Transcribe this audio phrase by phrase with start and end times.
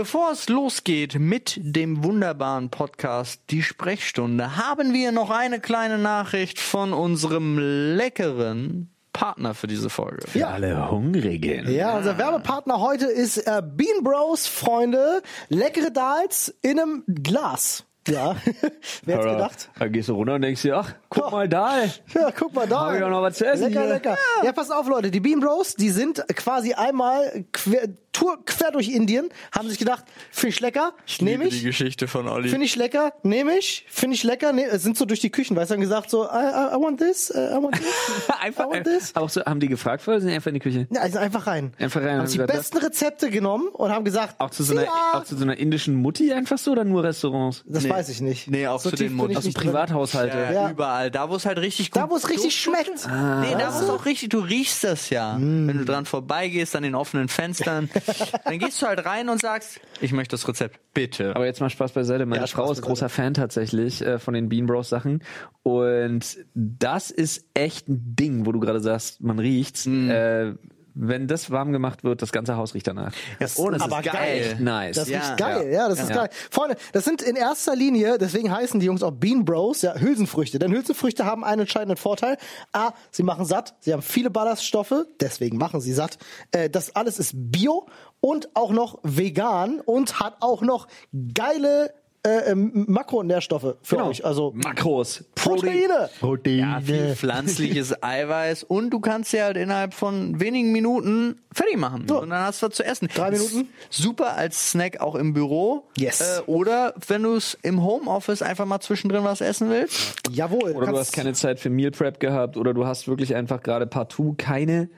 [0.00, 6.58] Bevor es losgeht mit dem wunderbaren Podcast Die Sprechstunde, haben wir noch eine kleine Nachricht
[6.58, 10.26] von unserem leckeren Partner für diese Folge.
[10.26, 11.70] Für alle Hungrigen.
[11.70, 15.20] Ja, unser Werbepartner heute ist äh, Bean Bros, Freunde.
[15.50, 17.84] Leckere Dals in einem Glas.
[18.08, 18.34] Ja,
[19.04, 19.68] wer hätte gedacht?
[19.78, 21.30] Da gehst du runter und denkst dir, ach, guck Ja.
[21.30, 21.82] mal da.
[22.14, 22.86] Ja, guck mal da.
[22.86, 23.92] Hab ich auch noch was zu essen Lecker, hier.
[23.92, 24.18] lecker.
[24.42, 24.52] Ja.
[24.52, 25.10] passt auf, Leute.
[25.10, 30.04] Die Bean Bros, die sind quasi einmal quer, Tour quer durch Indien, haben sich gedacht,
[30.30, 31.64] finde ich lecker, nehme Liebe die ich.
[31.64, 32.48] Geschichte von Olli.
[32.48, 35.70] Finde ich lecker, nehme ich, finde ich lecker, ne, sind so durch die Küchen, weißt
[35.70, 38.68] du, haben gesagt so, I, I, I want this, uh, I want this, Einfach, I
[38.70, 39.14] want this.
[39.14, 40.88] auch so, haben die gefragt vorher, sind einfach in die Küche?
[40.90, 41.72] Ja, also einfach rein.
[41.78, 44.72] Einfach rein, Haben haben die gesagt, besten Rezepte genommen und haben gesagt, Auch zu so
[44.72, 47.62] einer, ja, auch zu so einer indischen Mutti einfach so oder nur Restaurants?
[47.66, 47.90] das Nee.
[47.90, 48.50] weiß ich nicht.
[48.50, 49.54] Nee, auch zu tief den ich Mund- Aus dem.
[49.54, 50.36] Privathaushalte.
[50.36, 50.70] ja, Ja.
[50.70, 51.10] überall.
[51.10, 53.06] Da, wo es halt richtig gut Da, wo es richtig schmeckt.
[53.06, 55.36] Nee, da wo es auch richtig, du riechst das ja.
[55.38, 57.88] Wenn du dran vorbeigehst an den offenen Fenstern,
[58.44, 61.34] dann gehst du halt rein und sagst, ich möchte das Rezept, bitte.
[61.36, 62.26] Aber jetzt mal Spaß beiseite.
[62.26, 65.22] Meine Ja, Frau Spaß ist großer Fan tatsächlich äh, von den Bean Bros Sachen.
[65.62, 69.86] Und das ist echt ein Ding, wo du gerade sagst, man riecht's.
[69.86, 70.54] Äh,
[71.02, 73.12] wenn das warm gemacht wird, das ganze Haus riecht danach.
[73.38, 74.40] Das oh, das aber ist geil.
[74.40, 74.96] echt nice.
[74.96, 75.18] Das Ja.
[75.20, 76.14] riecht geil, ja, das ist Ja.
[76.16, 76.28] geil.
[76.50, 80.58] Freunde, das sind in erster Linie, deswegen heißen die Jungs auch Bean Bros, ja, Hülsenfrüchte.
[80.58, 82.36] Denn Hülsenfrüchte haben einen entscheidenden Vorteil.
[82.72, 86.18] A, sie machen satt, sie haben viele Ballaststoffe, deswegen machen sie satt.
[86.52, 87.86] Äh, das alles ist bio
[88.20, 90.86] und auch noch vegan und hat auch noch
[91.34, 94.08] geile äh, ähm, Makronährstoffe für Genau.
[94.10, 94.24] euch.
[94.24, 95.24] Also Makros.
[95.34, 96.10] Proteine.
[96.46, 102.02] Ja, viel pflanzliches Eiweiß und du kannst sie halt innerhalb von wenigen Minuten fertig machen.
[102.10, 103.08] Und dann hast du was zu essen.
[103.14, 103.68] Drei Minuten?
[103.88, 105.84] Super als Snack auch im Büro.
[105.96, 106.20] Yes.
[106.20, 110.14] Äh, oder wenn du es im Homeoffice einfach mal zwischendrin was essen willst.
[110.30, 110.72] Jawohl.
[110.72, 113.86] Oder du hast keine Zeit für Meal Prep gehabt oder du hast wirklich einfach gerade
[113.86, 114.90] partout keine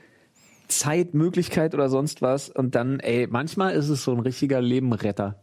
[0.68, 2.48] Zeit, Möglichkeit oder sonst was.
[2.48, 5.36] Und dann, ey, manchmal ist es so ein richtiger Lebenretter.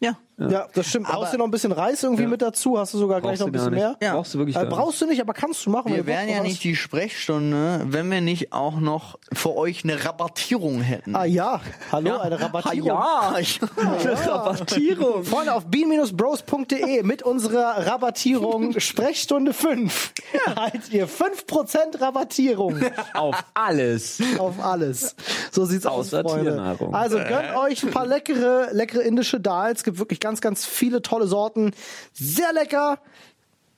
[0.00, 0.16] Ja.
[0.38, 1.06] Ja, das stimmt.
[1.06, 2.78] Brauchst du noch ein bisschen Reis irgendwie mit dazu?
[2.78, 3.96] Hast du sogar gleich Brauchst noch ein bisschen mehr?
[4.02, 4.14] Ja.
[4.14, 5.94] Brauchst du wirklich Äh, brauchst du nicht, aber kannst du machen.
[5.94, 10.82] Wir wären ja nicht die Sprechstunde, wenn wir nicht auch noch für euch eine Rabattierung
[10.82, 11.16] hätten.
[11.16, 11.60] Ah ja,
[11.90, 12.90] hallo, eine Rabattierung.
[12.90, 14.14] Ah, ja.
[14.14, 15.24] Rabattierung.
[15.24, 20.12] Freunde, auf bean-bros.de mit unserer Rabattierung Sprechstunde 5
[20.46, 22.78] erhaltet ihr 5% Rabattierung
[23.14, 24.20] Auf alles.
[24.38, 25.16] auf alles.
[25.50, 26.50] So sieht's aus, Außer Freunde.
[26.52, 26.94] Tiernahrung.
[26.94, 29.78] Also gönnt euch ein paar leckere, leckere indische Dals.
[29.78, 31.70] Es gibt wirklich ganz, ganz viele tolle Sorten.
[32.12, 32.98] Sehr lecker.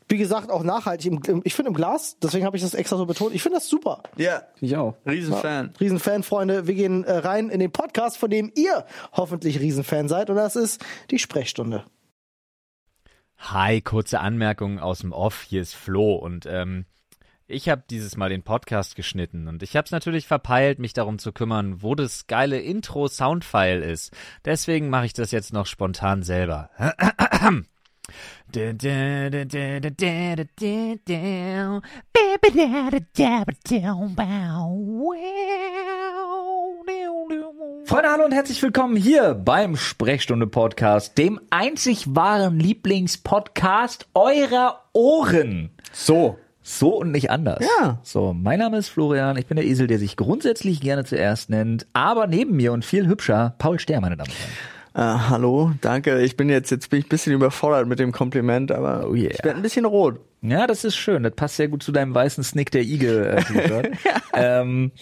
[0.09, 1.13] Wie gesagt, auch nachhaltig.
[1.45, 3.35] Ich finde im Glas, deswegen habe ich das extra so betont.
[3.35, 4.03] Ich finde das super.
[4.17, 4.45] ja.
[4.63, 4.95] Ich auch.
[5.07, 5.75] Riesenfan.
[5.79, 6.67] Riesenfan, Freunde.
[6.67, 10.31] Wir gehen äh, rein in den Podcast, von dem ihr hoffentlich Riesenfan seid.
[10.31, 11.85] Und das ist die Sprechstunde.
[13.37, 15.43] Hi, kurze Anmerkung aus dem Off.
[15.43, 16.87] Hier ist Flo und ähm,
[17.49, 21.19] ich habe dieses Mal den Podcast geschnitten und ich habe es natürlich verpeilt, mich darum
[21.19, 24.15] zu kümmern, wo das geile Intro-Soundfile ist.
[24.45, 26.69] Deswegen mache ich das jetzt noch spontan selber.
[37.85, 45.71] Freunde, hallo und herzlich willkommen hier beim Sprechstunde Podcast, dem einzig wahren Lieblingspodcast eurer Ohren.
[45.93, 46.39] So.
[46.71, 47.65] So und nicht anders.
[47.81, 47.99] Ja.
[48.03, 51.87] So, mein Name ist Florian, ich bin der Esel, der sich grundsätzlich gerne zuerst nennt,
[51.95, 55.17] aber neben mir und viel hübscher, Paul Ster, meine Damen und Herren.
[55.17, 56.21] Äh, hallo, danke.
[56.21, 59.31] Ich bin jetzt, jetzt bin ich ein bisschen überfordert mit dem Kompliment, aber Oh yeah.
[59.31, 60.21] ich werde ein bisschen rot.
[60.43, 61.23] Ja, das ist schön.
[61.23, 63.89] Das passt sehr gut zu deinem weißen Snick der Igel äh, T-Shirt.
[64.35, 64.93] ähm,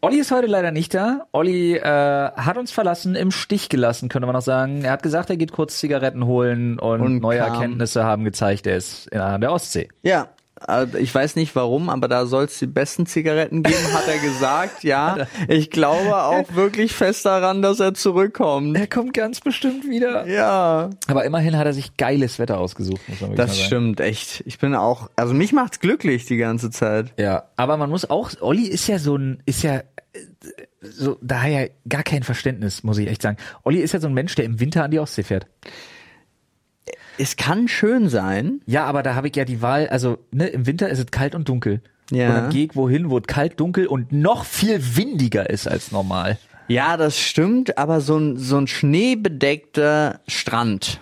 [0.00, 1.26] Olli ist heute leider nicht da.
[1.30, 4.82] Olli äh, hat uns verlassen, im Stich gelassen, könnte man noch sagen.
[4.82, 7.52] Er hat gesagt, er geht kurz Zigaretten holen und, Und neue kam.
[7.54, 9.88] Erkenntnisse haben gezeigt, er ist in, der Ostsee.
[10.02, 10.28] Ja.
[10.68, 14.18] Äh, Ich weiß nicht warum, aber da soll es die besten Zigaretten geben, hat er
[14.18, 14.84] gesagt.
[14.84, 18.76] Ja, ich glaube auch wirklich fest daran, dass er zurückkommt.
[18.76, 20.26] Er kommt ganz bestimmt wieder.
[20.26, 23.00] Ja, Aber immerhin hat er sich geiles Wetter ausgesucht,
[23.34, 24.42] das stimmt echt.
[24.46, 27.12] Ich bin auch, also mich macht's glücklich die ganze Zeit.
[27.18, 29.82] Ja, aber man muss auch, Olli ist ja so ein, ist ja
[30.80, 33.36] so daher gar kein Verständnis, muss ich echt sagen.
[33.64, 35.46] Olli ist ja so ein Mensch, der im Winter an die Ostsee fährt.
[37.18, 38.60] Es kann schön sein.
[38.66, 41.34] Ja, aber da habe ich ja die Wahl, also ne, im Winter ist es kalt
[41.34, 41.80] und dunkel.
[42.10, 42.28] Ja.
[42.28, 45.92] Und dann gehe ich wohin, wo es kalt, dunkel und noch viel windiger ist als
[45.92, 46.38] normal.
[46.68, 51.00] Ja, das stimmt, aber so ein, so ein schneebedeckter Strand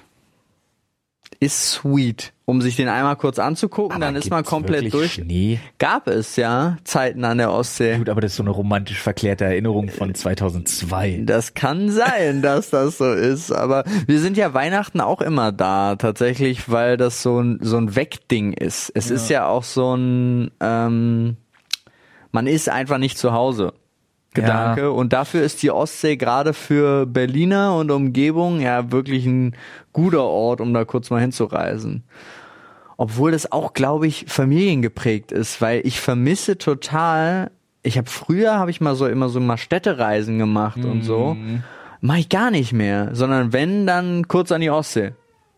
[1.44, 2.32] ist sweet.
[2.46, 5.14] Um sich den einmal kurz anzugucken, dann ist man komplett durch.
[5.14, 5.60] Schnee.
[5.78, 7.96] Gab es ja Zeiten an der Ostsee.
[7.96, 11.22] Gut, aber das ist so eine romantisch verklärte Erinnerung von 2002.
[11.24, 15.96] Das kann sein, dass das so ist, aber wir sind ja Weihnachten auch immer da,
[15.96, 18.92] tatsächlich, weil das so ein, so ein Wegding ist.
[18.94, 21.36] Es ist ja auch so ein, ähm,
[22.30, 23.72] man ist einfach nicht zu Hause.
[24.34, 24.92] Gedanke.
[24.92, 29.56] Und dafür ist die Ostsee gerade für Berliner und Umgebung ja wirklich ein
[29.92, 32.04] guter Ort, um da kurz mal hinzureisen.
[32.96, 37.50] Obwohl das auch, glaube ich, familiengeprägt ist, weil ich vermisse total.
[37.82, 41.36] Ich habe früher habe ich mal so immer so mal Städtereisen gemacht und so.
[42.00, 45.12] Mache ich gar nicht mehr, sondern wenn dann kurz an die Ostsee.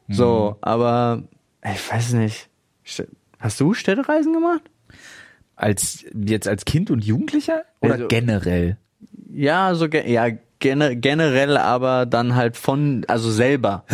[0.08, 1.22] So, aber
[1.64, 2.48] ich weiß nicht.
[2.86, 3.08] St-
[3.40, 4.62] Hast du Städtereisen gemacht?
[5.56, 8.76] Als jetzt als Kind und Jugendlicher oder Also- generell?
[9.32, 13.84] Ja, so ge ja gene generell, aber dann halt von also selber.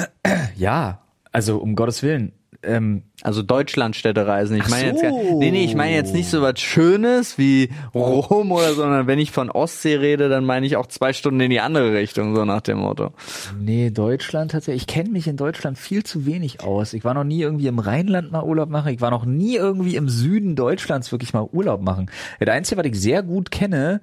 [0.56, 2.32] Ja, also um Gottes Willen.
[2.64, 4.56] Ähm, Also Deutschland-Städtereisen.
[4.56, 5.38] Ich meine jetzt, so.
[5.38, 9.19] nee, nee, ich meine jetzt nicht so was Schönes wie Rom oder, so, sondern wenn
[9.19, 12.44] ich von Ostsee rede, dann meine ich auch zwei Stunden in die andere Richtung, so
[12.44, 13.12] nach dem Motto.
[13.61, 14.82] nee, Deutschland tatsächlich.
[14.82, 16.93] Ich kenne mich in Deutschland viel zu wenig aus.
[16.93, 18.93] Ich war noch nie irgendwie im Rheinland mal Urlaub machen.
[18.93, 22.11] Ich war noch nie irgendwie im Süden Deutschlands wirklich mal Urlaub machen.
[22.41, 24.00] Der Einzige, was ich sehr gut kenne,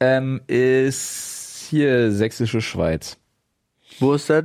[0.00, 3.16] ähm, ist hier sächsische Schweiz.
[4.00, 4.44] Wo ist das?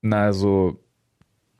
[0.00, 0.80] Na, also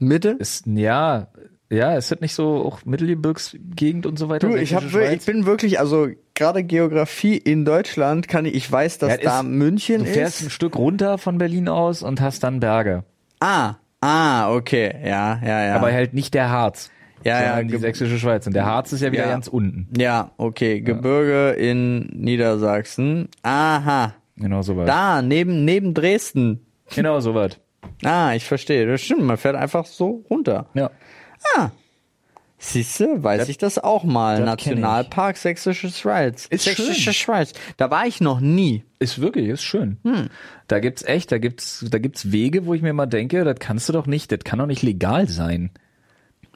[0.03, 0.37] Mitte?
[0.39, 1.29] ist ja,
[1.71, 4.49] ja, ist das nicht so auch Mittelgebirgsgegend und so weiter?
[4.49, 8.99] Du, ich, hab, ich bin wirklich, also gerade Geografie in Deutschland kann ich, ich weiß,
[8.99, 10.53] dass Ja, da ist- München Du fährst ein ist.
[10.53, 13.05] Stück runter von Berlin aus und hast dann Berge.
[13.41, 15.75] Ah, ah, okay, ja, ja, ja.
[15.77, 16.91] Aber halt nicht der Harz.
[17.25, 18.49] Ja, ja, die sächsische Schweiz.
[18.49, 19.31] Und der Harz ist ja wieder Ja.
[19.31, 19.87] ganz unten.
[19.97, 23.29] ja, okay, Gebirge in Niedersachsen.
[23.43, 24.87] Aha, Genau so was.
[24.87, 26.67] da, neben, neben Dresden.
[26.95, 27.59] Genau so was.
[28.05, 28.87] Ah, ich verstehe.
[28.87, 30.67] Das stimmt, man fährt einfach so runter.
[30.75, 30.91] Ja.
[32.59, 34.37] Siehste, weiß ich das auch mal.
[34.39, 36.47] das Nationalpark Sächsische Schweiz.
[36.47, 37.13] Ist Sächsische schön.
[37.13, 37.53] Schweiz.
[37.77, 38.85] Da war ich noch nie.
[39.01, 39.97] Ist wirklich, ist schön.
[40.05, 40.29] Hm.
[40.69, 43.89] Da gibt's echt, da gibt's, da gibt's Wege, wo ich mir mal denke, das kannst
[43.89, 45.71] du doch nicht, das kann doch nicht legal sein.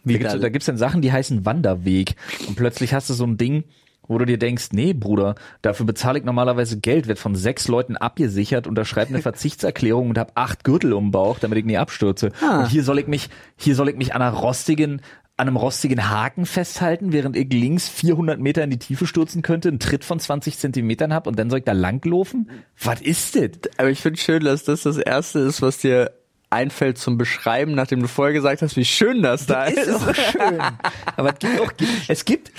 [0.05, 2.15] Wie da, gibt's, da- da gibt's dann Sachen, die heißen Wanderweg.
[2.47, 3.65] Und plötzlich hast du so ein Ding,
[4.09, 7.97] wo du dir denkst, nee, Bruder, dafür bezahle ich normalerweise Geld, wird von sechs Leuten
[7.97, 12.33] abgesichert, unterschreibe eine Verzichtserklärung und habe acht Gürtel um Bauch, damit ich nie abstürze.
[12.43, 12.61] Ah.
[12.61, 15.01] Und hier soll ich mich, hier soll ich mich an einer rostigen,
[15.37, 19.69] an einem rostigen Haken festhalten, während ich links 400 Meter in die Tiefe stürzen könnte,
[19.69, 22.51] einen Tritt von 20 Zentimetern hab und dann soll ich da langlaufen?
[22.83, 23.51] Was ist das?
[23.77, 26.13] Aber ich finde schön, dass das das Erste ist, was dir
[26.49, 29.87] einfällt zum Beschreiben, nachdem du vorher gesagt hast, wie schön das da ist.
[29.87, 30.61] ist auch schön.
[31.17, 31.73] Aber es gibt auch,
[32.09, 32.53] es gibt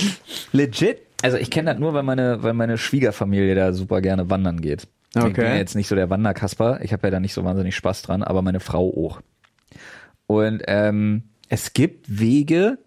[0.51, 4.61] legit, also ich kenne das nur, weil meine, weil meine Schwiegerfamilie da super gerne wandern
[4.61, 4.87] geht.
[5.15, 5.31] Ich Okay.
[5.33, 8.03] bin ja jetzt nicht so der Wanderkasper, ich habe ja da nicht so wahnsinnig Spaß
[8.03, 9.21] dran, aber meine Frau auch.
[10.27, 12.77] Und ähm, es gibt Wege,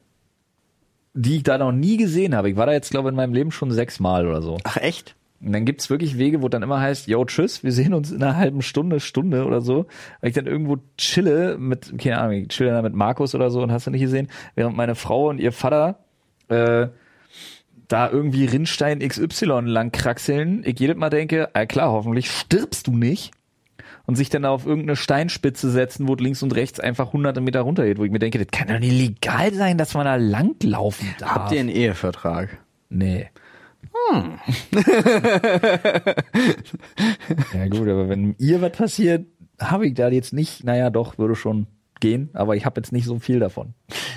[1.15, 2.51] die ich da noch nie gesehen habe.
[2.51, 4.59] Ich war da jetzt, glaube ich, in meinem Leben schon sechsmal oder so.
[4.65, 5.17] Ach echt?
[5.43, 8.23] Und dann gibt's wirklich Wege, wo dann immer heißt, yo, tschüss, wir sehen uns in
[8.23, 9.87] einer halben Stunde, Stunde oder so.
[10.21, 13.63] Weil ich dann irgendwo chille mit, keine Ahnung, ich chille dann mit Markus oder so
[13.63, 15.99] und hast du nicht gesehen, während meine Frau und ihr Vater
[16.49, 16.89] äh,
[17.91, 20.63] da irgendwie Rinnstein XY lang kraxeln.
[20.65, 23.33] Ich jedes Mal denke, ah klar, hoffentlich stirbst du nicht.
[24.07, 27.99] Und sich dann auf irgendeine Steinspitze setzen, wo links und rechts einfach hunderte Meter runtergeht,
[27.99, 31.31] wo ich mir denke, das kann doch nicht legal sein, dass man da langlaufen darf.
[31.31, 32.59] Habt ihr einen Ehevertrag?
[32.89, 33.29] Nee.
[37.55, 39.27] ja gut, aber wenn ihr was passiert,
[39.61, 41.69] habe ich da jetzt nicht, naja doch, würde schon
[42.01, 43.75] gehen, aber ich habe jetzt nicht so viel davon.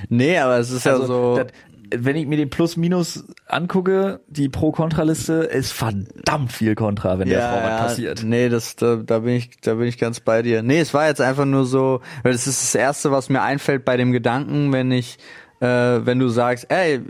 [0.10, 1.36] Nee, aber es ist ja so.
[1.36, 1.48] das,
[1.98, 7.64] wenn ich mir den Plus-Minus angucke, die Pro-Kontra-Liste ist verdammt viel Kontra, wenn der Frau
[7.64, 8.24] was passiert.
[8.24, 10.64] Nee, das, da, da bin ich, da bin ich ganz bei dir.
[10.64, 13.86] Nee, es war jetzt einfach nur so, weil es ist das erste, was mir einfällt
[13.86, 15.18] bei dem Gedanken, wenn ich,
[15.60, 17.02] äh, wenn du sagst, ey,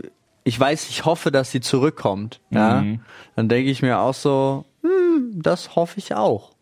[0.44, 3.00] ich weiß, ich hoffe, dass sie zurückkommt, ja, Mhm.
[3.36, 6.52] dann denke ich mir auch so, hm, das hoffe ich auch.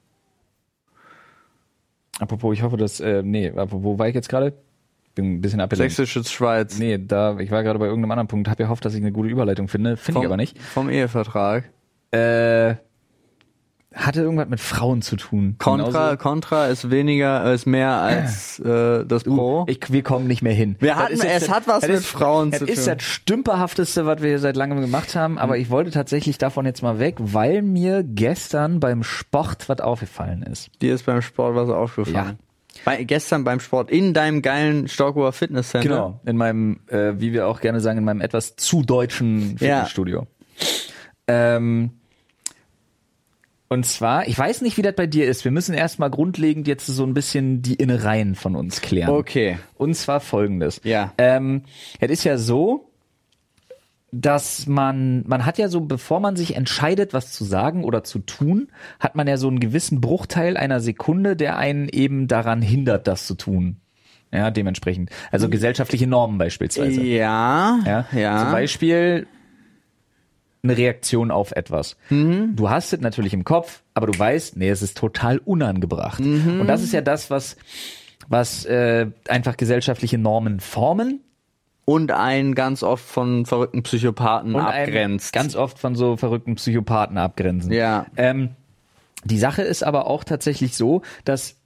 [2.20, 4.52] Apropos, ich hoffe, dass, äh, nee, apropos, wo war ich jetzt gerade?
[5.14, 5.94] Bin ein bisschen abgelenkt.
[5.94, 6.78] Sächsische Schweiz.
[6.78, 9.28] Nee, da, ich war gerade bei irgendeinem anderen Punkt, habe gehofft, dass ich eine gute
[9.28, 10.58] Überleitung finde, finde ich aber nicht.
[10.60, 11.70] Vom Ehevertrag.
[12.12, 12.76] Äh,
[13.94, 15.56] hatte irgendwas mit Frauen zu tun.
[15.58, 19.66] Contra, Contra ist weniger, ist mehr als äh, das Pro.
[19.68, 20.76] Ich, wir kommen nicht mehr hin.
[20.78, 22.94] Wir hatten- ist es hat was mit ist, Frauen zu ist tun.
[22.94, 26.82] das stümperhafteste, was wir hier seit langem gemacht haben, aber ich wollte tatsächlich davon jetzt
[26.82, 30.70] mal weg, weil mir gestern beim Sport was aufgefallen ist.
[30.80, 32.38] Dir ist beim Sport was aufgefallen.
[32.84, 35.88] Bei, gestern beim Sport in deinem geilen Stockower Fitnesscenter.
[35.88, 39.84] Genau, in meinem, äh, wie wir auch gerne sagen, in meinem etwas zu deutschen Ja.
[39.84, 40.26] Fitnessstudio.
[41.26, 41.90] Ähm,
[43.68, 45.44] und zwar, ich weiß nicht, wie das bei dir ist.
[45.44, 49.08] Wir müssen erstmal grundlegend jetzt so ein bisschen die Innereien von uns klären.
[49.10, 49.58] Okay.
[49.76, 50.80] Und zwar folgendes.
[50.84, 51.14] Ja.
[51.16, 51.62] Ähm,
[51.98, 52.91] es ist ja so,
[54.12, 58.18] dass man, man hat ja so, bevor man sich entscheidet, was zu sagen oder zu
[58.18, 58.68] tun,
[59.00, 63.26] hat man ja so einen gewissen Bruchteil einer Sekunde, der einen eben daran hindert, das
[63.26, 63.78] zu tun.
[64.30, 65.10] Ja, dementsprechend.
[65.30, 67.02] Also gesellschaftliche Normen beispielsweise.
[67.02, 67.80] Ja.
[67.84, 68.38] Ja, ja.
[68.38, 69.26] Zum Beispiel,
[70.62, 71.96] eine Reaktion auf etwas.
[72.08, 76.20] Du hast es natürlich im Kopf, aber du weißt, nee, es ist total unangebracht.
[76.20, 77.56] Und das ist ja das, was
[78.28, 81.20] was äh, einfach gesellschaftliche Normen formen
[81.84, 85.32] Und einen ganz oft von verrückten Psychopathen und abgrenzt.
[85.32, 87.72] ganz oft von so verrückten Psychopathen abgrenzen.
[87.72, 88.06] Ja.
[88.16, 88.50] Ähm,
[89.24, 91.56] die Sache ist aber auch tatsächlich so, dass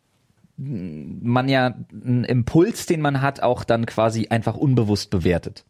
[0.58, 5.64] man ja einen Impuls, den man hat, auch dann quasi einfach unbewusst bewertet.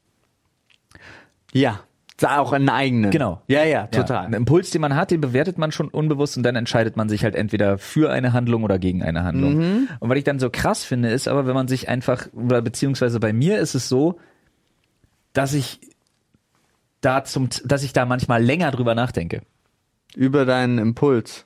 [1.53, 1.81] ja.
[2.23, 3.11] Auch einen eigenen.
[3.11, 3.43] Genau.
[3.47, 4.25] Ja, ja, Ja, total.
[4.25, 7.25] einen Impuls, den man hat, den bewertet man schon unbewusst und dann entscheidet man sich
[7.25, 9.59] halt entweder für eine Handlung oder gegen eine Handlung.
[9.59, 9.89] Mhm.
[10.01, 13.21] Und was ich dann so krass finde, ist aber, wenn man sich einfach, oder beziehungsweise
[13.21, 14.19] bei mir ist es so,
[15.37, 15.81] dass ich
[17.01, 19.43] da zum, dass ich da manchmal länger drüber nachdenke.
[20.15, 21.45] Über deinen Impuls.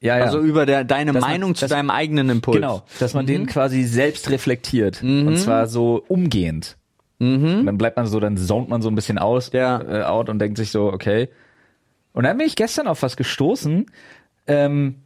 [0.00, 0.24] Ja, ja.
[0.24, 2.56] Also über der, deine Dass man- Meinung zu dass- deinem eigenen Impuls.
[2.56, 3.28] Genau, dass man Mhm.
[3.28, 5.02] den quasi selbst reflektiert.
[5.02, 6.76] Und zwar so umgehend.
[7.18, 9.58] Und dann bleibt man so, dann zont man so ein bisschen aus, Mhm.
[9.58, 9.80] Ja.
[9.82, 11.30] äh, out und denkt sich so, okay.
[12.12, 13.86] Und dann bin ich gestern auf was gestoßen,
[14.46, 14.96] ähm,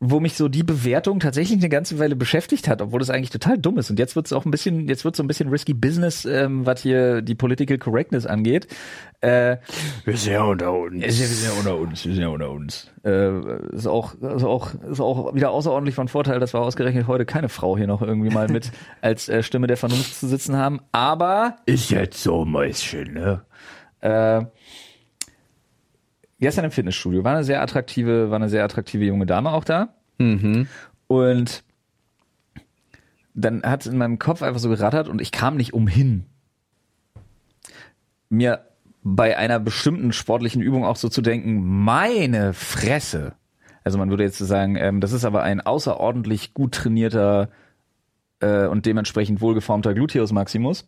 [0.00, 3.58] wo mich so die Bewertung tatsächlich eine ganze Weile beschäftigt hat, obwohl das eigentlich total
[3.58, 3.90] dumm ist.
[3.90, 6.64] Und jetzt wird es auch ein bisschen, jetzt wird so ein bisschen risky Business, ähm,
[6.64, 8.68] was hier die Political Correctness angeht.
[9.20, 9.56] Äh,
[10.04, 11.02] Wir sind ja unter uns.
[11.02, 12.92] wir sind ja unter uns, wir sind ja unter uns.
[13.04, 17.26] Äh, ist auch, ist auch, ist auch wieder außerordentlich von Vorteil, dass wir ausgerechnet heute
[17.26, 20.78] keine Frau hier noch irgendwie mal mit als äh, Stimme der Vernunft zu sitzen haben.
[20.92, 23.42] Aber Ist jetzt so, Mäuschen, ne?
[24.00, 24.42] äh,
[26.40, 29.94] gestern im Fitnessstudio war eine sehr attraktive, war eine sehr attraktive junge Dame auch da.
[31.06, 31.64] Und
[33.34, 36.26] dann hat es in meinem Kopf einfach so gerattert und ich kam nicht umhin,
[38.28, 38.64] mir
[39.02, 43.34] bei einer bestimmten sportlichen Übung auch so zu denken, meine Fresse.
[43.84, 47.48] Also man würde jetzt sagen, ähm, das ist aber ein außerordentlich gut trainierter
[48.40, 50.86] äh, und dementsprechend wohlgeformter Gluteus Maximus.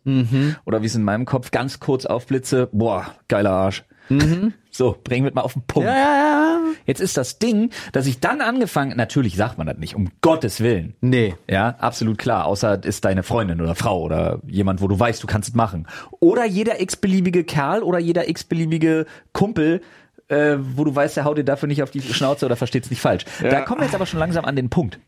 [0.65, 3.85] Oder wie es in meinem Kopf ganz kurz aufblitze, boah, geiler Arsch.
[4.73, 5.89] So, bringen wir mal auf den Punkt.
[5.89, 6.59] Ja, ja, ja.
[6.85, 10.61] Jetzt ist das Ding, dass ich dann angefangen, natürlich sagt man das nicht, um Gottes
[10.61, 10.95] Willen.
[11.01, 11.35] Nee.
[11.49, 12.45] Ja, absolut klar.
[12.45, 15.87] Außer ist deine Freundin oder Frau oder jemand, wo du weißt, du kannst es machen.
[16.21, 19.81] Oder jeder x-beliebige Kerl oder jeder x-beliebige Kumpel,
[20.29, 22.89] äh, wo du weißt, der haut dir dafür nicht auf die Schnauze oder versteht es
[22.89, 23.25] nicht falsch.
[23.41, 24.99] Da kommen wir jetzt aber schon langsam an den Punkt.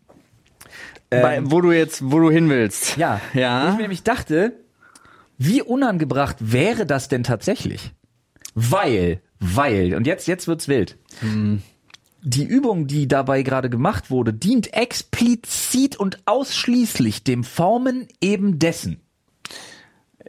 [1.10, 2.98] Bei, wo du jetzt, wo du hin willst.
[2.98, 3.72] Ja, Wo ich Ja.
[3.72, 4.54] mir nämlich dachte,
[5.38, 7.94] wie unangebracht wäre das denn tatsächlich?
[8.56, 10.98] Weil, weil, und jetzt, jetzt wird's wild.
[12.26, 19.02] Die Übung, die dabei gerade gemacht wurde, dient explizit und ausschließlich dem Formen eben dessen.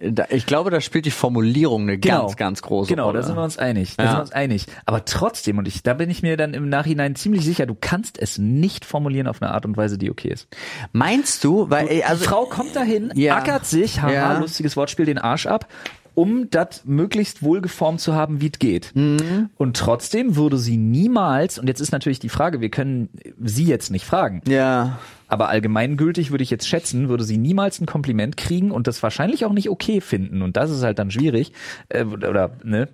[0.00, 3.20] Da- Ich glaube, da spielt die Formulierung eine ganz, ganz große Genau, Rolle.
[3.20, 3.96] da sind wir uns einig.
[3.96, 4.08] Da Ja.
[4.10, 4.66] sind wir uns einig.
[4.86, 8.18] Aber trotzdem, und ich, da bin ich mir dann im Nachhinein ziemlich sicher, du kannst
[8.18, 10.48] es nicht formulieren auf eine Art und Weise, die okay ist.
[10.92, 13.36] Meinst du, weil, also, die Frau kommt dahin, Ja.
[13.36, 14.38] ackert sich, haha, Ja.
[14.40, 15.68] lustiges Wortspiel, den Arsch ab,
[16.14, 18.92] um das möglichst wohlgeformt zu haben, wie es geht.
[18.94, 19.50] Mhm.
[19.56, 23.08] Und trotzdem würde sie niemals, und jetzt ist natürlich die Frage, wir können
[23.42, 27.86] sie jetzt nicht fragen, ja, aber allgemeingültig würde ich jetzt schätzen, würde sie niemals ein
[27.86, 30.42] Kompliment kriegen und das wahrscheinlich auch nicht okay finden.
[30.42, 31.52] Und das ist halt dann schwierig.
[31.88, 32.88] Äh, oder, ne?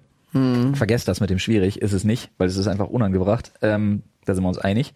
[0.74, 3.52] Vergesst das mit dem schwierig, ist es nicht, weil es ist einfach unangebracht.
[3.62, 4.94] Ähm, da sind wir uns einig.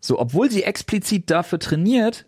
[0.00, 2.26] So, obwohl sie explizit dafür trainiert,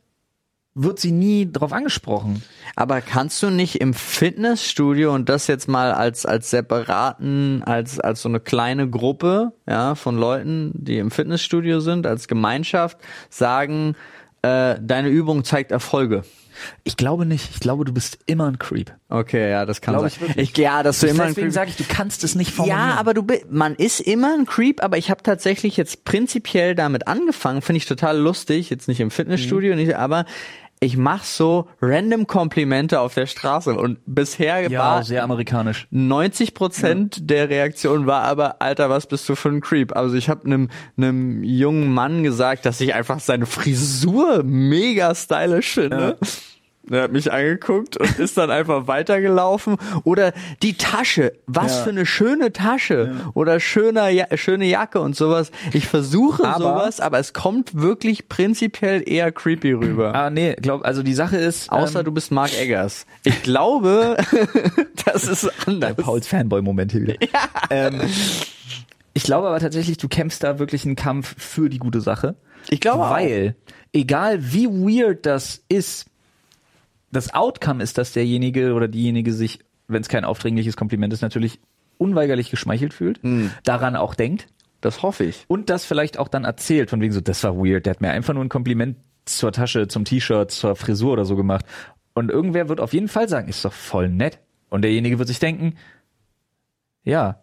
[0.80, 2.42] wird sie nie drauf angesprochen.
[2.76, 8.22] aber kannst du nicht im Fitnessstudio und das jetzt mal als, als separaten, als, als
[8.22, 12.98] so eine kleine Gruppe, ja, von Leuten, die im Fitnessstudio sind, als Gemeinschaft,
[13.30, 13.96] sagen,
[14.42, 16.22] äh, deine Übung zeigt Erfolge?
[16.82, 17.50] Ich glaube nicht.
[17.54, 18.92] Ich glaube, du bist immer ein Creep.
[19.08, 20.18] Okay, ja, das kann Glaube sein.
[20.28, 20.56] ich wirklich.
[20.58, 22.80] ja, dass du immer ein Deswegen Creep sage ich, du kannst es nicht formulieren.
[22.88, 27.06] Ja, aber du man ist immer ein Creep, aber ich habe tatsächlich jetzt prinzipiell damit
[27.06, 29.78] angefangen, finde ich total lustig, jetzt nicht im Fitnessstudio, Mhm.
[29.80, 30.24] nicht, aber
[30.80, 35.86] ich mach so random Komplimente auf der Straße und bisher ja, war sehr amerikanisch.
[35.90, 39.96] 90 Prozent der Reaktion war aber, Alter, was bist du für ein Creep?
[39.96, 45.74] Also ich habe einem einem jungen Mann gesagt, dass ich einfach seine Frisur mega stylisch
[45.74, 46.18] finde.
[46.90, 49.76] Er hat mich angeguckt und ist dann einfach weitergelaufen.
[50.04, 51.84] Oder die Tasche, was Ja.
[51.84, 53.16] für eine schöne Tasche.
[53.34, 55.50] Oder schöner, ja, schöne Jacke und sowas.
[55.72, 60.14] Ich versuche Aber- sowas, aber es kommt wirklich prinzipiell eher creepy rüber.
[60.14, 61.70] Ah, nee, glaub, also die Sache ist.
[61.70, 63.06] Außer ähm, du bist Mark Eggers.
[63.24, 64.16] Ich glaube,
[65.04, 65.96] das ist anders.
[65.96, 67.14] Pauls Fanboy-Moment hier wieder.
[67.70, 68.00] Ähm,
[69.14, 72.36] ich glaube aber tatsächlich, du kämpfst da wirklich einen Kampf für die gute Sache.
[72.70, 73.10] Ich glaube auch.
[73.10, 73.56] Weil,
[73.92, 76.06] egal wie weird das ist,
[77.10, 81.60] das Outcome ist, dass derjenige oder diejenige sich, wenn es kein aufdringliches Kompliment ist, natürlich
[81.96, 83.50] unweigerlich geschmeichelt fühlt, Hm.
[83.64, 84.46] daran auch denkt
[84.80, 85.44] Das hoffe ich.
[85.48, 88.10] und das vielleicht auch dann erzählt, von wegen so, das war weird, der hat mir
[88.10, 91.64] einfach nur ein Kompliment zur Tasche, zum T-Shirt, zur Frisur oder so gemacht.
[92.14, 94.38] Und irgendwer wird auf jeden Fall sagen, ist doch voll nett.
[94.70, 95.74] Und derjenige wird sich denken,
[97.04, 97.42] Ja.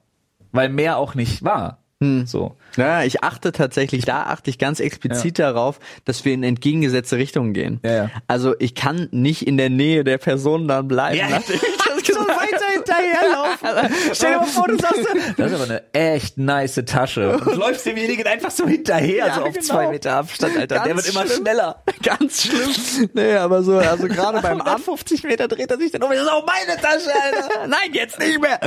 [0.51, 1.83] Weil mehr auch nicht war.
[2.03, 2.25] Hm.
[2.25, 2.57] So.
[2.75, 7.53] Ja, ich achte tatsächlich, da achte ich ganz explizit darauf, dass wir in entgegengesetzte Richtungen
[7.53, 7.79] gehen.
[7.83, 8.11] Ja, ja.
[8.27, 11.17] Also ich kann nicht in der Nähe der Person dann bleiben.
[11.17, 11.29] Ja.
[11.29, 13.95] nachdem ich das gesagt weiter hinterherlaufen.
[14.13, 14.99] Stell dir mal vor, du sagst,
[15.37, 17.37] das ist aber eine echt nice Tasche.
[17.37, 19.65] Und läufst demjenigen einfach so hinterher, Ja, so auf genau.
[19.65, 20.75] zwei Meter Abstand, Alter.
[20.79, 21.41] Der Ganz wird immer schlimm.
[21.41, 21.83] schneller.
[22.03, 23.09] Ganz schlimm.
[23.13, 24.85] Nee, aber so, also gerade beim Amt.
[24.85, 26.09] 50 Meter dreht er sich dann um.
[26.11, 27.67] Das ist auch meine Tasche, Alter.
[27.67, 28.59] Nein, jetzt nicht mehr.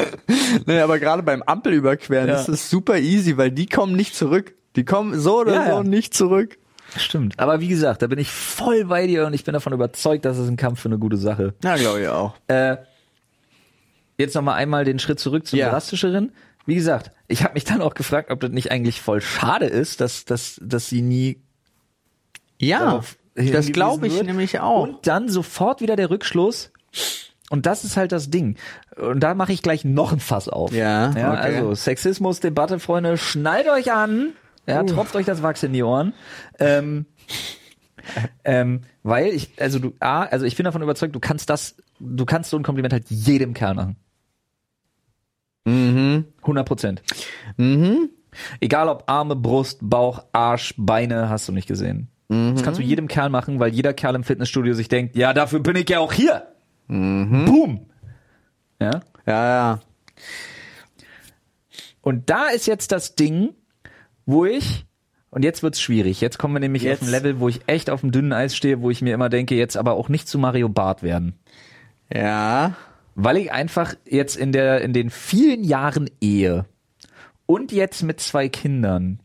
[0.66, 2.40] Nee, aber gerade beim Ampelüberqueren Ja.
[2.40, 4.54] ist es super easy, weil die kommen nicht zurück.
[4.76, 6.58] Die kommen so oder Ja, so nicht zurück.
[6.96, 7.38] Stimmt.
[7.38, 10.38] Aber wie gesagt, da bin ich voll bei dir und ich bin davon überzeugt, dass
[10.38, 11.52] es ein Kampf für eine gute Sache.
[11.62, 12.34] Ja, glaube ich auch.
[12.46, 12.78] Äh,
[14.18, 15.70] jetzt noch mal einmal den Schritt zurück zum Ja.
[15.70, 16.32] drastischeren.
[16.66, 20.00] Wie gesagt, ich habe mich dann auch gefragt, ob das nicht eigentlich voll schade ist,
[20.00, 21.40] dass, dass, dass sie nie
[22.60, 23.02] Ja,
[23.34, 24.26] das glaube ich wird.
[24.26, 24.82] nämlich auch.
[24.82, 26.72] Und dann sofort wieder der Rückschluss.
[27.50, 28.56] Und das ist halt das Ding.
[28.96, 30.72] Und da mache ich gleich noch ein Fass auf.
[30.72, 31.56] Ja, ja okay.
[31.56, 34.34] Also Sexismus, Debatte, Freunde, schnallt euch an.
[34.66, 36.12] Ja, tropft euch das Wachs in die Ohren.
[36.58, 37.06] Ähm,
[38.44, 42.26] ähm, weil ich, also du, A, also ich bin davon überzeugt, du kannst das, du
[42.26, 43.96] kannst so ein Kompliment halt jedem Kerl machen.
[45.68, 46.24] Mhm.
[46.42, 47.02] 100 Prozent.
[47.56, 48.10] Mhm.
[48.60, 52.08] Egal ob Arme, Brust, Bauch, Arsch, Beine, hast du nicht gesehen.
[52.30, 55.60] Das kannst du jedem Kerl machen, weil jeder Kerl im Fitnessstudio sich denkt, ja, dafür
[55.60, 56.46] bin ich ja auch hier.
[56.86, 57.86] Boom.
[58.80, 59.00] Ja.
[59.26, 59.80] Ja, ja.
[62.02, 63.54] Und da ist jetzt das Ding,
[64.26, 64.84] wo ich,
[65.30, 67.02] und jetzt wird's schwierig, jetzt kommen wir nämlich Jetzt.
[67.02, 69.30] auf ein Level, wo ich echt auf dem dünnen Eis stehe, wo ich mir immer
[69.30, 71.38] denke, jetzt aber auch nicht zu Mario Barth werden.
[72.12, 72.76] Ja.
[73.20, 76.66] Weil ich einfach jetzt in der, in den vielen Jahren Ehe
[77.46, 79.18] und jetzt mit zwei Kindern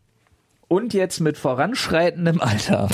[0.68, 2.90] und jetzt mit voranschreitendem Alter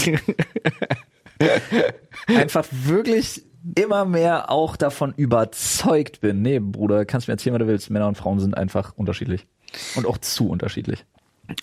[2.28, 3.44] einfach wirklich
[3.76, 6.42] immer mehr auch davon überzeugt bin.
[6.42, 7.90] Nee, Bruder, kannst mir erzählen, was du willst.
[7.90, 9.48] Männer und Frauen sind einfach unterschiedlich.
[9.96, 11.06] Und auch zu unterschiedlich.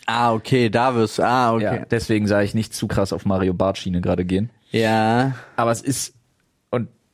[0.07, 1.23] Ah, okay, da wirst du.
[1.25, 1.85] Ah, Ja, okay.
[1.91, 4.49] deswegen sage ich nicht zu krass auf Mario Bart Schiene gerade gehen.
[4.71, 5.35] Ja.
[5.57, 6.15] Aber es ist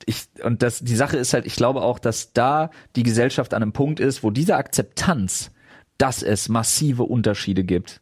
[0.06, 3.62] ich und das die Sache ist halt, ich glaube auch, dass da die Gesellschaft an
[3.62, 5.50] einem Punkt ist, wo diese Akzeptanz,
[5.98, 8.00] dass es massive Unterschiede gibt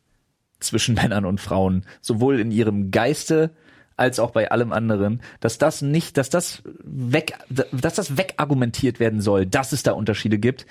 [0.61, 3.51] zwischen Männern und Frauen, sowohl in ihrem Geiste
[3.97, 9.21] als auch bei allem anderen, dass das nicht, dass das weg, dass das wegargumentiert werden
[9.21, 10.67] soll, dass es da Unterschiede gibt.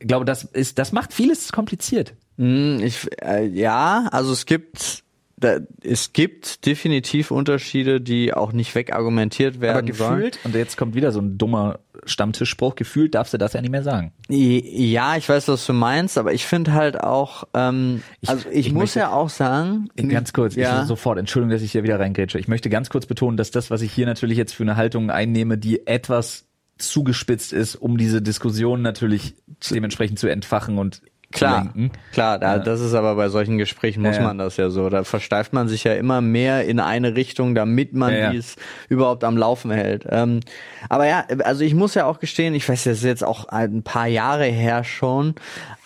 [0.00, 2.14] Ich glaube, das ist, das macht vieles kompliziert.
[2.36, 5.04] Hm, Ich, äh, ja, also es gibt,
[5.38, 10.16] da, es gibt definitiv Unterschiede, die auch nicht wegargumentiert werden Aber sollen.
[10.16, 13.70] gefühlt, und jetzt kommt wieder so ein dummer Stammtischspruch, gefühlt darfst du das ja nicht
[13.70, 14.12] mehr sagen.
[14.28, 18.66] Ja, ich weiß, was du meinst, aber ich finde halt auch, ähm, Ich- also ich,
[18.68, 21.82] ich muss möchte- ja auch sagen, Ganz kurz, ja, ich sofort, Entschuldigung, dass ich hier
[21.82, 22.38] wieder reingrätsche.
[22.38, 25.10] Ich möchte ganz kurz betonen, dass das, was ich hier natürlich jetzt für eine Haltung
[25.10, 26.46] einnehme, die etwas
[26.78, 29.34] zugespitzt ist, um diese Diskussion natürlich
[29.70, 31.02] dementsprechend zu entfachen und
[31.36, 31.90] Klar, lenken.
[32.12, 32.58] klar, da, Ja.
[32.58, 34.88] das ist aber bei solchen Gesprächen muss Ja, man das ja so.
[34.88, 38.30] Da versteift man sich ja immer mehr in eine Richtung, damit man ja.
[38.30, 38.56] dies
[38.88, 40.06] überhaupt am Laufen hält.
[40.08, 40.40] Ähm,
[40.88, 43.82] aber ja, also ich muss ja auch gestehen, ich weiß, das ist jetzt auch ein
[43.82, 45.34] paar Jahre her schon,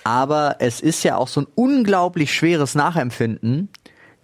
[0.04, 3.68] aber es ist ja auch so ein unglaublich schweres Nachempfinden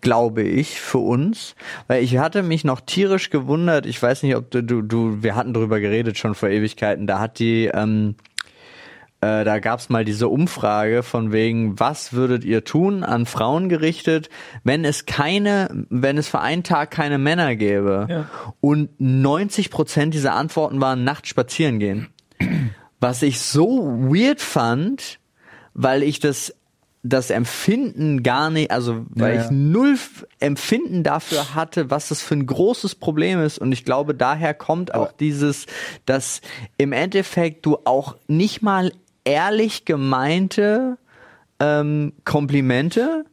[0.02, 1.56] glaube ich, für uns.
[1.88, 5.34] Weil ich hatte mich noch tierisch gewundert, ich weiß nicht, ob du, du, du wir
[5.34, 8.14] hatten drüber geredet schon vor Ewigkeiten, da hat die, ähm,
[9.26, 14.28] äh, da gab's mal diese Umfrage von wegen, was würdet ihr tun, an Frauen gerichtet,
[14.64, 18.06] wenn es keine, wenn es für einen Tag keine Männer gäbe.
[18.08, 18.30] Ja.
[18.60, 22.08] Und 90 Prozent dieser Antworten waren nachts spazieren gehen.
[23.00, 25.18] Was ich so weird fand,
[25.74, 26.54] weil ich das
[27.08, 29.44] das Empfinden gar nicht, also weil Ja, ja.
[29.44, 29.96] ich null
[30.40, 33.58] Empfinden dafür hatte, was das für ein großes Problem ist.
[33.58, 35.66] Und ich glaube, daher kommt auch dieses,
[36.04, 36.40] dass
[36.78, 38.90] im Endeffekt du auch nicht mal
[39.26, 40.96] ehrlich gemeinte
[41.60, 43.24] ähm, Komplimente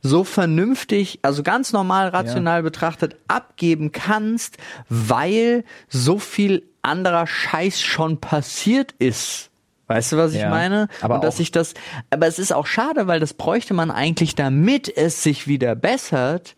[0.00, 4.56] so vernünftig, also ganz normal rational betrachtet abgeben kannst,
[4.88, 9.50] weil so viel anderer Scheiß schon passiert ist.
[9.88, 10.88] Weißt du, was ich Ja, meine?
[11.00, 11.74] aber Und dass ich das,
[12.10, 16.54] aber es ist auch schade, weil das bräuchte man eigentlich, damit es sich wieder bessert,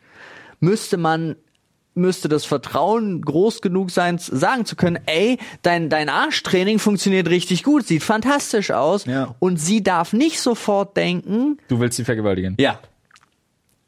[0.58, 1.36] müsste man
[1.94, 7.62] müsste das Vertrauen groß genug sein, sagen zu können, ey, dein, dein Arschtraining funktioniert richtig
[7.64, 9.04] gut, sieht fantastisch aus.
[9.06, 9.34] Ja.
[9.40, 12.56] Und sie darf nicht sofort denken, Du willst sie vergewaltigen.
[12.58, 12.78] ja.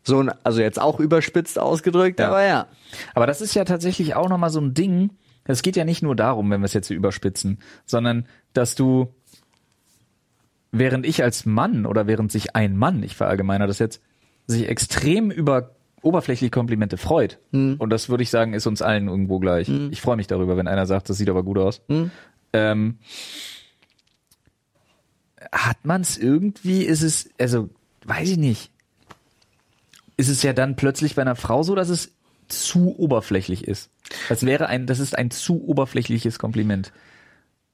[0.04, 2.26] So, ein- also jetzt auch überspitzt ausgedrückt, Ja.
[2.28, 2.66] aber ja.
[3.14, 5.10] Aber das ist ja tatsächlich auch nochmal so ein Ding.
[5.44, 9.14] Es geht ja nicht nur darum, wenn wir es jetzt so überspitzen, sondern dass du,
[10.72, 14.00] während ich als Mann oder während sich ein Mann, ich verallgemeiner das jetzt,
[14.48, 15.70] sich extrem über
[16.02, 17.38] oberflächliche Komplimente freut.
[17.78, 19.68] Und das würde ich sagen, ist uns allen irgendwo gleich.
[19.92, 21.82] Ich freue mich darüber, wenn einer sagt, das sieht aber gut aus.
[22.52, 22.98] Ähm,
[25.50, 27.70] hat man es irgendwie, ist es, also,
[28.04, 28.70] weiß ich nicht.
[30.16, 32.12] Ist es ja dann plötzlich bei einer Frau so, dass es
[32.48, 33.90] zu oberflächlich ist.
[34.28, 36.92] Das wäre ein, das ist ein zu oberflächliches Kompliment.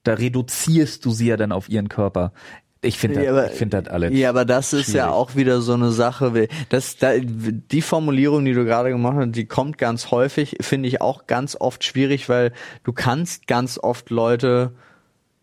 [0.03, 2.31] Da reduzierst du sie ja dann auf ihren Körper.
[2.81, 4.13] Ich finde Ja, das, ich finde das alles.
[4.17, 5.13] Ja, aber das ist ja schwierig.
[5.13, 6.47] auch wieder so eine Sache.
[6.69, 11.01] Das, da, die Formulierung, die du gerade gemacht hast, die kommt ganz häufig, finde ich
[11.01, 14.71] auch ganz oft schwierig, weil du kannst ganz oft Leute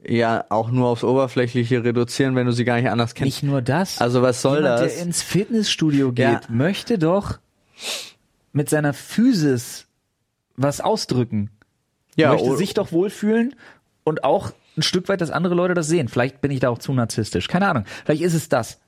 [0.09, 3.27] ja auch nur aufs Oberflächliche reduzieren, wenn du sie gar nicht anders kennst.
[3.27, 4.01] Nicht nur das.
[4.01, 4.95] Also was soll Jemand, das?
[4.95, 6.41] der ins Fitnessstudio geht, Ja.
[6.49, 7.39] möchte doch
[8.53, 9.87] mit seiner Physis
[10.57, 11.51] was ausdrücken.
[12.17, 13.55] ja, möchte sich doch wohlfühlen
[14.05, 16.09] und auch ein Stück weit, dass andere Leute das sehen.
[16.09, 17.49] Vielleicht bin ich da auch zu narzisstisch.
[17.49, 17.85] Keine Ahnung.
[18.05, 18.81] Vielleicht ist es das.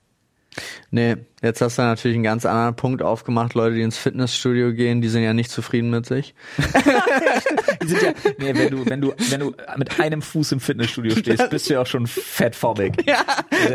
[0.91, 3.55] Nee, jetzt hast du natürlich einen ganz anderen Punkt aufgemacht.
[3.55, 6.35] Leute, die ins Fitnessstudio gehen, die sind ja nicht zufrieden mit sich.
[7.81, 11.15] Die sind ja, nee, wenn du, wenn du, wenn du mit einem Fuß im Fitnessstudio
[11.17, 13.07] stehst, bist du ja auch schon fettphobic.
[13.07, 13.21] Ja.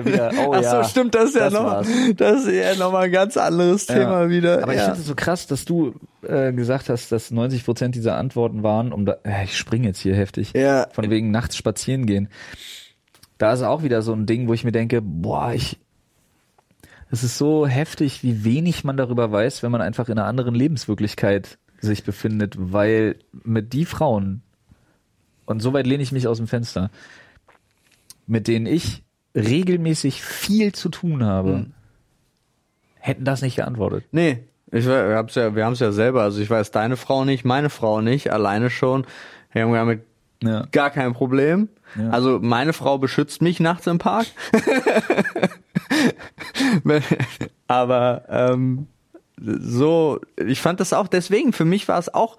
[0.04, 0.84] Wieder, oh Ach ja.
[0.84, 1.88] so, stimmt, das ist ja das noch, war's.
[2.17, 4.30] das ist ja noch mal ein ganz anderes Thema Ja.
[4.30, 4.62] wieder.
[4.63, 4.86] Aber ich ja.
[4.88, 5.93] finde es so krass, dass du
[6.28, 10.00] äh, gesagt hast, dass 90 Prozent dieser Antworten waren, um da, äh, ich springe jetzt
[10.00, 10.88] hier heftig, Ja.
[10.91, 12.28] von wegen nachts spazieren gehen.
[13.38, 15.80] Da ist auch wieder so ein Ding, wo ich mir denke, boah, ich,
[17.13, 20.56] es ist so heftig, wie wenig man darüber weiß, wenn man einfach in einer anderen
[20.56, 24.41] Lebenswirklichkeit sich befindet, weil mit die Frauen,
[25.45, 26.89] und soweit lehne ich mich aus dem Fenster,
[28.26, 29.04] mit denen ich
[29.36, 31.67] regelmäßig viel zu tun habe,
[32.95, 34.06] hätten das nicht geantwortet.
[34.12, 34.39] Nee,
[34.71, 36.23] ich, wir haben's ja, wir haben es ja selber.
[36.23, 39.06] Also ich weiß deine Frau nicht, meine Frau nicht, alleine schon.
[39.52, 40.02] Wir haben damit
[40.45, 40.65] Ja.
[40.71, 41.69] gar kein Problem.
[41.97, 42.10] Ja.
[42.10, 44.27] Also meine Frau beschützt mich nachts im Park.
[47.67, 48.88] Aber ähm,
[49.39, 51.53] so, ich fand das auch deswegen.
[51.53, 52.38] Für mich war es auch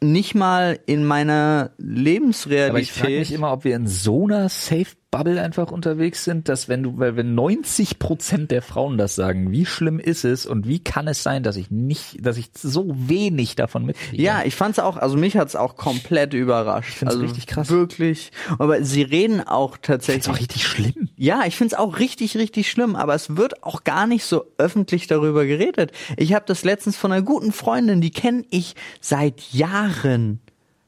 [0.00, 2.70] nicht mal in meiner Lebensrealität.
[2.70, 6.48] Aber ich frage mich immer, ob wir in so einer Safe Bubble einfach unterwegs sind,
[6.48, 10.44] dass wenn du, weil wenn 90 Prozent der Frauen das sagen, wie schlimm ist es
[10.44, 14.20] und wie kann es sein, dass ich nicht, dass ich so wenig davon mitkriege?
[14.20, 16.88] Ja, ich fand's auch, also mich hat's auch komplett überrascht.
[16.88, 17.70] Ich find's also richtig krass.
[17.70, 18.32] Wirklich.
[18.58, 20.24] Aber sie reden auch tatsächlich.
[20.24, 21.08] ist auch richtig schlimm.
[21.16, 25.06] Ja, ich find's auch richtig, richtig schlimm, aber es wird auch gar nicht so öffentlich
[25.06, 25.92] darüber geredet.
[26.16, 30.40] Ich habe das letztens von einer guten Freundin, die kenne ich seit Jahren.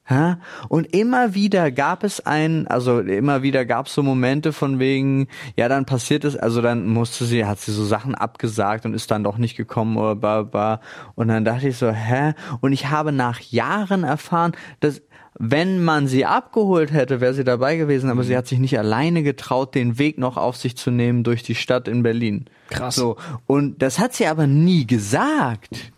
[0.09, 0.38] Ja?
[0.69, 5.29] Und immer wieder gab es ein, also immer wieder gab es so Momente von wegen,
[5.57, 9.11] ja, dann passiert es, also dann musste sie, hat sie so Sachen abgesagt und ist
[9.11, 10.81] dann doch nicht gekommen oder bla bla.
[11.14, 12.35] Und dann dachte ich so, hä?
[12.61, 15.03] Und ich habe nach Jahren erfahren, dass
[15.38, 19.23] wenn man sie abgeholt hätte, wäre sie dabei gewesen, aber sie hat sich nicht alleine
[19.23, 22.47] getraut, den Weg noch auf sich zu nehmen durch die Stadt in Berlin.
[22.71, 22.95] Krass.
[22.95, 23.16] So.
[23.47, 25.92] Und das hat sie aber nie gesagt.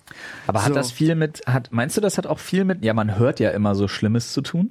[0.47, 0.75] Aber hat So.
[0.75, 3.51] das viel mit, hat, meinst du, das hat auch viel mit, ja, man hört ja
[3.51, 4.71] immer so Schlimmes zu tun?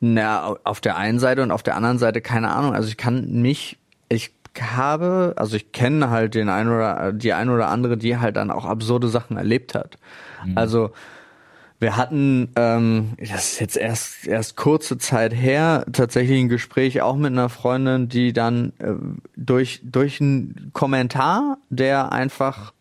[0.00, 2.74] Na, auf der einen Seite und auf der anderen Seite keine Ahnung.
[2.74, 7.48] Also ich kann mich, ich habe, also ich kenne halt den ein oder die ein
[7.48, 9.96] oder andere, die halt dann auch absurde Sachen erlebt hat.
[10.56, 10.90] Also
[11.78, 17.16] wir hatten, ähm, das ist jetzt erst erst kurze Zeit her, tatsächlich ein Gespräch auch
[17.16, 18.94] mit einer Freundin, die dann äh,
[19.36, 22.72] durch durch einen Kommentar, der einfach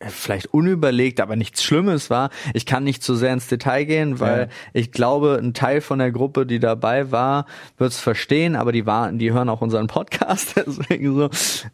[0.00, 2.30] vielleicht unüberlegt, aber nichts Schlimmes war.
[2.54, 4.48] Ich kann nicht zu sehr ins Detail gehen, weil Ja.
[4.72, 7.46] ich glaube, ein Teil von der Gruppe, die dabei war,
[7.78, 11.30] wird es verstehen, aber die waren, die hören auch unseren Podcast, deswegen so.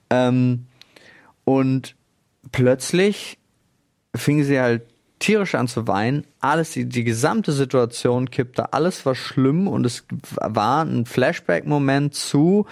[0.09, 0.67] Ähm,
[1.45, 1.95] und
[2.51, 3.37] plötzlich
[4.17, 4.83] fing sie halt
[5.19, 6.25] tierisch an zu weinen.
[6.41, 10.07] Alles, die, die gesamte Situation kippte, alles war schlimm und es
[10.41, 12.67] war ein Flashback-Moment zu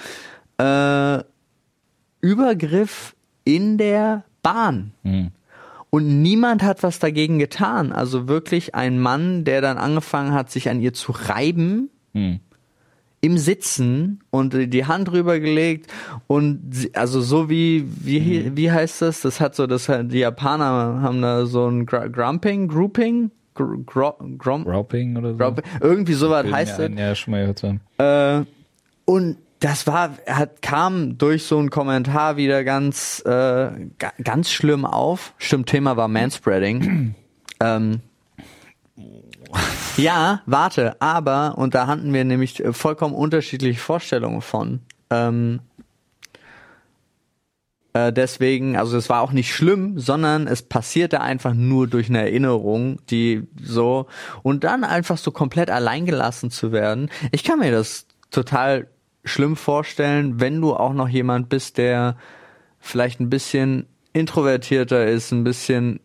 [0.58, 1.18] äh,
[2.20, 4.92] Übergriff in der Bahn.
[5.94, 7.92] Und niemand hat was dagegen getan.
[7.92, 11.90] Also wirklich ein Mann, der dann angefangen hat, sich an ihr zu reiben.
[13.24, 15.87] Im Sitzen und die Hand rübergelegt
[16.26, 19.20] und sie, also so wie wie wie heißt das?
[19.20, 24.16] Das hat so das die Japaner haben da so ein Gr Grumping, Grouping, Gr Gro
[24.38, 25.38] Grom Rauping oder so?
[25.38, 26.87] Grumping, irgendwie sowas heißt es.
[26.87, 27.81] ein, Ja, schon mal gehört zu haben.
[27.98, 28.44] Äh,
[29.05, 34.85] und das war, hat, kam durch so einen Kommentar wieder ganz, äh, ga, ganz schlimm
[34.85, 35.35] auf.
[35.38, 37.14] Stimmt, Thema war Manspreading.
[37.61, 38.01] ähm,
[39.96, 44.81] ja, warte, aber, und da hatten wir nämlich äh, vollkommen unterschiedliche Vorstellungen von.
[45.11, 45.61] Ähm,
[47.92, 52.22] äh, deswegen, also es war auch nicht schlimm, sondern es passierte einfach nur durch eine
[52.22, 54.07] Erinnerung, die so
[54.42, 57.11] und dann einfach so komplett alleingelassen zu werden.
[57.31, 58.88] Ich kann mir das total
[59.24, 62.16] schlimm vorstellen, wenn du auch noch jemand bist, der
[62.78, 66.00] vielleicht ein bisschen introvertierter ist, ein bisschen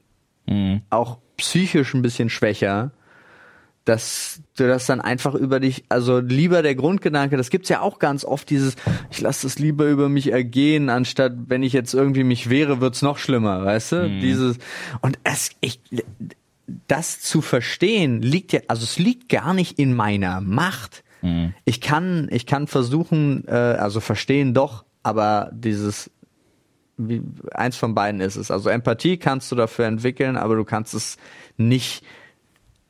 [0.90, 2.92] auch psychisch ein bisschen schwächer,
[3.84, 8.00] dass du das dann einfach über dich, also lieber der Grundgedanke, das gibt's ja auch
[8.00, 8.76] ganz oft, dieses,
[9.12, 13.02] ich lasse das lieber über mich ergehen, anstatt wenn ich jetzt irgendwie mich wehre, wird's
[13.02, 14.20] noch schlimmer, weißt du?
[14.20, 14.58] Dieses,
[15.02, 15.80] und es, ich,
[16.88, 21.04] das zu verstehen, liegt ja, also es liegt gar nicht in meiner Macht.
[21.66, 26.12] Ich kann, ich kann versuchen, äh, also verstehen doch, aber dieses,
[26.98, 27.22] wie,
[27.54, 28.52] eins von beiden ist es.
[28.52, 31.18] Also Empathie kannst du dafür entwickeln, aber du kannst es
[31.58, 32.04] nicht,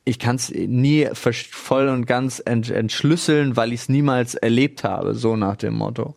[0.04, 5.14] ich kann es nie voll und ganz ent, entschlüsseln, weil ich es niemals erlebt habe,
[5.14, 6.14] so nach dem Motto.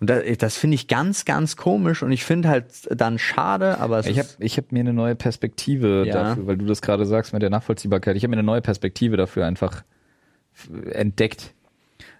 [0.00, 4.00] Und das, das finde ich ganz, ganz komisch und ich finde halt dann schade, aber
[4.00, 6.12] es Ich habe ist, ich hab mir eine neue Perspektive Ja.
[6.12, 8.16] dafür, weil du das gerade sagst mit der Nachvollziehbarkeit.
[8.16, 9.84] Ich habe mir eine neue Perspektive dafür einfach
[10.90, 11.54] entdeckt.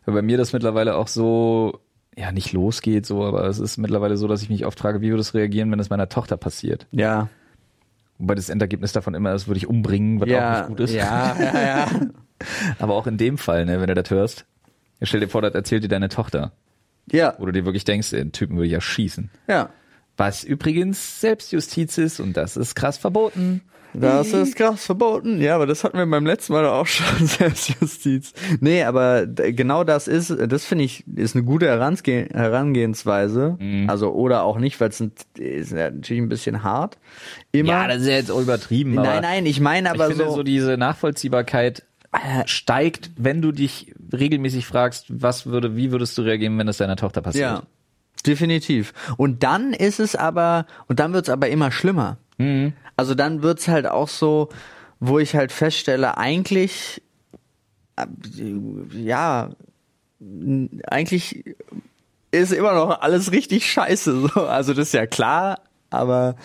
[0.04, 1.80] Weil bei mir das mittlerweile auch so,
[2.16, 5.10] ja, nicht losgeht, so, aber es ist mittlerweile so, dass ich mich oft frage, wie
[5.10, 6.86] würde es reagieren, wenn es meiner Tochter passiert?
[6.92, 7.28] ja,
[8.18, 10.92] Wobei das Endergebnis davon immer ist, würde ich umbringen, was auch ja, nicht gut ist.
[10.94, 11.88] ja, ja, ja.
[12.78, 14.44] Aber auch in dem Fall, ne, wenn du das hörst,
[15.02, 16.52] stell dir vor, das erzählt dir deine Tochter.
[17.10, 19.30] ja, Wo du dir wirklich denkst, den Typen würde ich erschießen.
[19.48, 19.70] ja.
[20.18, 23.62] Was übrigens Selbstjustiz ist und das ist krass verboten.
[23.94, 25.40] Das ist krass verboten.
[25.40, 28.32] Ja, aber das hatten wir beim letzten Mal auch schon, Selbstjustiz.
[28.60, 33.58] Nee, aber genau das ist, das finde ich, ist eine gute Herange Herangehensweise.
[33.88, 35.00] Also, oder auch nicht, weil es
[35.38, 36.98] ist natürlich ein bisschen hart.
[37.52, 37.68] Immer.
[37.68, 38.94] Ja, das ist ja jetzt auch übertrieben.
[38.94, 43.52] nein, nein, ich meine aber ich finde so, so diese Nachvollziehbarkeit äh, steigt, wenn du
[43.52, 47.42] dich regelmäßig fragst, was würde, wie würdest du reagieren, wenn das deiner Tochter passiert?
[47.42, 47.62] ja,
[48.26, 48.92] definitiv.
[49.16, 52.18] Und dann ist es aber, und dann wird's aber immer schlimmer.
[52.96, 54.48] Also dann wird's halt auch so,
[55.00, 57.02] wo ich halt feststelle, eigentlich,
[57.96, 58.06] äh,
[58.94, 59.50] ja,
[60.86, 61.44] eigentlich
[62.30, 64.28] ist immer noch alles richtig scheiße.
[64.28, 64.46] So.
[64.46, 66.36] Also das ist ja klar, aber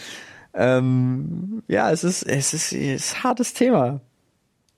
[0.53, 4.01] ähm, ja, es ist, es ist, es ist ein hartes Thema.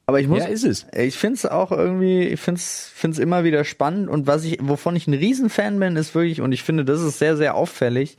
[0.06, 0.88] Aber ich muss, Ja, ist es.
[0.98, 4.58] ich finde es auch irgendwie, ich finde es find's immer wieder spannend und was ich,
[4.60, 8.18] wovon ich ein Riesenfan bin, ist wirklich, und ich finde, das ist sehr, sehr auffällig,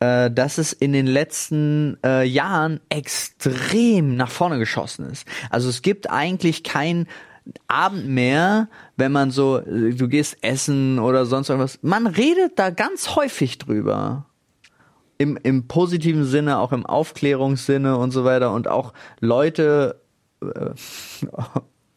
[0.00, 5.26] äh, dass es in den letzten äh, Jahren extrem nach vorne geschossen ist.
[5.50, 7.06] Also es gibt eigentlich kein
[7.68, 11.78] Abend mehr, wenn man so, äh, du gehst essen oder sonst irgendwas.
[11.82, 14.26] Man redet da ganz häufig drüber.
[15.18, 18.52] Im, im positiven Sinne, auch im Aufklärungssinne und so weiter.
[18.52, 20.02] Und auch Leute,
[20.42, 20.70] äh,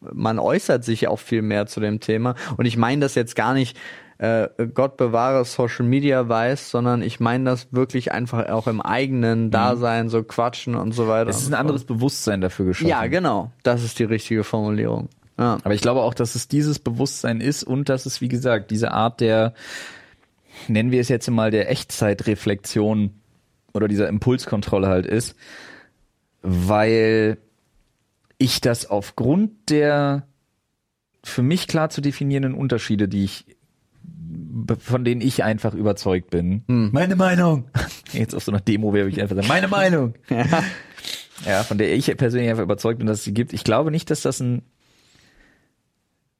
[0.00, 2.34] man äußert sich auch viel mehr zu dem Thema.
[2.56, 3.76] Und ich meine das jetzt gar nicht,
[4.20, 9.50] äh, Gott bewahre Social Media weiß, sondern ich meine das wirklich einfach auch im eigenen
[9.50, 11.30] Dasein, so quatschen und so weiter.
[11.30, 12.90] Es ist ein so anderes Bewusstsein dafür geschaffen.
[12.90, 13.50] Ja, genau.
[13.62, 15.08] Das ist die richtige Formulierung.
[15.38, 15.56] Ja.
[15.64, 18.92] Aber ich glaube auch, dass es dieses Bewusstsein ist und dass es, wie gesagt, diese
[18.92, 19.54] Art der,
[20.68, 23.14] nennen wir es jetzt mal, der Echtzeitreflexion
[23.72, 25.34] oder dieser Impulskontrolle halt ist,
[26.42, 27.38] weil
[28.36, 30.26] ich das aufgrund der
[31.24, 33.46] für mich klar zu definierenden Unterschiede, die ich
[34.78, 36.62] von denen ich einfach überzeugt bin.
[36.92, 37.64] Meine Meinung.
[38.12, 40.14] Jetzt auf so einer Demo wäre ich einfach sagen, meine Meinung.
[41.46, 43.54] Ja, von der ich persönlich einfach überzeugt bin, dass es sie gibt.
[43.54, 44.60] Ich glaube nicht, dass das ein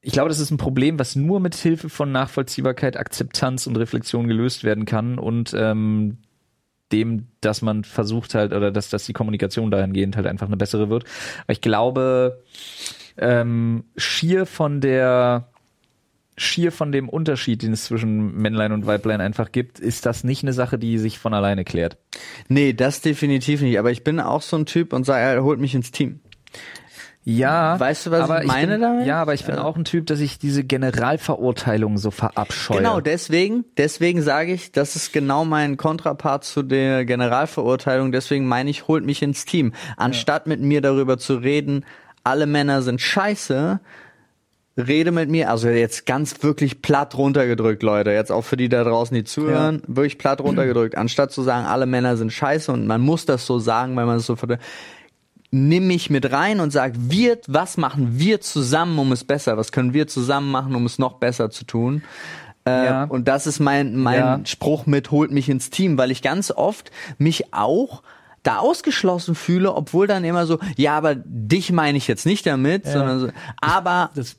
[0.02, 4.28] ich glaube, das ist ein Problem, was nur mit Hilfe von Nachvollziehbarkeit, Akzeptanz und Reflexion
[4.28, 6.18] gelöst werden kann und ähm,
[6.90, 10.88] dem, dass man versucht halt oder dass, dass die Kommunikation dahingehend halt einfach eine bessere
[10.88, 11.04] wird.
[11.44, 12.42] Aber ich glaube,
[13.18, 15.49] ähm, schier von der
[16.40, 20.42] schier von dem Unterschied, den es zwischen Männlein und Weiblein einfach gibt, ist das nicht
[20.42, 21.98] eine Sache, die sich von alleine klärt.
[22.48, 23.78] Nee, das definitiv nicht.
[23.78, 26.20] Aber ich bin auch so ein Typ und sage, er holt mich ins Team.
[27.22, 29.06] Ja, Weißt du, was aber ich meine bin, damit?
[29.06, 32.78] Ja, aber ich bin auch ein Typ, dass ich diese Generalverurteilung so verabscheue.
[32.78, 38.10] Genau, deswegen, deswegen sage ich, das ist genau mein Kontrapart zu der Generalverurteilung.
[38.10, 39.74] Deswegen meine ich, holt mich ins Team.
[39.98, 41.84] Anstatt mit mir darüber zu reden,
[42.24, 43.80] alle Männer sind scheiße,
[44.80, 48.84] rede mit mir, also jetzt ganz wirklich platt runtergedrückt, Leute, jetzt auch für die da
[48.84, 53.00] draußen, die zuhören, wirklich platt runtergedrückt, anstatt zu sagen, alle Männer sind scheiße und man
[53.00, 54.36] muss das so sagen, weil man es so
[55.52, 59.72] nimm mich mit rein und sag, wir, was machen wir zusammen, um es besser, was
[59.72, 62.02] können wir zusammen machen, um es noch besser zu tun.
[62.64, 63.04] Äh, Ja.
[63.04, 64.40] Und das ist mein, mein Ja.
[64.44, 68.02] Spruch mit holt mich ins Team, weil ich ganz oft mich auch
[68.42, 72.86] da ausgeschlossen fühle, obwohl dann immer so, ja, aber dich meine ich jetzt nicht damit,
[72.86, 73.28] sondern so,
[73.60, 74.36] aber das,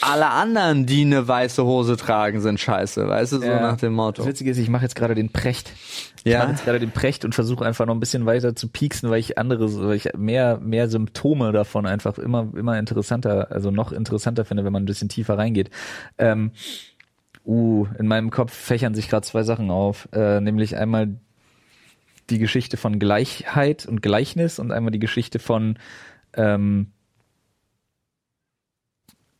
[0.00, 3.60] alle anderen, die eine weiße Hose tragen, sind scheiße, weißt du, so Ja.
[3.60, 4.22] nach dem Motto.
[4.22, 5.72] Das Witzige ist, ich mache jetzt gerade den Precht.
[6.24, 6.40] Ich Ja.
[6.40, 9.18] mache jetzt gerade den Precht und versuche einfach noch ein bisschen weiter zu pieksen, weil
[9.18, 14.44] ich andere, weil ich mehr, mehr Symptome davon einfach immer, immer interessanter, also noch interessanter
[14.44, 15.70] finde, wenn man ein bisschen tiefer reingeht.
[16.16, 16.52] Ähm,
[17.44, 21.08] uh, in meinem Kopf fächern sich gerade zwei Sachen auf, äh, nämlich einmal
[22.30, 25.78] die Geschichte von Gleichheit und Gleichnis und einmal die Geschichte von
[26.34, 26.92] ähm,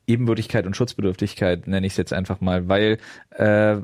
[0.09, 2.99] Ebenbürtigkeit und Schutzbedürftigkeit, nenne ich es jetzt einfach mal, weil
[3.31, 3.77] äh,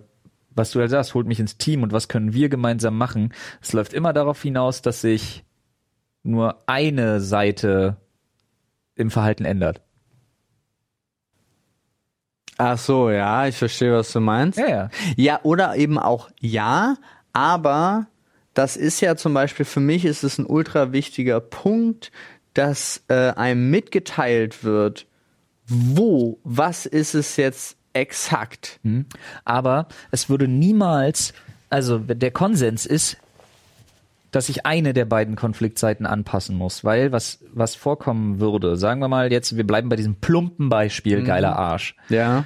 [0.54, 3.32] was du ja sagst, holt mich ins Team und was können wir gemeinsam machen?
[3.60, 5.44] Es läuft immer darauf hinaus, dass sich
[6.22, 7.96] nur eine Seite
[8.94, 9.82] im Verhalten ändert.
[12.56, 14.58] Ach so, ja, ich verstehe, was du meinst.
[14.58, 14.90] Ja, ja.
[15.16, 16.96] Ja, oder eben auch ja,
[17.32, 18.06] aber
[18.54, 22.12] das ist ja zum Beispiel für mich ist es ein ultra wichtiger Punkt,
[22.54, 25.08] dass äh, einem mitgeteilt wird,
[25.66, 28.80] wo, was ist es jetzt exakt.
[28.82, 29.06] Mhm.
[29.44, 31.32] Aber es würde niemals,
[31.70, 33.16] also der Konsens ist,
[34.30, 39.08] dass sich eine der beiden Konfliktseiten anpassen muss, weil was was vorkommen würde, sagen wir
[39.08, 41.94] mal jetzt, wir bleiben bei diesem plumpen Beispiel, geiler Arsch.
[42.08, 42.44] Ja.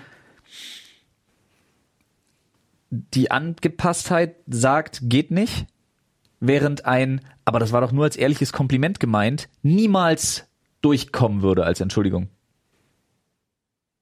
[2.91, 5.67] Die Angepasstheit sagt, geht nicht,
[6.41, 10.47] während ein, aber das war doch nur als ehrliches Kompliment gemeint, niemals
[10.83, 12.29] durchkommen würde als Entschuldigung.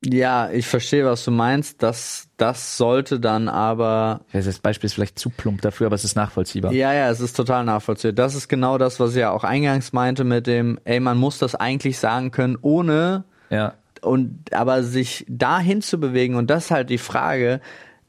[0.05, 1.83] Ja, ich verstehe, was du meinst.
[1.83, 4.21] Das, das sollte dann aber.
[4.33, 6.73] Das Beispiel ist vielleicht zu plump dafür, aber es ist nachvollziehbar.
[6.73, 8.13] Ja, ja, es ist total nachvollziehbar.
[8.13, 11.39] Das ist genau das, was ich ja auch eingangs meinte mit dem, ey, man muss
[11.39, 13.75] das eigentlich sagen können, ohne Ja.
[14.03, 17.61] und aber sich dahin zu bewegen und das ist halt die Frage,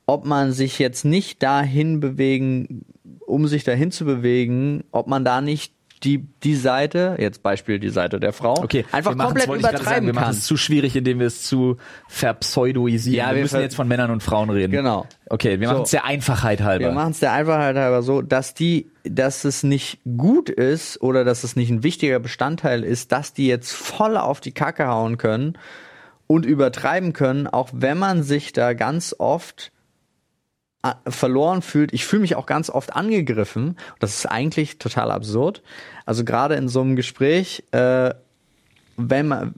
[0.05, 2.85] ob man sich jetzt nicht dahin bewegen,
[3.25, 5.73] um sich dahin zu bewegen, ob man da nicht
[6.03, 10.07] die die Seite, jetzt Beispiel die Seite der Frau, Okay, einfach komplett gerade sagen, übertreiben
[10.07, 10.33] wir machen kann.
[10.33, 13.17] es zu schwierig, indem wir es zu verpseudoisieren.
[13.17, 14.71] Ja, wir wir müssen jetzt von Männern und Frauen reden.
[14.71, 15.05] Genau.
[15.29, 15.73] Okay, wir So.
[15.73, 16.85] machen es der Einfachheit halber.
[16.85, 21.23] Wir machen es der Einfachheit halber so, dass die, dass es nicht gut ist oder
[21.23, 25.17] dass es nicht ein wichtiger Bestandteil ist, dass die jetzt voll auf die Kacke hauen
[25.17, 25.57] können
[26.27, 29.71] und übertreiben können, auch wenn man sich da ganz oft
[31.07, 31.93] verloren fühlt.
[31.93, 33.77] Ich fühle mich auch ganz oft angegriffen.
[33.99, 35.63] Das ist eigentlich total absurd.
[36.05, 38.13] Also gerade in so einem Gespräch, äh,
[38.95, 39.53] wenn man,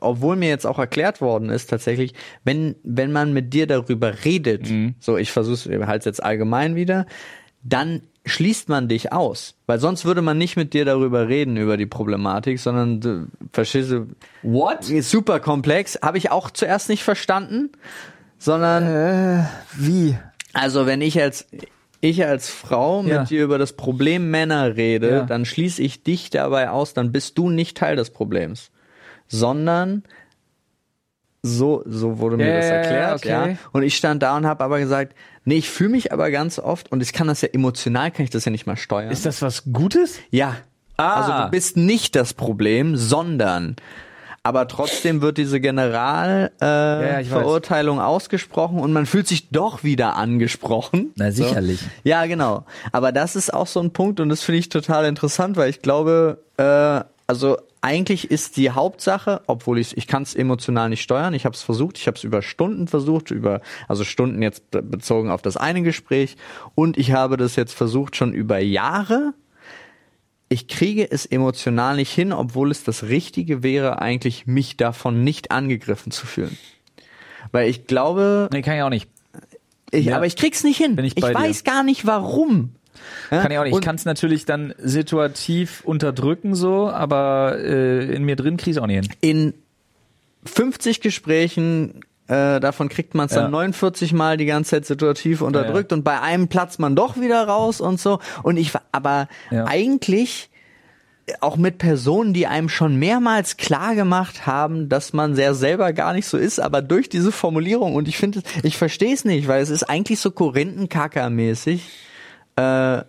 [0.00, 4.68] obwohl mir jetzt auch erklärt worden ist, tatsächlich, wenn, wenn man mit dir darüber redet,
[5.00, 7.06] so ich versuche halt jetzt allgemein wieder,
[7.62, 9.56] dann schließt man dich aus.
[9.66, 13.90] Weil sonst würde man nicht mit dir darüber reden, über die Problematik, sondern du, verstehst
[13.90, 14.06] du,
[14.42, 14.84] What?
[14.84, 17.70] super komplex, habe ich auch zuerst nicht verstanden,
[18.38, 20.16] sondern Wie?
[20.60, 21.46] Also wenn ich als
[22.00, 23.24] ich als Frau mit Ja.
[23.24, 25.22] dir über das Problem Männer rede, Ja.
[25.26, 28.70] dann schließe ich dich dabei aus, dann bist du nicht Teil des Problems,
[29.26, 30.04] sondern
[31.42, 33.28] so so wurde mir Ja, das erklärt, okay.
[33.52, 33.56] ja.
[33.72, 36.90] Und ich stand da und habe aber gesagt, nee, ich fühle mich aber ganz oft
[36.92, 39.10] und ich kann das ja emotional kann ich das ja nicht mal steuern.
[39.10, 40.18] Ist das was Gutes?
[40.30, 40.56] Ja.
[40.96, 41.14] Ah.
[41.20, 43.76] Also du bist nicht das Problem, sondern
[44.48, 47.28] aber trotzdem wird diese Generalverurteilung äh, ja.
[47.28, 51.12] Verurteilung ausgesprochen und man fühlt sich doch wieder angesprochen.
[51.16, 51.80] Na, sicherlich.
[51.80, 51.86] So.
[52.04, 52.64] Ja, genau.
[52.90, 55.82] Aber das ist auch so ein Punkt und das finde ich total interessant, weil ich
[55.82, 61.34] glaube, äh, also eigentlich ist die Hauptsache, obwohl ich ich kann es emotional nicht steuern.
[61.34, 64.82] Ich habe es versucht, ich habe es über Stunden versucht, über also Stunden jetzt be-
[64.82, 66.36] bezogen auf das eine Gespräch
[66.74, 69.34] und ich habe das jetzt versucht schon über Jahre
[70.48, 75.50] ich kriege es emotional nicht hin, obwohl es das Richtige wäre, eigentlich mich davon nicht
[75.50, 76.56] angegriffen zu fühlen.
[77.52, 79.08] Weil ich glaube, Nee, kann ich auch nicht.
[79.90, 80.16] ich, Ja.
[80.16, 80.96] aber ich krieg's nicht hin.
[81.02, 81.38] Ich ich bei dir.
[81.38, 82.70] weiß gar nicht warum.
[83.30, 83.70] Kann ich auch nicht.
[83.70, 88.72] Ich Und- kann es natürlich dann situativ unterdrücken so, aber äh, in mir drin kriege
[88.72, 89.52] ich auch nicht hin.
[89.54, 89.54] in
[90.44, 93.42] 50 Gesprächen, äh, davon kriegt man es Ja.
[93.42, 97.46] dann 49 Mal die ganze Zeit situativ unterdrückt und bei einem platzt man doch wieder
[97.48, 98.20] raus und so.
[98.42, 99.64] Und ich war, aber Ja.
[99.66, 100.50] eigentlich
[101.40, 106.14] auch mit Personen, die einem schon mehrmals klar gemacht haben, dass man sehr selber gar
[106.14, 109.60] nicht so ist, aber durch diese Formulierung und ich finde, ich verstehe es nicht, weil
[109.62, 111.80] es ist eigentlich so Korinthenkacker-mäßig.
[112.56, 113.02] Äh,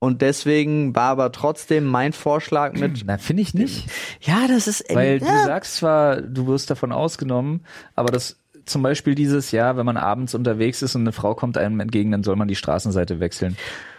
[0.00, 3.88] und deswegen war aber trotzdem mein Vorschlag mit, Na, finde ich nicht.
[4.20, 8.82] ja, das ist, Weil ja, du sagst zwar, du wirst davon ausgenommen, aber das zum
[8.82, 12.22] Beispiel dieses Jahr, wenn man abends unterwegs ist und eine Frau kommt einem entgegen, dann
[12.22, 13.56] soll man die Straßenseite wechseln.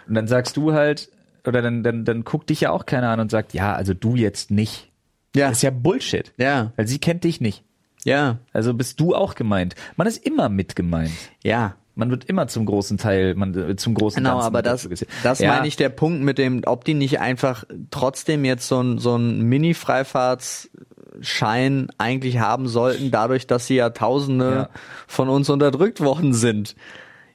[0.07, 1.09] Und dann sagst du halt,
[1.45, 4.15] oder dann, dann, dann guckt dich ja auch keiner an und sagt, ja, also du
[4.15, 4.91] jetzt nicht.
[5.35, 6.31] ja, Das ist ja Bullshit.
[6.37, 7.63] ja, Weil sie kennt dich nicht.
[8.03, 9.73] ja, Also bist du auch gemeint.
[9.95, 11.11] Man ist immer mit gemeint.
[11.43, 11.75] ja.
[11.99, 14.87] Man wird immer zum großen Teil, man äh, zum großen Genau, Ganzen aber das,
[15.21, 18.81] das Ja, meine ich der Punkt mit dem, ob die nicht einfach trotzdem jetzt so
[18.81, 24.69] ein, so ein Mini-Freifahrtsschein eigentlich haben sollten, dadurch, dass sie ja Tausende Ja.
[25.07, 26.75] von uns unterdrückt worden sind.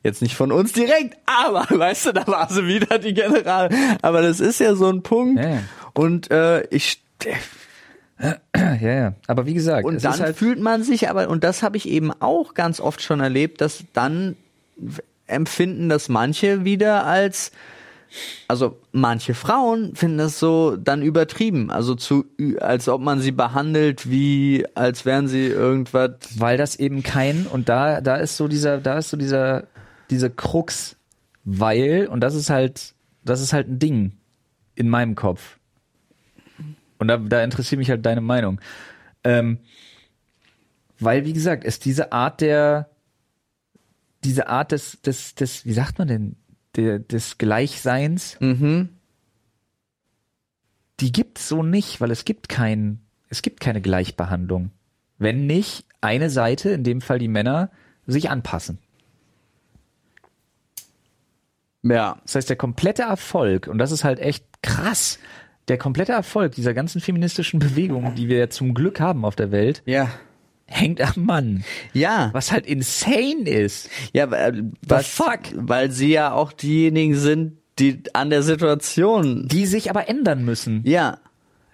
[0.02, 3.68] Jetzt nicht von uns direkt, aber weißt du, da war sie wieder die General.
[4.02, 5.42] Aber das ist ja so ein Punkt.
[5.42, 5.58] Ja.
[5.94, 7.02] Und äh, ich
[8.20, 8.36] Ja,
[8.80, 9.14] ja.
[9.26, 12.12] Aber wie gesagt, und dann halt, fühlt man sich aber, und das habe ich eben
[12.12, 14.36] auch ganz oft schon erlebt, dass dann
[15.26, 17.52] empfinden das manche wieder als
[18.48, 22.24] also manche Frauen finden das so dann übertrieben, also zu,
[22.60, 26.10] als ob man sie behandelt wie, als wären sie irgendwas.
[26.36, 29.66] Weil das eben kein, und da, da ist so dieser, da ist so dieser,
[30.10, 30.96] diese Krux,
[31.44, 32.94] weil, und das ist halt,
[33.24, 34.12] das ist halt ein Ding
[34.74, 35.58] in meinem Kopf.
[36.98, 38.60] Und da, da interessiert mich halt deine Meinung.
[39.24, 39.58] Ähm,
[41.00, 42.88] weil, wie gesagt, es diese Art der,
[44.24, 46.36] diese Art des, des, des, wie sagt man denn,
[46.76, 48.88] der, des Gleichseins, Mhm.
[51.00, 54.70] die gibt's so nicht, weil es gibt kein, es gibt keine Gleichbehandlung.
[55.18, 57.70] Wenn nicht eine Seite, in dem Fall die Männer,
[58.06, 58.78] sich anpassen.
[61.82, 62.18] Ja.
[62.24, 65.18] Das heißt, der komplette Erfolg, und das ist halt echt krass,
[65.68, 69.50] der komplette Erfolg dieser ganzen feministischen Bewegung, die wir ja zum Glück haben auf der
[69.50, 70.10] Welt, Ja.
[70.66, 71.64] Hängt am Mann.
[71.92, 72.30] Ja.
[72.32, 73.88] Was halt insane ist.
[74.12, 75.40] Ja, weil, was, fuck?
[75.54, 80.82] weil sie ja auch diejenigen sind, die an der Situation, Die sich aber ändern müssen.
[80.84, 81.18] ja,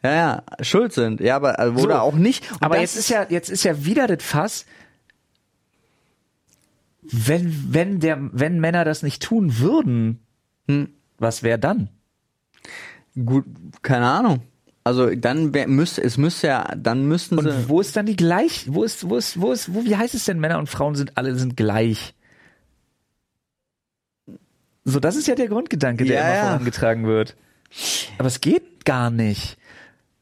[0.02, 1.20] ja, ja, schuld sind.
[1.20, 2.00] Ja, aber äh, oder So.
[2.00, 2.50] auch nicht.
[2.52, 4.64] Und Aber jetzt ist ja, jetzt ist ja wieder das Fass,
[7.02, 10.20] wenn, wenn der, wenn Männer das nicht tun würden,
[10.68, 10.88] Hm.
[11.18, 11.88] was wäre dann?
[13.26, 13.44] gut,
[13.82, 14.40] keine Ahnung.
[14.82, 17.68] Also dann wär, müsste es müsste ja, dann müssten Und sie.
[17.68, 20.24] wo ist dann die gleich, wo ist, wo ist, wo ist, wo, wie heißt es
[20.24, 22.14] denn, Männer und Frauen sind alle sind gleich?
[24.84, 26.42] So, das ist ja der Grundgedanke, der Ja, immer ja.
[26.46, 27.36] vorangetragen wird.
[28.18, 29.58] Aber es geht gar nicht.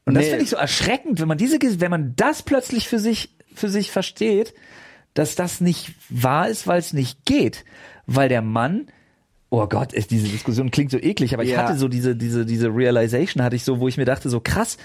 [0.05, 0.29] Und das Nee.
[0.31, 3.91] finde ich so erschreckend, wenn man diese, wenn man das plötzlich für sich, für sich
[3.91, 4.53] versteht,
[5.13, 7.63] dass das nicht wahr ist, weil es nicht geht.
[8.05, 8.87] Weil der Mann,
[9.49, 11.63] oh Gott, ist, diese Diskussion klingt so eklig, aber ich Ja.
[11.63, 14.77] hatte so diese, diese, diese Realization hatte ich so, wo ich mir dachte, so krass,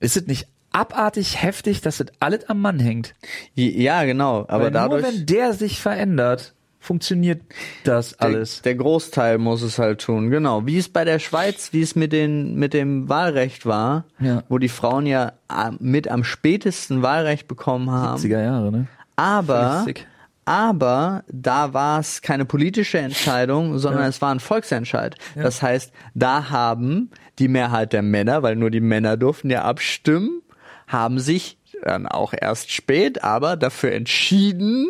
[0.00, 3.14] ist es nicht abartig heftig, dass das alles am Mann hängt?
[3.54, 4.44] Ja, genau.
[4.48, 5.02] Aber Weil dadurch.
[5.02, 7.40] nur wenn der sich verändert, funktioniert
[7.84, 8.60] das alles.
[8.62, 10.66] Der, der Großteil muss es halt tun, genau.
[10.66, 14.42] Wie es bei der Schweiz, wie es mit, den, mit dem Wahlrecht war, Ja.
[14.48, 18.20] wo die Frauen ja äh, mit am spätesten Wahlrecht bekommen haben.
[18.22, 18.86] 70er Jahre, ne?
[19.16, 20.06] Aber, Völlig sick.
[20.46, 25.16] Aber da war es keine politische Entscheidung, sondern es war ein Volksentscheid.
[25.34, 30.40] Das heißt, da haben die Mehrheit der Männer, weil nur die Männer durften ja abstimmen,
[30.86, 34.86] haben sich dann auch erst spät, aber dafür entschieden,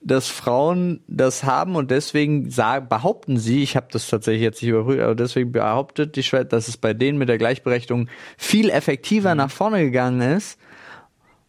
[0.00, 1.76] dass Frauen das haben.
[1.76, 6.16] Und deswegen sagen, behaupten sie, ich habe das tatsächlich jetzt nicht überprüft, aber deswegen behauptet
[6.16, 10.58] die Schweiz, dass es bei denen mit der Gleichberechtigung viel effektiver nach vorne gegangen ist,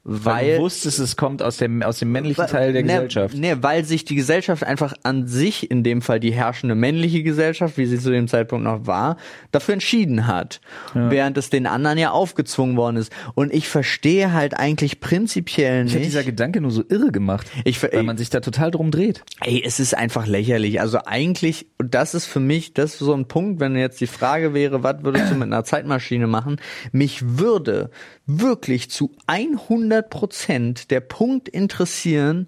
[0.06, 3.38] Weil, weil, du wusstest, es kommt aus dem, aus dem männlichen Teil der ne, Gesellschaft.
[3.38, 7.78] Ne, weil sich die Gesellschaft einfach an sich, in dem Fall die herrschende männliche Gesellschaft,
[7.78, 9.16] wie sie zu dem Zeitpunkt noch war,
[9.51, 10.60] dafür entschieden hat.
[10.93, 13.14] Während es den anderen ja aufgezwungen worden ist.
[13.34, 16.12] Und ich verstehe halt eigentlich prinzipiell Ich hätte nicht.
[16.12, 19.24] dieser Gedanke nur so irre gemacht, Ich weil man sich da total drum dreht.
[19.39, 20.82] Ey, es ist einfach lächerlich.
[20.82, 24.08] Also eigentlich, und das ist für mich, das ist so ein Punkt, wenn jetzt die
[24.08, 26.58] Frage wäre, was würdest du mit einer Zeitmaschine machen?
[26.91, 27.89] Mich würde
[28.26, 32.47] wirklich zu 100 Prozent der Punkt interessieren,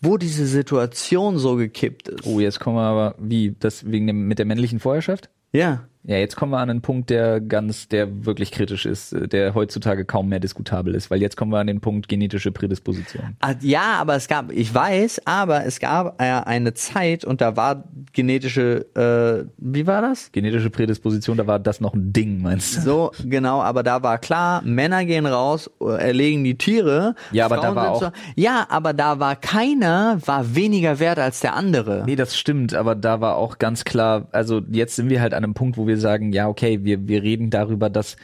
[0.00, 2.26] wo diese Situation so gekippt ist.
[2.26, 5.28] Oh, jetzt kommen wir aber, wie, das wegen dem, mit der männlichen Vorherrschaft?
[5.52, 5.88] Ja.
[6.04, 9.54] Ja, jetzt kommen wir an einen Punkt, der ganz, der wirklich kritisch ist, äh, der
[9.54, 13.36] heutzutage kaum mehr diskutabel ist, weil jetzt kommen wir an den Punkt genetische Prädisposition.
[13.40, 17.56] Ah, Ja, aber es gab, ich weiß, aber es gab äh, eine Zeit und da
[17.56, 20.30] war genetische, äh, wie war das?
[20.32, 22.80] Genetische Prädisposition, da war das noch ein Ding, meinst du?
[22.82, 27.14] So, genau, aber da war klar, Männer gehen raus, äh, erlegen die Tiere.
[27.32, 30.98] Ja, aber da Frauen war sind auch- So, ja, aber da war keiner, war weniger
[31.00, 32.04] wert als der andere.
[32.06, 35.42] Nee, das stimmt, aber da war auch ganz klar, also jetzt sind wir halt an
[35.44, 38.16] einem Punkt, wo wir sagen, ja, okay, wir, wir reden darüber, dass,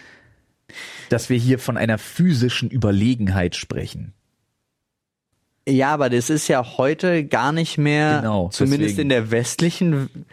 [1.09, 4.13] dass wir hier von einer physischen Überlegenheit sprechen.
[5.69, 9.01] Ja, aber das ist ja heute gar nicht mehr, Genau, zumindest deswegen.
[9.03, 10.27] in der westlichen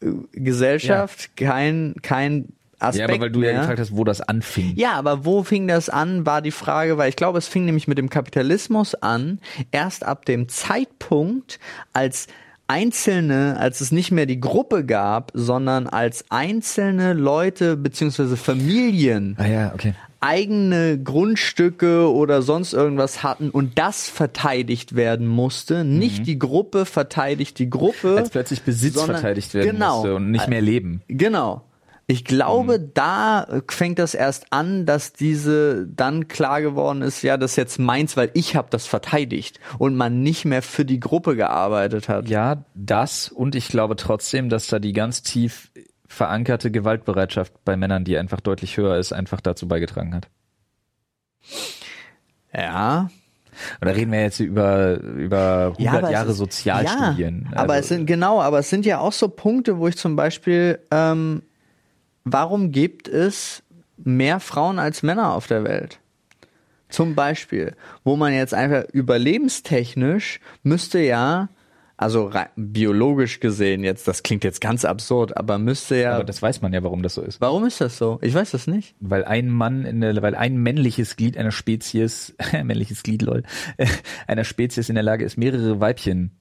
[0.00, 2.48] äh, Gesellschaft, kein, kein
[2.78, 3.52] Aspekt ja, aber weil du mehr.
[3.52, 4.72] ja gefragt hast, wo das anfing.
[4.76, 7.88] Ja, aber wo fing das an, war die Frage, weil ich glaube, es fing nämlich
[7.88, 9.40] mit dem Kapitalismus an,
[9.70, 11.58] erst ab dem Zeitpunkt,
[11.92, 12.26] als
[12.68, 19.46] einzelne, als es nicht mehr die Gruppe gab, sondern als einzelne Leute beziehungsweise Familien Ah
[19.46, 19.94] ja, okay.
[20.20, 27.58] eigene Grundstücke oder sonst irgendwas hatten und das verteidigt werden musste, nicht die Gruppe verteidigt
[27.58, 28.12] die Gruppe.
[28.12, 28.18] Mhm.
[28.18, 31.02] Als plötzlich Besitz sondern- verteidigt werden genau, musste und nicht mehr leben.
[31.08, 31.62] Genau.
[32.08, 32.90] Ich glaube, Mhm.
[32.94, 37.78] da fängt das erst an, dass diese dann klar geworden ist, ja, das ist jetzt
[37.80, 42.28] meins, weil ich habe das verteidigt und man nicht mehr für die Gruppe gearbeitet hat.
[42.28, 45.72] Ja, das und ich glaube trotzdem, dass da die ganz tief
[46.06, 50.28] verankerte Gewaltbereitschaft bei Männern, die einfach deutlich höher ist, einfach dazu beigetragen hat.
[52.54, 53.10] Ja.
[53.80, 57.48] Und da reden wir jetzt über, über 100 aber es Jahre ist- Sozialstudien.
[57.52, 59.96] Ja, aber Also, es sind genau, aber es sind ja auch so Punkte, wo ich
[59.96, 61.42] zum Beispiel, ähm,
[62.26, 63.62] warum gibt es
[63.96, 66.00] mehr Frauen als Männer auf der Welt?
[66.88, 67.74] Zum Beispiel,
[68.04, 71.48] wo man jetzt einfach überlebenstechnisch müsste ja,
[71.96, 76.14] also biologisch gesehen jetzt, das klingt jetzt ganz absurd, aber müsste ja.
[76.14, 77.40] aber das weiß man ja, warum das so ist.
[77.40, 78.18] warum ist das so?
[78.22, 78.94] Ich weiß das nicht.
[79.00, 83.44] Weil ein Mann in der, weil ein männliches Glied einer Spezies, männliches Glied, lol,
[84.26, 86.38] einer Spezies in der Lage ist, mehrere Weibchen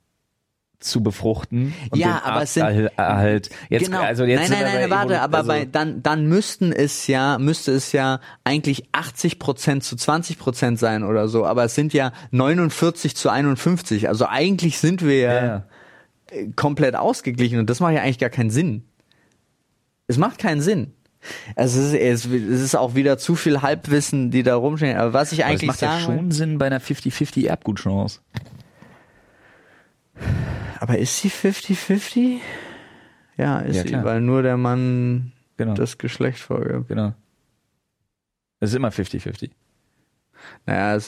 [0.79, 3.49] zu befruchten und Ja, aber es sind- Arterhalt.
[3.69, 4.01] Jetzt, genau.
[4.01, 7.71] also jetzt nein, nein, nein, warte, aber also, bei, dann, dann müssten es ja, müsste
[7.71, 12.11] es ja eigentlich 80 Prozent zu 20 Prozent sein oder so, aber es sind ja
[12.31, 14.07] 49 zu 51.
[14.07, 15.65] Also eigentlich sind wir ja,
[16.31, 18.83] äh, komplett ausgeglichen und das macht ja eigentlich gar keinen Sinn.
[20.07, 20.93] Es macht keinen Sinn.
[21.55, 22.25] Es ist, es
[22.61, 24.97] ist auch wieder zu viel Halbwissen, die da rumstehen.
[24.97, 28.19] Aber was ich Aber das eigentlich macht ja schon Sinn bei einer 50-50 Erbgutchance.
[30.79, 32.39] Aber ist sie 50-50?
[33.37, 35.73] Ja, ist Ja, sie, weil nur der Mann Genau.
[35.73, 36.87] das Geschlecht vorgibt.
[36.89, 37.13] genau.
[38.59, 39.51] Das ist immer 50-50.
[40.65, 41.07] Naja, es,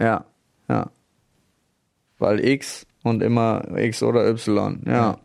[0.00, 0.24] ja,
[0.68, 0.90] ja.
[2.18, 5.18] Weil X und immer X oder Y, ja.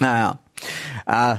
[0.00, 0.38] Naja.
[1.06, 1.38] Ah,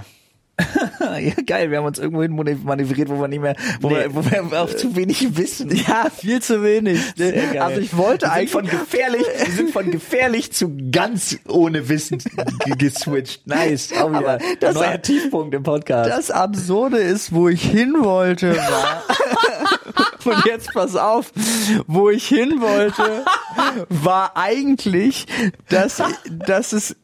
[1.20, 3.96] ja, geil, wir haben uns irgendwo hin manövriert, wo wir nicht mehr, wo, Nee.
[3.96, 5.70] wir, wo wir auch zu wenig wissen.
[5.76, 7.00] ja, viel zu wenig.
[7.60, 12.76] Also ich wollte eigentlich von gefährlich, wir sind von gefährlich zu ganz ohne Wissen ge-
[12.78, 13.48] geswitcht.
[13.48, 13.92] Nice.
[13.94, 16.10] Auch wieder Aber das- neuer Tiefpunkt im Podcast.
[16.10, 19.04] Das Absurde ist, wo ich hin wollte, war.
[20.26, 21.32] Und jetzt pass auf,
[21.88, 23.24] wo ich hin wollte,
[23.90, 25.26] war eigentlich,
[25.70, 26.02] dass,
[26.46, 26.96] dass es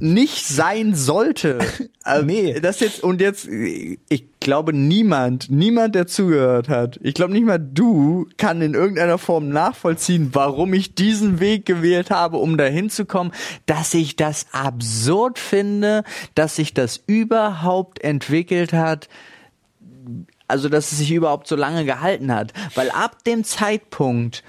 [0.00, 1.58] nicht sein sollte.
[2.02, 2.58] Also, Nee.
[2.60, 7.58] Das jetzt, und jetzt, ich glaube niemand, niemand, der zugehört hat, ich glaube nicht mal
[7.58, 13.04] du, kann in irgendeiner Form nachvollziehen, warum ich diesen Weg gewählt habe, um dahin zu
[13.04, 13.32] kommen,
[13.66, 16.02] dass ich das absurd finde,
[16.34, 19.10] dass sich das überhaupt entwickelt hat,
[20.48, 22.54] also dass es sich überhaupt so lange gehalten hat.
[22.74, 24.42] Weil ab dem Zeitpunkt,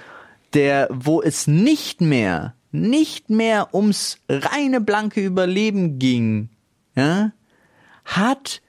[0.54, 6.48] der, wo es nicht mehr, nicht mehr ums reine blanke Überleben ging,
[6.94, 7.32] ja,
[8.04, 8.62] hat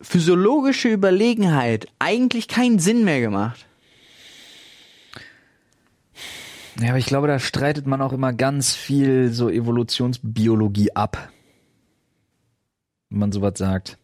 [0.00, 3.66] physiologische Überlegenheit eigentlich keinen Sinn mehr gemacht.
[6.80, 11.30] Ja, aber ich glaube, da streitet man auch immer ganz viel so Evolutionsbiologie ab.
[13.10, 13.98] Wenn man sowas sagt.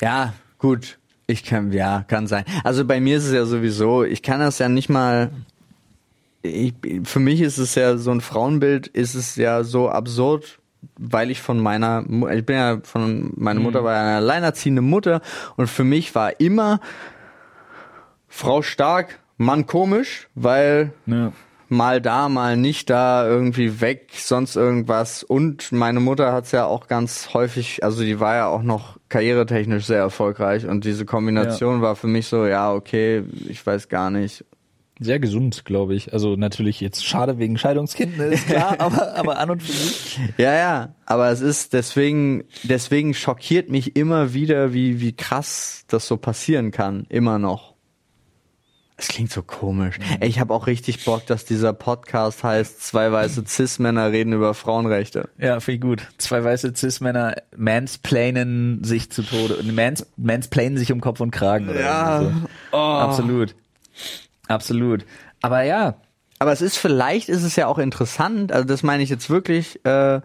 [0.00, 0.98] Ja, gut.
[1.28, 2.44] Ich kann, ja, kann sein.
[2.62, 5.30] Also bei mir ist es ja sowieso, ich kann das ja nicht mal,
[6.46, 6.74] ich,
[7.04, 10.58] für mich ist es ja so ein Frauenbild, ist es ja so absurd,
[10.98, 15.20] weil ich von meiner, ich bin ja von, meine Mutter war ja eine alleinerziehende Mutter
[15.56, 16.80] und für mich war immer
[18.28, 21.32] Frau stark, Mann komisch, weil Ja.
[21.68, 25.22] mal da, mal nicht da, irgendwie weg, sonst irgendwas.
[25.22, 29.86] Und meine Mutter hat's ja auch ganz häufig, also die war ja auch noch karrieretechnisch
[29.86, 34.44] sehr erfolgreich und diese Kombination war für mich so, ja, okay, ich weiß gar nicht.
[34.98, 36.12] Sehr gesund, glaube ich.
[36.14, 40.18] Also natürlich jetzt schade wegen Scheidungskind, ne, ist klar, aber, aber an und für sich.
[40.38, 46.06] Ja, ja, aber es ist deswegen, deswegen schockiert mich immer wieder, wie, wie krass das
[46.06, 47.74] so passieren kann, immer noch.
[48.98, 49.98] Es klingt so komisch.
[50.20, 54.54] Ey, ich habe auch richtig Bock, dass dieser Podcast heißt, zwei weiße Cis-Männer reden über
[54.54, 55.28] Frauenrechte.
[55.36, 56.08] Ja, ich gut.
[56.16, 59.62] Zwei weiße Cis-Männer mansplainen sich zu Tode.
[59.70, 61.68] Mans, mansplainen sich um Kopf und Kragen.
[61.68, 62.22] Oder Ja.
[62.72, 62.76] so.
[62.78, 63.54] Absolut.
[64.48, 65.04] Absolut.
[65.42, 65.96] Aber ja,
[66.38, 69.80] Aber es ist vielleicht, ist es ja auch interessant, also das meine ich jetzt wirklich,
[69.84, 70.20] äh,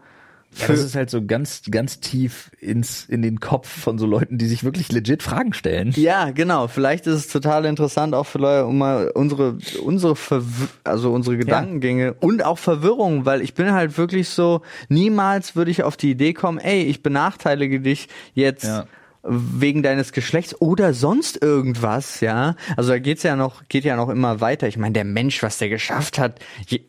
[0.54, 4.38] Ja, das ist halt so ganz, ganz tief ins, in den Kopf von so Leuten,
[4.38, 5.94] die sich wirklich legit Fragen stellen.
[5.96, 10.44] ja, genau, vielleicht ist es total interessant auch für Leute, um mal unsere, unsere, Verw
[10.84, 15.84] also unsere Gedankengänge und auch Verwirrung, weil ich bin halt wirklich so, niemals würde ich
[15.84, 18.86] auf die Idee kommen, ey, ich benachteilige dich jetzt Ja.
[19.24, 22.56] Wegen deines Geschlechts oder sonst irgendwas, ja.
[22.76, 24.68] Also da geht's ja noch, geht ja noch immer weiter.
[24.68, 26.82] Ich meine, der Mensch, was der geschafft hat, je,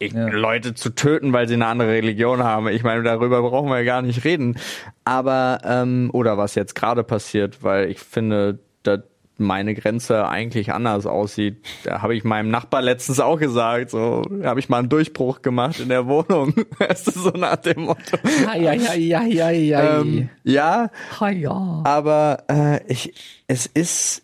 [0.00, 0.28] Ja.
[0.28, 2.68] Leute zu töten, weil sie eine andere Religion haben.
[2.68, 4.58] Ich meine, darüber brauchen wir ja gar nicht reden.
[5.04, 9.00] Aber, ähm, oder was jetzt gerade passiert, weil ich finde, dass
[9.38, 11.56] meine Grenze eigentlich anders aussieht.
[11.84, 15.80] Da habe ich meinem Nachbar letztens auch gesagt, so habe ich mal einen Durchbruch gemacht
[15.80, 16.54] in der Wohnung.
[16.78, 18.18] Weißt du, so nach dem Motto.
[18.44, 20.00] Ja, ja, ja, ja, ja, ja.
[20.00, 21.80] Ähm, ja, ja, ja.
[21.84, 23.14] aber äh, ich,
[23.46, 24.22] es ist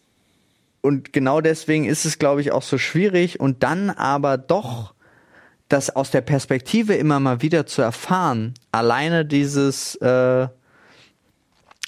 [0.83, 4.95] und genau deswegen ist es, glaube ich, auch so schwierig und dann aber doch
[5.69, 8.55] das aus der Perspektive immer mal wieder zu erfahren.
[8.73, 10.49] Alleine dieses, äh,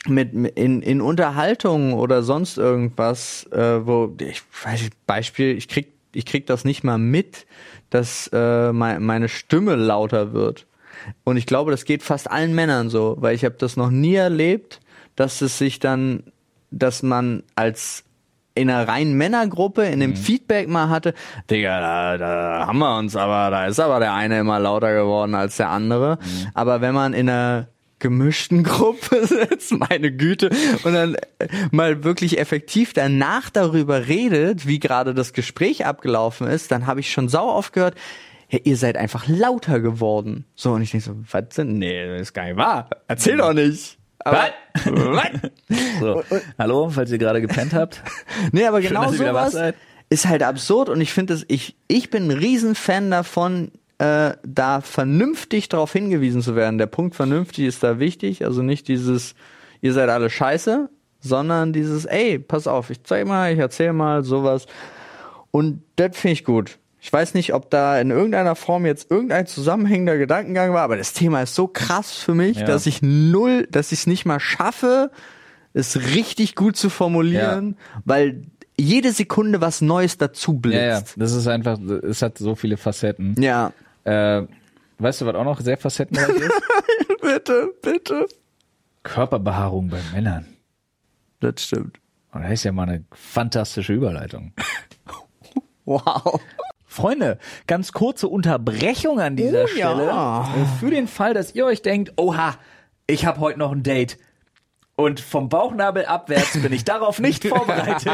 [0.07, 5.95] mit in, in Unterhaltung oder sonst irgendwas, äh, wo ich weiß nicht, Beispiel, ich krieg
[6.15, 7.47] ich krieg das nicht mal mit,
[7.91, 10.67] dass äh, mein, meine Stimme lauter wird.
[11.25, 14.15] Und ich glaube, das geht fast allen Männern so, weil ich habe das noch nie
[14.15, 14.81] erlebt,
[15.17, 16.23] dass es sich dann,
[16.71, 18.05] dass man als
[18.55, 21.13] in einer reinen Männergruppe in dem Feedback mal hatte,
[21.51, 25.35] Digga, da, da haben wir uns, aber da ist aber der eine immer lauter geworden
[25.35, 26.19] als der andere.
[26.55, 27.67] Aber wenn man in einer
[28.05, 30.51] gemischten Gruppe sitzt, meine Güte,
[30.85, 36.71] und dann äh, mal wirklich effektiv danach darüber redet, wie gerade das Gespräch abgelaufen ist,
[36.71, 37.95] dann habe ich schon sau oft gehört,
[38.51, 40.45] ja, ihr seid einfach lauter geworden.
[40.55, 41.79] So, und ich denke so, was denn?
[41.79, 42.91] Nee, das ist gar nicht wahr.
[43.09, 43.97] Erzähl doch nicht.
[44.19, 44.51] Aber,
[44.85, 45.31] was?
[46.01, 46.23] So.
[46.59, 48.03] Hallo, falls ihr gerade gepennt habt.
[48.53, 49.57] Nee, aber Schön, genau sowas
[50.11, 53.73] ist halt absurd und ich finde es, ich, ich bin ein Riesenfan davon,
[54.05, 56.79] äh, da vernünftig darauf hingewiesen zu werden.
[56.79, 59.35] Der Punkt vernünftig ist da wichtig, also nicht dieses,
[59.81, 60.89] ihr seid alle scheiße,
[61.21, 64.67] sondern dieses, ey, pass auf, ich zeig mal, ich erzähl mal sowas.
[65.51, 66.79] Und das finde ich gut.
[67.01, 71.13] Ich weiß nicht, ob da in irgendeiner Form jetzt irgendein zusammenhängender Gedankengang war, aber das
[71.13, 72.65] Thema ist so krass für mich, Ja.
[72.67, 75.11] dass ich null, dass ich es nicht mal schaffe,
[75.75, 78.43] es richtig gut zu formulieren, weil
[78.79, 81.15] jede Sekunde was Neues dazu Ja, ja, blitzt.
[81.19, 83.35] das ist einfach, es hat so viele Facetten.
[83.39, 83.73] Ja,
[84.05, 84.43] Äh,
[84.99, 86.53] weißt du, was auch noch sehr facettenreich ist?
[87.21, 88.27] bitte, bitte.
[89.03, 90.47] Körperbehaarung bei Männern.
[91.41, 91.99] Das stimmt.
[92.33, 94.53] Und das ist ja mal eine fantastische Überleitung.
[95.87, 96.41] Wow.
[96.87, 100.07] Freunde, ganz kurze Unterbrechung an dieser Oh, Stelle.
[100.07, 100.43] ja.
[100.57, 102.55] Äh, Für den Fall, dass ihr euch denkt, oha,
[103.07, 104.17] ich habe heute noch ein Date.
[104.97, 108.07] Und vom Bauchnabel abwärts bin ich darauf nicht vorbereitet.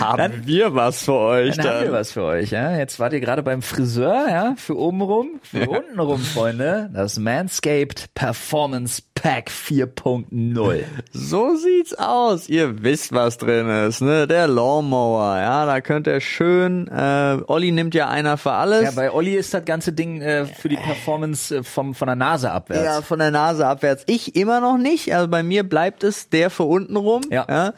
[0.00, 2.76] Haben wir was für euch Dann haben wir was für euch, ja.
[2.76, 6.90] Jetzt wart ihr gerade beim Friseur, ja, für oben rum, für unten rum, Freunde.
[6.92, 10.84] Das Manscaped Performance Pack 4.0.
[11.12, 12.48] So sieht's aus.
[12.48, 14.26] Ihr wisst, was drin ist, ne?
[14.26, 18.82] Der Lawnmower, ja, da könnt ihr schön, äh, Olli nimmt ja einer für alles.
[18.82, 22.16] Ja, bei Olli ist das ganze Ding äh, für die Performance äh, vom, von der
[22.16, 22.84] Nase abwärts.
[22.84, 24.02] Ja, von der Nase abwärts.
[24.08, 25.14] Ich immer noch nicht.
[25.14, 27.22] Also bei mir bleibt es der für unten rum.
[27.30, 27.74] Ja,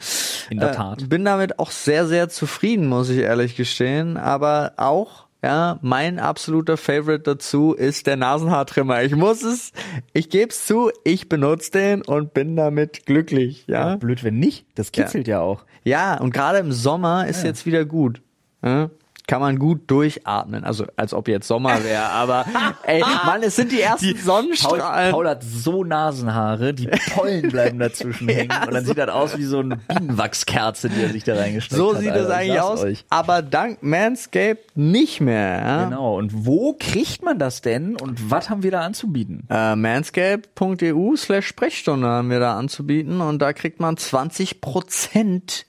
[0.49, 1.03] in der Tat.
[1.03, 4.17] Äh, bin damit auch sehr, sehr zufrieden, muss ich ehrlich gestehen.
[4.17, 9.03] Aber auch, ja, mein absoluter Favorite dazu ist der Nasenhaartrimmer.
[9.03, 9.73] Ich muss es,
[10.11, 13.95] ich geb's zu, ich benutze den und bin damit glücklich, ja.
[13.97, 14.65] Blöd, wenn nicht.
[14.73, 15.63] Das kitzelt ja, auch.
[15.83, 18.23] Ja, und gerade im Sommer ist jetzt wieder gut.
[18.63, 18.89] Ja?
[19.27, 20.63] Kann man gut durchatmen.
[20.63, 22.45] Also als ob jetzt Sommer wäre, aber
[22.83, 25.11] ey, Mann, es sind die ersten Paul, Sonnenstrahlen.
[25.11, 29.43] Paul hat so Nasenhaare, die Pollen bleiben dazwischen hängen und dann sieht das aus wie
[29.45, 32.01] so eine Bienenwachskerze, die er sich da reingesteckt so hat.
[32.01, 32.23] sieht Alter.
[32.23, 32.83] es Ich eigentlich aus.
[32.83, 33.05] Euch.
[33.09, 35.59] Aber dank Manscaped nicht mehr.
[35.59, 35.85] Ja?
[35.85, 36.17] Genau.
[36.17, 39.47] Und wo kriegt man das denn und was haben wir da anzubieten?
[39.49, 45.65] Äh, manscaped.eu slash Sprechstunde haben wir da anzubieten und da kriegt man 20 Prozent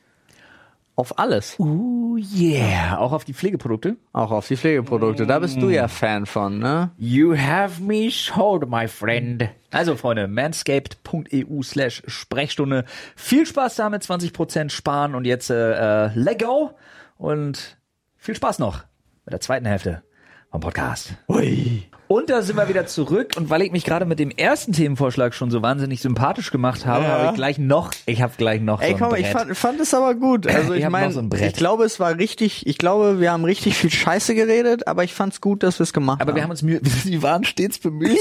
[0.97, 1.61] auf alles.
[1.61, 2.99] Oh yeah.
[2.99, 3.97] Auch auf die Pflegeprodukte?
[4.13, 5.27] Auch auf die Pflegeprodukte.
[5.27, 6.91] Da bist du ja Fan von, ne?
[6.97, 9.49] You have me sold, my friend.
[9.71, 12.87] Also, Freunde, manscaped.eu slash Sprechstunde.
[13.15, 16.71] Viel Spaß damit, 20% sparen und jetzt äh, äh, let go
[17.19, 17.77] und
[18.17, 18.85] viel Spaß noch
[19.27, 20.03] mit der zweiten Hälfte
[20.51, 21.15] vom Podcast.
[21.29, 21.83] Ui.
[22.09, 25.35] Und da sind wir wieder zurück und weil ich mich gerade mit dem ersten Themenvorschlag
[25.35, 27.11] schon so wahnsinnig sympathisch gemacht habe, Ja.
[27.11, 29.93] habe ich gleich noch, ich habe gleich noch Ey, so komm, ich fand, fand es
[29.93, 30.47] aber gut.
[30.57, 33.77] Also Ich ich, meine, so ich glaube, es war richtig, ich glaube, wir haben richtig
[33.77, 36.37] viel Scheiße geredet, aber ich fand's gut, dass wir es gemacht aber haben.
[36.37, 38.21] wir haben uns Mühe, wir waren stets bemüht.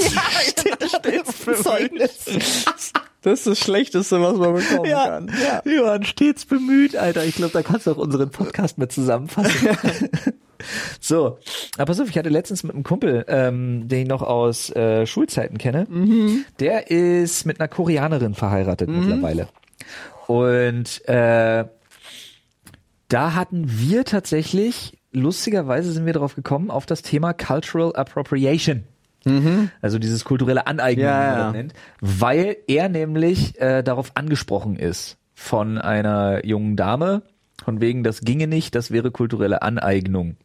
[0.98, 2.10] stets bemüht.
[3.22, 5.28] Das ist das Schlechteste, was man bekommen kann.
[5.44, 5.60] Ja.
[5.64, 7.24] Wir waren stets bemüht, Alter.
[7.24, 9.68] Ich glaube, da kannst du auch unseren Podcast mit zusammenfassen.
[11.00, 11.38] So,
[11.78, 15.58] aber auf, ich hatte letztens mit einem Kumpel, ähm, den ich noch aus äh, Schulzeiten
[15.58, 15.86] kenne.
[16.60, 19.48] Der ist mit einer Koreanerin verheiratet mittlerweile.
[20.26, 21.64] Und äh,
[23.08, 28.84] da hatten wir tatsächlich, lustigerweise sind wir darauf gekommen, auf das Thema Cultural Appropriation.
[29.82, 34.76] Also dieses kulturelle Aneignen, Ja, wie man das nennt, weil er nämlich äh, darauf angesprochen
[34.76, 37.22] ist von einer jungen Dame,
[37.62, 40.36] von wegen, das ginge nicht, das wäre kulturelle Aneignung.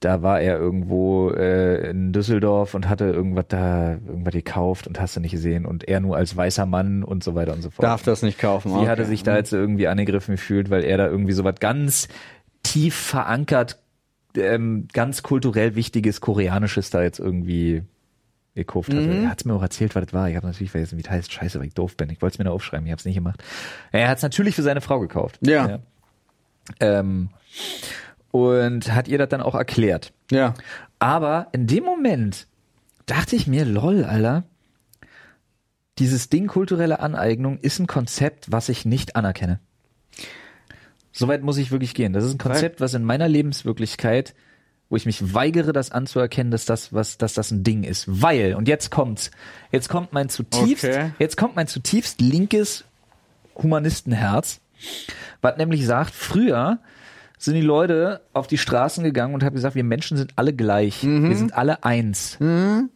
[0.00, 5.14] Da war er irgendwo äh, in Düsseldorf und hatte irgendwas da, irgendwas gekauft und hast
[5.14, 7.84] du nicht gesehen und er nur als weißer Mann und so weiter und so fort.
[7.84, 8.70] Darf das nicht kaufen.
[8.70, 8.88] Sie okay.
[8.88, 12.08] hatte sich da jetzt irgendwie angegriffen gefühlt, weil er da irgendwie so was ganz
[12.64, 13.78] tief verankert,
[14.36, 17.82] ähm, ganz kulturell wichtiges Koreanisches da jetzt irgendwie
[18.54, 19.02] gekauft hatte.
[19.02, 19.24] Mhm.
[19.24, 20.28] Er hat mir auch erzählt, was das war.
[20.28, 21.32] Ich habe natürlich vergessen, wie das heißt.
[21.32, 22.10] Scheiße, weil ich doof bin.
[22.10, 23.42] Ich wollte es mir nur aufschreiben, ich habe es nicht gemacht.
[23.92, 25.38] Er hat es natürlich für seine Frau gekauft.
[25.42, 25.80] Ja.
[26.80, 27.30] Ähm,
[28.30, 30.12] und hat ihr das dann auch erklärt.
[30.30, 30.54] Ja.
[30.98, 32.46] Aber in dem Moment
[33.06, 34.44] dachte ich mir, lol, Alter,
[35.98, 39.60] dieses Ding kulturelle Aneignung ist ein Konzept, was ich nicht anerkenne.
[41.12, 42.14] Soweit muss ich wirklich gehen.
[42.14, 44.34] Das ist ein Konzept, was in meiner Lebenswirklichkeit,
[44.88, 48.04] wo ich mich weigere, das anzuerkennen, dass das, was, dass das ein Ding ist.
[48.08, 49.30] Weil, und jetzt kommt's,
[49.70, 51.10] jetzt kommt mein zutiefst, Okay.
[51.18, 52.84] jetzt kommt mein zutiefst linkes
[53.56, 54.61] Humanistenherz,
[55.40, 56.78] was nämlich sagt, früher
[57.38, 61.02] sind die Leute auf die Straßen gegangen und haben gesagt, wir Menschen sind alle gleich.
[61.28, 62.36] Wir sind alle eins.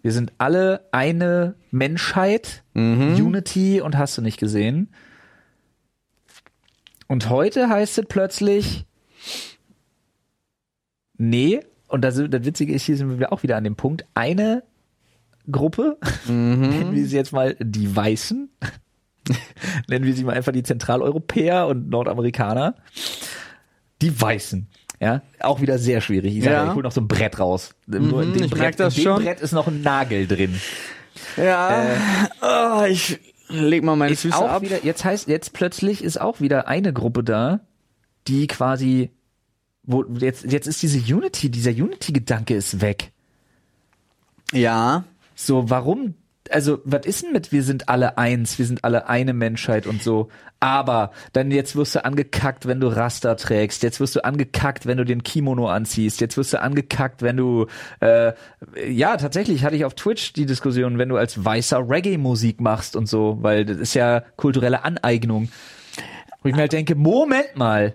[0.02, 2.62] Wir sind alle eine Menschheit,
[3.24, 4.88] Unity und hast du nicht gesehen.
[7.08, 8.86] Und heute heißt es plötzlich,
[11.18, 14.62] nee, und das, das Witzige ist, hier sind wir auch wieder an dem Punkt, eine
[15.50, 18.48] Gruppe, nennen wir sie jetzt mal die Weißen,
[19.88, 22.74] nennen wir sie mal einfach die Zentraleuropäer und Nordamerikaner,
[24.02, 24.68] die Weißen.
[25.00, 26.36] Ja, auch wieder sehr schwierig.
[26.36, 26.68] Ich Ja.
[26.68, 27.74] ich hol noch so ein Brett raus.
[27.86, 29.14] Nur in dem, ich Brett, in dem.
[29.16, 30.58] Brett ist noch ein Nagel drin.
[31.36, 31.86] Ja.
[32.40, 33.18] oh, ich
[33.48, 34.62] leg mal meine Füße auch ab.
[34.62, 37.60] wieder, jetzt heißt, jetzt plötzlich ist auch wieder eine Gruppe da,
[38.26, 39.10] die quasi,
[39.82, 43.12] wo, jetzt, jetzt ist diese Unity, dieser Unity-Gedanke ist weg.
[44.52, 45.04] Ja.
[45.34, 46.14] So, warum,
[46.52, 50.02] also, was ist denn mit, wir sind alle eins, wir sind alle eine Menschheit und
[50.02, 50.28] so.
[50.60, 53.82] Aber dann jetzt wirst du angekackt, wenn du Raster trägst.
[53.82, 56.20] Jetzt wirst du angekackt, wenn du den Kimono anziehst.
[56.20, 57.66] Jetzt wirst du angekackt, wenn du,
[58.00, 58.32] äh,
[58.88, 63.06] ja, tatsächlich hatte ich auf Twitch die Diskussion, wenn du als weißer Reggae-Musik machst und
[63.06, 65.50] so, weil das ist ja kulturelle Aneignung.
[66.42, 67.94] Wo ich mir halt denke, Moment mal.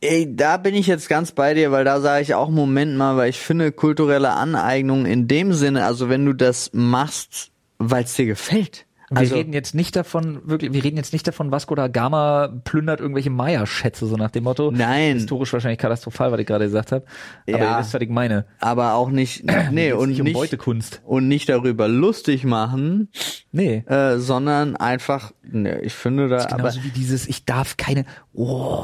[0.00, 3.16] Ey, da bin ich jetzt ganz bei dir, weil da sage ich auch Moment mal,
[3.16, 8.14] weil ich finde kulturelle Aneignung in dem Sinne, also wenn du das machst, weil es
[8.14, 8.84] dir gefällt.
[9.10, 12.48] Wir Also, reden jetzt nicht davon, wirklich, wir reden jetzt nicht davon, Vasco da Gama
[12.64, 14.70] plündert irgendwelche Maya-Schätze, so nach dem Motto.
[14.70, 15.14] Nein.
[15.14, 15.96] Historisch wahrscheinlich katal,
[16.30, 17.06] was ich gerade gesagt habe.
[17.48, 17.72] Aber Ja.
[17.72, 18.44] ihr wisst, was ich meine.
[18.60, 21.00] aber auch nicht, nee, und nicht um nicht, Beutekunst.
[21.06, 23.08] und nicht darüber lustig machen,
[23.50, 23.82] Nee.
[23.86, 28.04] äh, sondern einfach, nee, ich finde da, aber, Genauso wie dieses, ich darf keine,
[28.34, 28.76] oh,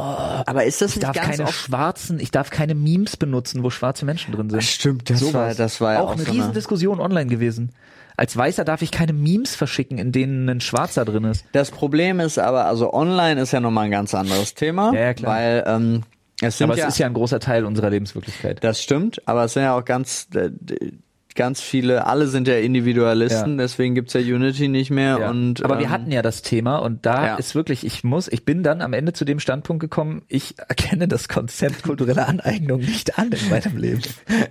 [0.47, 3.69] aber ist das ich nicht darf ganz keine schwarzen, ich darf keine Memes benutzen, wo
[3.69, 4.63] schwarze Menschen drin sind.
[4.65, 5.35] Stimmt, das Sowas.
[5.35, 7.73] war, das war ja auch, auch, eine so riesen eine, Diskussion online gewesen.
[8.17, 11.45] Als Weißer darf ich keine Memes verschicken, in denen ein Schwarzer drin ist.
[11.53, 15.15] Das Problem ist aber, also online ist ja nochmal ein ganz anderes Thema, Ja, ja,
[15.15, 15.33] klar.
[15.33, 16.03] weil ähm,
[16.41, 18.63] es sind Aber ja, es ist ja ein großer Teil unserer Lebenswirklichkeit.
[18.63, 20.51] Das stimmt, aber es sind ja auch ganz, äh,
[21.35, 23.57] ganz viele, alle sind ja Individualisten, Ja.
[23.65, 25.31] deswegen gibt's ja Unity nicht mehr Ja.
[25.31, 27.35] und aber wir ähm, hatten ja das Thema und da Ja.
[27.37, 31.09] ist wirklich, ich muss, ich bin dann am Ende zu dem Standpunkt gekommen, ich erkenne
[31.09, 34.01] das Konzept kulturelle Aneignung nicht an in meinem Leben.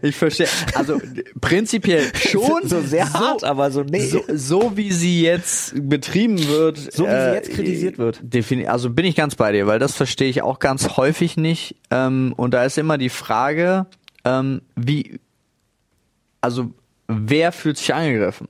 [0.01, 0.99] ich verstehe, also
[1.41, 4.07] prinzipiell schon So sehr hart, aber so nee.
[4.07, 8.21] So, so wie sie jetzt betrieben wird, So wie sie jetzt kritisiert wird.
[8.67, 11.75] also bin ich ganz bei dir, weil das verstehe ich auch ganz häufig nicht.
[11.91, 13.86] Ähm, und da ist immer die Frage,
[14.25, 15.19] ähm, wie,
[16.44, 16.72] also
[17.08, 18.48] wer fühlt sich angegriffen?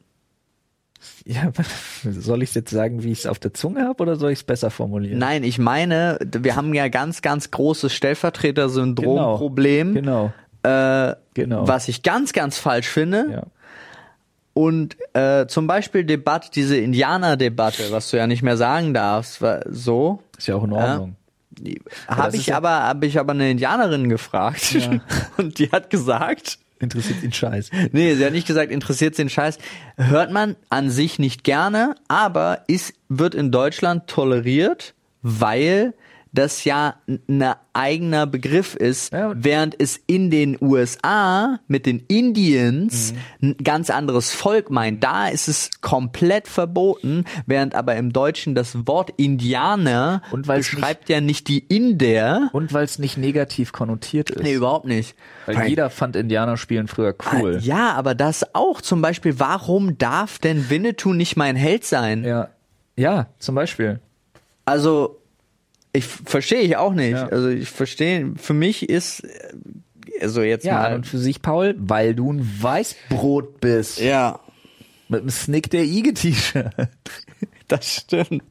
[1.26, 1.52] Ja,
[2.04, 4.40] soll ich es jetzt sagen, wie ich es auf der Zunge habe oder soll ich
[4.40, 5.20] es besser formulieren?
[5.20, 10.34] Nein, ich meine, wir haben ja ganz, ganz großes Stellvertreter-Syndrom-Problem, Genau.
[10.64, 11.68] äh, Genau.
[11.68, 13.28] was ich ganz, ganz falsch finde.
[13.32, 13.44] Ja.
[14.54, 20.22] Und äh, zum Beispiel Debatte, diese Indianer-Debatte, was du ja nicht mehr sagen darfst, so.
[20.38, 21.16] Ist ja auch in Ordnung.
[22.08, 25.00] Habe das ist ich ja- aber, habe ich aber eine Indianerin gefragt Ja.
[25.38, 27.70] und die hat gesagt, Interessiert ihn scheiß.
[27.92, 29.58] nee, sie hat nicht gesagt, interessiert den Scheiß.
[29.96, 35.94] Hört man an sich nicht gerne, aber ist, wird in Deutschland toleriert, weil
[36.34, 36.96] das ja
[37.30, 39.34] ein eigener Begriff ist, Ja.
[39.36, 43.50] während es in den USA mit den Indians Mhm.
[43.50, 45.04] ein ganz anderes Volk meint.
[45.04, 51.22] Da ist es komplett verboten, während aber im Deutschen das Wort Indianer Und beschreibt ja
[51.22, 52.50] nicht die Inder.
[52.52, 54.42] Und weil es nicht negativ konnotiert ist.
[54.44, 55.16] Nee, überhaupt nicht.
[55.46, 57.58] weil jeder fand Indianerspielen früher cool.
[57.58, 62.24] Ah, Ja, aber das auch zum Beispiel, warum darf denn Winnetou nicht mein Held sein?
[62.24, 62.50] ja.
[62.96, 64.00] Ja, zum Beispiel.
[64.66, 65.20] Also,
[65.94, 67.12] ich verstehe ich auch nicht.
[67.14, 67.28] Ja.
[67.28, 69.54] Also ich verstehe, für mich ist, äh,
[70.22, 70.96] also jetzt Ja, mal.
[70.96, 74.00] und für sich, Paul, weil du ein Weißbrot bist.
[74.00, 74.40] ja,
[75.08, 76.72] Mit einem Snick der Ige-T-Shirt.
[77.74, 78.44] Das stimmt.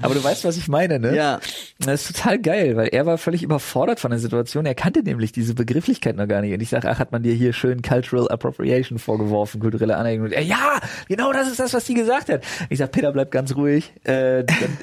[0.00, 1.14] Aber du weißt, was ich meine, ne?
[1.14, 1.40] Ja.
[1.78, 4.66] Das ist total geil, weil er war völlig überfordert von der Situation.
[4.66, 6.52] Er kannte nämlich diese Begrifflichkeit noch gar nicht.
[6.54, 10.26] Und ich sage, ach, hat man dir hier schön Cultural Appropriation vorgeworfen, kulturelle Aneignung.
[10.26, 12.44] Und er, ja, genau das ist das, was die gesagt hat.
[12.70, 13.92] Ich sag, Peter, bleib ganz ruhig.
[14.04, 14.78] Äh, dann,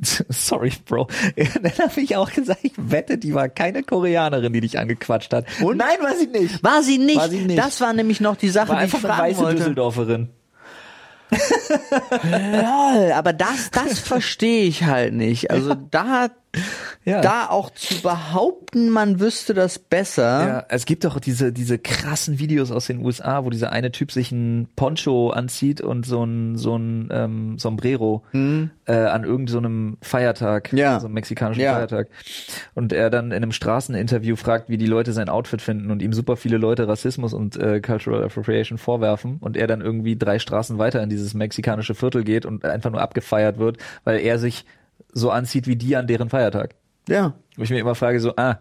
[0.28, 1.08] sorry, Bro.
[1.36, 5.46] Dann habe ich auch gesagt, ich wette, die war keine Koreanerin, die dich angequatscht hat.
[5.62, 5.76] Und?
[5.76, 6.62] Nein, war sie nicht.
[6.62, 7.16] War sie nicht.
[7.16, 7.58] War sie nicht.
[7.58, 9.56] Das war nämlich noch die Sache, War die ich eine fragen weiße wollte.
[9.56, 10.28] Düsseldorferin.
[11.30, 15.50] Lol, aber das, das verstehe ich halt nicht.
[15.50, 16.28] Also da,
[17.04, 17.22] Ja.
[17.22, 20.46] Da auch zu behaupten, man wüsste das besser.
[20.46, 24.12] Ja, es gibt doch diese, diese krassen Videos aus den USA, wo dieser eine Typ
[24.12, 30.06] sich ein Poncho anzieht und so ein, so ein ähm, Sombrero äh, an irgendeinem so
[30.08, 31.00] Feiertag, Ja.
[31.00, 31.74] so einem mexikanischen Ja.
[31.74, 32.08] Feiertag.
[32.74, 36.12] Und er dann in einem Straßeninterview fragt, wie die Leute sein Outfit finden und ihm
[36.12, 40.76] super viele Leute Rassismus und äh, Cultural Appropriation vorwerfen und er dann irgendwie drei Straßen
[40.78, 44.66] weiter in dieses mexikanische Viertel geht und einfach nur abgefeiert wird, weil er sich
[45.12, 46.74] so anzieht wie die an deren Feiertag.
[47.08, 47.34] Ja.
[47.56, 48.58] Wo ich mir immer frage, so, ah,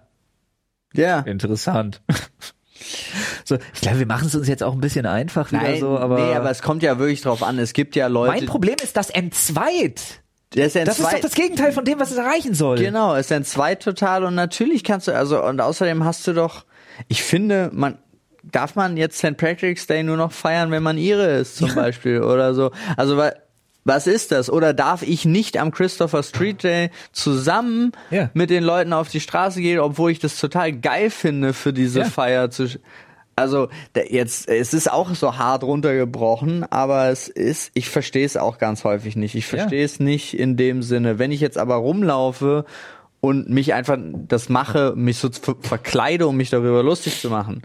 [0.94, 1.20] Ja.
[1.20, 2.02] Interessant.
[3.44, 5.98] so, ich glaube, wir machen es uns jetzt auch ein bisschen einfach wieder Nein, so,
[5.98, 7.60] aber, nee, aber es kommt ja wirklich drauf an.
[7.60, 8.34] Es gibt ja Leute.
[8.34, 10.22] mein Problem ist das Entzweit.
[10.56, 12.78] der ist Das ist doch das Gegenteil von dem, was es erreichen soll.
[12.78, 16.66] Genau, es entzweit total und natürlich kannst du, also und außerdem hast du doch,
[17.08, 17.98] ich finde, man
[18.44, 19.36] darf man jetzt St.
[19.36, 22.72] Patrick's Day nur noch feiern, wenn man ihre ist zum Beispiel oder so.
[22.96, 23.34] Also wa-
[23.88, 24.50] was ist das?
[24.50, 28.30] Oder darf ich nicht am Christopher Street Day zusammen Ja.
[28.34, 32.00] mit den Leuten auf die Straße gehen, obwohl ich das total geil finde für diese
[32.00, 32.06] Ja.
[32.06, 32.68] Feier zu
[33.40, 33.70] also
[34.10, 38.84] jetzt, es ist auch so hart runtergebrochen, aber es ist, ich verstehe es auch ganz
[38.84, 39.36] häufig nicht.
[39.36, 39.60] Ich Ja.
[39.60, 41.20] verstehe es nicht in dem Sinne.
[41.20, 42.66] Wenn ich jetzt aber rumlaufe
[43.22, 47.62] und mich einfach das mache, mich so ver- verkleide, um mich darüber lustig zu machen.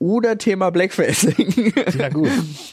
[0.00, 1.74] Oder Thema Blackfacing.
[1.98, 2.30] Ja, gut.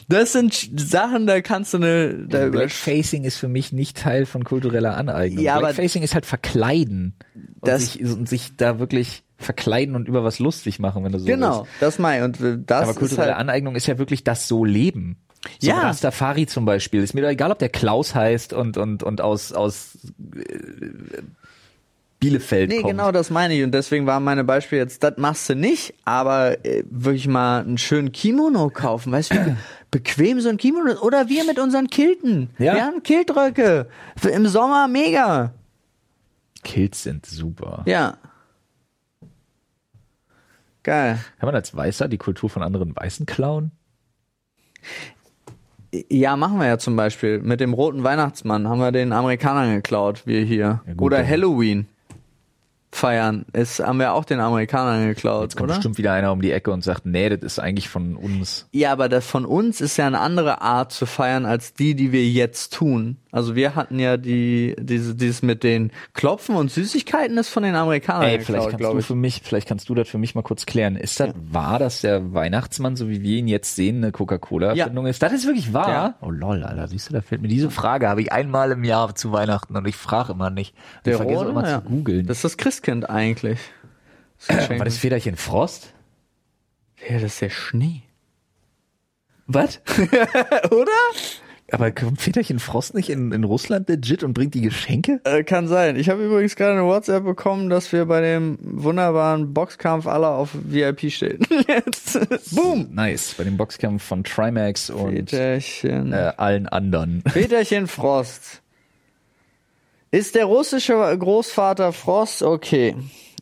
[0.08, 4.44] Das sind Sachen, da kannst du eine, da Blackfacing ist für mich nicht Teil von
[4.44, 5.44] kultureller Aneignung.
[5.44, 7.14] Ja, aber- Blackfacing ist halt verkleiden.
[7.34, 11.18] Und, Das- sich, und sich da wirklich verkleiden und über was lustig machen, wenn du
[11.20, 11.70] so Genau, willst.
[11.80, 12.40] das meine ich.
[12.42, 15.18] Und das Aber kulturelle halt, Aneignung ist ja wirklich das so Leben.
[15.60, 15.82] So Ja.
[15.82, 17.02] Rastafari zum Beispiel.
[17.02, 19.98] Ist mir doch egal, ob der Klaus heißt und, und, und aus, aus
[20.34, 21.22] äh,
[22.20, 22.90] Bielefeld Nee, kommt.
[22.90, 23.62] genau das meine ich.
[23.62, 27.78] Und deswegen war meine Beispiel jetzt, das machst du nicht, aber äh, wirklich mal einen
[27.78, 29.12] schönen Kimono kaufen.
[29.12, 29.56] Weißt du, wie
[29.90, 31.02] bequem so ein Kimono ist?
[31.02, 32.50] Oder wir mit unseren Kilten.
[32.58, 32.74] Ja.
[32.74, 33.88] Wir haben Kiltröcke.
[34.16, 35.52] Für Im Sommer mega.
[36.64, 37.82] Kills sind super.
[37.86, 38.16] Ja.
[40.82, 41.18] Geil.
[41.38, 43.70] Kann man als Weißer die Kultur von anderen Weißen klauen?
[46.10, 47.40] Ja, machen wir ja zum Beispiel.
[47.40, 50.82] Mit dem roten Weihnachtsmann haben wir den Amerikanern geklaut, wir hier.
[50.86, 51.86] Ja, gut, Oder Halloween
[52.98, 53.46] feiern.
[53.52, 55.76] Es haben wir auch den Amerikanern geklaut, Jetzt kommt oder?
[55.76, 58.66] bestimmt wieder einer um die Ecke und sagt, nee, das ist eigentlich von uns.
[58.72, 62.12] Ja, aber das von uns ist ja eine andere Art zu feiern als die, die
[62.12, 63.18] wir jetzt tun.
[63.30, 67.74] Also wir hatten ja die diese dieses mit den Klopfen und Süßigkeiten ist von den
[67.74, 70.34] Amerikanern Ey, vielleicht geklaut, kannst glaube du für mich, vielleicht kannst du das für mich
[70.34, 70.96] mal kurz klären.
[70.96, 75.22] Ist das wahr, dass der Weihnachtsmann, so wie wir ihn jetzt sehen, eine Coca-Cola-Erfindung ist?
[75.22, 75.88] Das ist wirklich wahr?
[75.90, 76.14] Ja.
[76.22, 79.14] Oh lol, Alter, siehst du, da fällt mir diese Frage, habe ich einmal im Jahr
[79.14, 80.74] zu Weihnachten und ich frage immer nicht.
[80.96, 81.82] Ich Der vergesse rote, immer ja.
[81.82, 82.26] zu googeln.
[82.26, 83.58] Das ist das Christkind eigentlich.
[84.46, 84.70] Das.
[84.70, 85.92] War das Federchen Frost?
[87.06, 88.02] ja, das ist der Schnee.
[89.46, 89.80] Was?
[90.70, 90.92] Oder?
[91.70, 95.20] Aber kommt Federchen Frost nicht in, in Russland legit und bringt die Geschenke?
[95.24, 95.96] Äh, kann sein.
[95.96, 100.50] Ich habe übrigens gerade eine WhatsApp bekommen, dass wir bei dem wunderbaren Boxkampf alle auf
[100.54, 101.46] VIP stehen.
[101.68, 102.18] Jetzt.
[102.54, 102.88] Boom.
[102.92, 105.60] Nice, bei dem Boxkampf von Trimax und äh,
[106.36, 107.22] allen anderen.
[107.22, 108.62] Peterchen Frost.
[110.10, 112.96] Ist der russische Großvater Frost okay?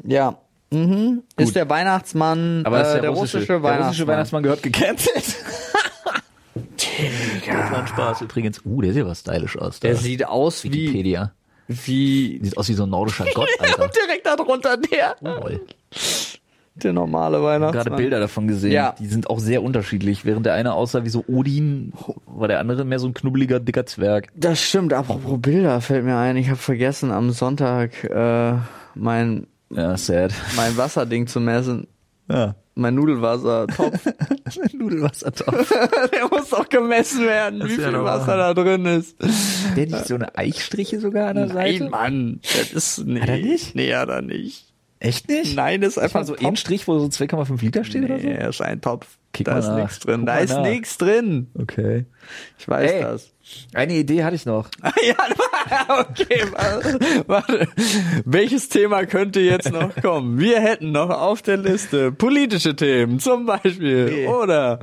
[0.05, 0.39] Ja.
[0.71, 1.23] Mhm.
[1.37, 5.37] Ist der Weihnachtsmann, Aber das ist äh, der, russische, der russische Weihnachtsmann gehört gecancelt.
[6.77, 7.87] Digga.
[7.87, 8.61] Spaß übrigens.
[8.65, 9.81] Uh, der sieht aber stylisch aus.
[9.81, 9.89] Da.
[9.89, 11.33] Der sieht aus wie, Wikipedia.
[11.69, 13.85] wie Sieht aus wie so ein nordischer Gott, Alter.
[13.85, 15.61] und direkt darunter der, Lol.
[16.83, 17.85] Der normale Weihnachtsmann.
[17.85, 18.73] Gerade Bilder davon gesehen.
[18.73, 18.95] Ja.
[18.99, 20.25] Die sind auch sehr unterschiedlich.
[20.25, 21.93] Während der eine aussah wie so Odin,
[22.27, 24.29] war der andere mehr so ein knubbeliger, dicker Zwerg.
[24.37, 24.93] Das stimmt.
[24.93, 26.37] Apropos Bilder fällt mir ein.
[26.37, 28.55] Ich habe vergessen am Sonntag äh,
[28.95, 30.33] mein Ja, sad.
[30.57, 31.87] mein Wasserding zu messen.
[32.31, 32.55] Ja.
[32.75, 34.07] Mein Nudelwassertopf.
[34.75, 35.71] Nudelwassertopf.
[36.13, 38.05] der muss doch gemessen werden, wie ist ja viel.
[38.05, 39.17] Wasser da drin ist.
[39.77, 41.85] Der nicht so eine Eichstriche sogar an der Seite?
[41.85, 42.41] Nein, Mann.
[42.43, 43.21] Das ist nee.
[43.21, 43.75] Hat er nicht?
[43.75, 44.66] Nee, hat er nicht.
[44.99, 45.55] Echt nicht?
[45.55, 48.27] Nein, das ist Einfach so ein Strich, wo so 2,5 Liter steht oder so?
[48.27, 49.07] Nee, ist ein Topf.
[49.33, 49.77] Kick da ist nach.
[49.77, 50.17] nichts drin.
[50.21, 51.49] Guck da ist nichts drin.
[51.59, 52.07] Okay.
[52.59, 53.03] Ich weiß Ey.
[53.03, 53.31] das.
[53.75, 54.71] Eine Idee hatte ich noch.
[55.07, 55.15] ja,
[56.01, 56.45] okay.
[56.51, 57.69] warte, Warte.
[58.25, 60.39] Welches Thema könnte jetzt noch kommen?
[60.39, 64.07] Wir hätten noch auf der Liste politische Themen, zum Beispiel.
[64.07, 64.27] Nee.
[64.29, 64.79] Oder.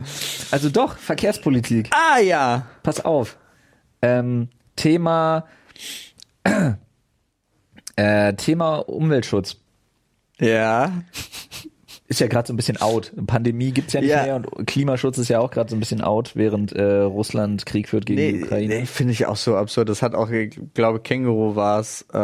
[0.51, 1.89] Also doch, Verkehrspolitik.
[1.91, 2.67] Ah ja.
[2.83, 3.37] Pass auf.
[4.03, 5.45] Ähm, Thema
[7.95, 9.62] äh, Thema Umweltschutz.
[10.39, 10.91] Ja.
[12.13, 13.11] Ist ja gerade so ein bisschen out.
[13.27, 14.23] Pandemie gibt's ja nicht Ja.
[14.23, 17.89] mehr und Klimaschutz ist ja auch gerade so ein bisschen out, während äh, Russland Krieg
[17.89, 18.79] führt gegen die Nee, Ukraine.
[18.81, 19.89] nee finde ich auch so absurd.
[19.89, 22.17] Das hat auch, ich glaube, Känguru war es äh,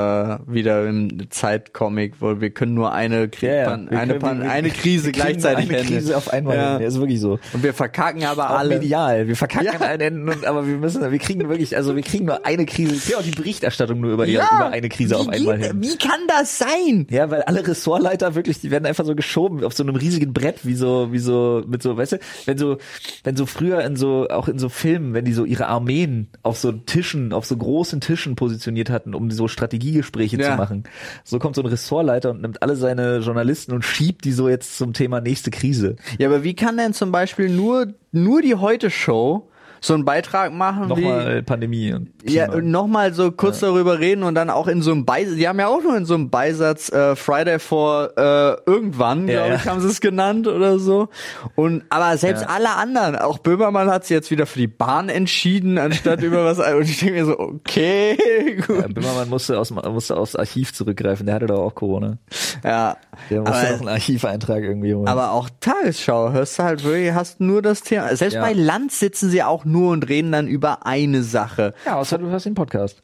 [0.48, 3.66] wieder im Zeitcomic, wo wir können nur eine, Kri Ja, ja.
[3.70, 5.84] Pan eine, können- Pan wir- eine Krise gleichzeitig eine.
[5.84, 6.56] Krise auf einmal.
[6.56, 6.72] Ja.
[6.74, 6.82] hin.
[6.82, 7.40] Ja, ist wirklich so.
[7.54, 8.76] Und wir verkacken aber Auch alle.
[8.80, 9.28] medial.
[9.28, 9.74] Wir verkacken Ja.
[9.74, 12.66] an allen Enden, und, aber wir müssen, wir kriegen wirklich, also wir kriegen nur eine
[12.66, 12.96] Krise.
[12.96, 15.82] Ich auch die Berichterstattung nur über, die, über eine Krise wie auf einmal geht- hin.
[15.82, 17.08] Wie kann das sein?
[17.10, 20.66] Ja, weil alle Ressortleiter wirklich, die werden einfach so geschoben auf so einem riesigen Brett,
[20.66, 22.78] wie so, wie so, mit so, weißt du, wenn so,
[23.24, 26.58] wenn so früher in so, auch in so Filmen, wenn die so ihre Armeen auf
[26.60, 30.52] so Tischen, auf so großen Tischen positioniert hatten, um so Strategiegespräche Ja.
[30.52, 30.84] zu machen.
[31.24, 34.78] So kommt so ein Ressortleiter und nimmt alle seine Journalisten und schiebt die so jetzt
[34.78, 35.96] zum Thema nächste Krise.
[36.18, 39.50] Ja, aber wie kann denn zum Beispiel nur, nur die Heute-Show
[39.82, 41.02] so einen Beitrag machen wie...
[41.02, 42.58] Nochmal Pandemie und Ja, Klima.
[42.58, 45.60] und nochmal so kurz darüber reden und dann auch in so einem Beisatz, die haben
[45.60, 49.56] ja auch nur in so einem Beisatz äh, Friday for äh, irgendwann, Ja, glaube ja.
[49.56, 51.10] ich, haben sie es genannt oder so.
[51.56, 52.50] Und aber selbst Ja.
[52.50, 56.60] alle anderen, auch Böhmermann hat sich jetzt wieder für die Bahn entschieden, anstatt über was.
[56.60, 58.18] Und ich denke mir so, okay,
[58.68, 58.82] gut.
[58.82, 62.18] Ja, Böhmermann musste, aus, musste aufs Archiv zurückgreifen, der hatte doch auch Corona.
[62.64, 62.98] Ja.
[63.30, 65.08] Der musste aber, noch einen Archiveintrag irgendwie holen.
[65.08, 68.16] aber auch Tagesschau, hörst du halt wirklich, hast nur das Thema.
[68.16, 68.42] Selbst Ja.
[68.42, 71.74] bei Land sitzen sie auch nur und reden dann über eine Sache.
[71.86, 73.02] ja, außer du hörst den Podcast.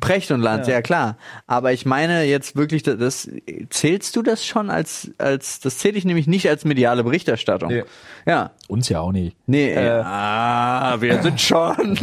[0.00, 0.82] Precht und Land, ja.
[0.82, 1.16] klar.
[1.46, 3.30] Aber ich meine jetzt wirklich, das, das
[3.70, 7.68] zählst du das schon als als das zähle ich nämlich nicht als mediale Berichterstattung.
[7.70, 7.84] Nee.
[8.26, 8.50] Ja.
[8.66, 9.36] Uns ja auch nicht.
[9.46, 11.96] Nee, Äh, ah, wir sind schon.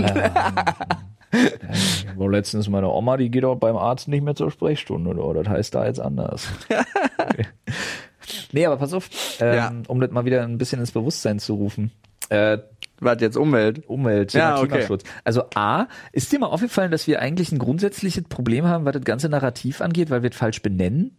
[2.16, 5.44] Wo letztens meine Oma, die geht auch beim Arzt nicht mehr zur Sprechstunde, oder?
[5.44, 6.48] Das heißt da jetzt anders.
[8.52, 9.74] nee, aber pass auf, ähm, Ja.
[9.88, 11.92] um das mal wieder ein bisschen ins Bewusstsein zu rufen.
[12.30, 12.60] Äh,
[13.04, 13.88] Was jetzt Umwelt?
[13.88, 14.68] Umwelt, Ja, Thema okay.
[14.70, 15.04] Klimaschutz.
[15.24, 19.04] Also A, ist dir mal aufgefallen, dass wir eigentlich ein grundsätzliches Problem haben, was das
[19.04, 21.18] ganze Narrativ angeht, weil wir es falsch benennen?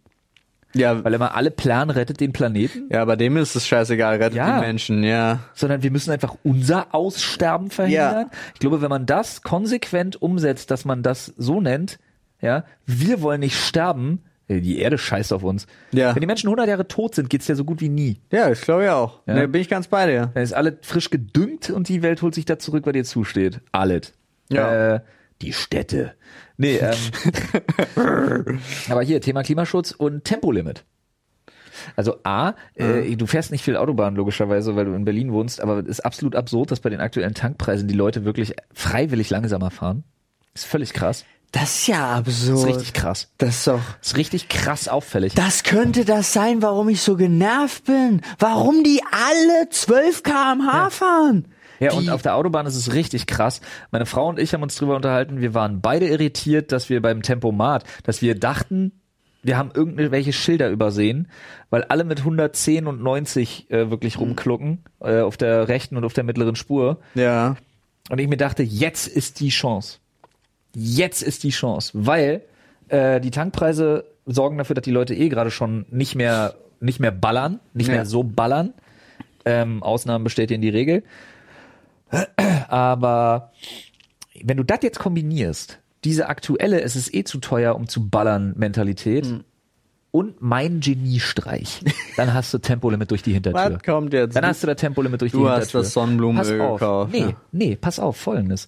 [0.73, 2.89] Ja, Weil immer alle Plan rettet den Planeten?
[2.91, 4.55] ja, bei dem ist es scheißegal, rettet Ja.
[4.59, 5.39] die Menschen, ja.
[5.53, 8.29] sondern wir müssen einfach unser Aussterben verhindern.
[8.55, 11.97] Ich glaube, wenn man das konsequent umsetzt, dass man das so nennt,
[12.41, 15.65] ja, wir wollen nicht sterben, die Erde scheißt auf uns.
[15.91, 16.13] Ja.
[16.13, 18.19] Wenn die Menschen 100 Jahre tot sind, geht's ja so gut wie nie.
[18.31, 19.21] Ja, ich glaube ja auch.
[19.25, 19.33] Ja.
[19.33, 20.31] Nee, bin ich ganz bei dir.
[20.33, 23.61] Dann ist alles frisch gedüngt und die Welt holt sich da zurück, was ihr zusteht.
[23.71, 24.13] Alles.
[24.49, 24.95] Ja.
[24.95, 24.99] Äh,
[25.41, 26.13] die Städte.
[26.57, 26.95] Nee, ähm,
[28.89, 30.85] aber hier, Thema Klimaschutz und Tempolimit.
[31.95, 35.79] Also A, äh, du fährst nicht viel Autobahn logischerweise, weil du in Berlin wohnst, aber
[35.79, 40.03] es ist absolut absurd, dass bei den aktuellen Tankpreisen die Leute wirklich freiwillig langsamer fahren.
[40.53, 41.25] Ist völlig krass.
[41.57, 42.57] Das ist ja absurd.
[42.59, 43.29] Ist richtig krass.
[43.37, 43.79] Das ist doch.
[44.01, 45.35] Ist richtig krass auffällig.
[45.35, 48.19] Das könnte das sein, warum ich so genervt bin.
[48.39, 51.45] Warum die alle 12 km/h fahren.
[51.79, 53.61] Ja, und Die- auf der Autobahn ist es richtig krass.
[53.91, 55.39] Meine Frau und ich haben uns drüber unterhalten.
[55.39, 58.91] Wir waren beide irritiert, dass wir beim Tempomat, dass wir dachten,
[59.41, 61.29] wir haben irgendwelche Schilder übersehen,
[61.69, 66.13] weil alle mit 110 und 90 äh, wirklich rumklucken äh, auf der rechten und auf
[66.13, 66.99] der mittleren Spur.
[67.13, 67.55] Ja.
[68.09, 69.99] Und ich mir dachte, jetzt ist die Chance.
[70.75, 72.41] Jetzt ist die Chance, weil
[72.89, 77.11] äh, die Tankpreise sorgen dafür, dass die Leute eh gerade schon nicht mehr nicht mehr
[77.11, 77.93] ballern, nicht Ja.
[77.95, 78.73] mehr so ballern.
[79.45, 81.03] Ähm, Ausnahmen bestätigen die Regel.
[82.67, 83.51] Aber
[84.43, 88.53] wenn du das jetzt kombinierst, diese aktuelle, es ist eh zu teuer, um zu ballern
[88.57, 89.43] Mentalität Hm.
[90.11, 91.81] und mein Geniestreich,
[92.17, 93.75] dann hast du Tempolimit durch die Hintertür.
[93.75, 94.35] Was kommt jetzt?
[94.35, 95.81] Dann hast du das Tempolimit durch Du die hast Hintertür.
[95.81, 96.79] das Sonnenblumenöl Pass auf.
[96.79, 98.67] gekauft, Nee, nee, pass auf, folgendes.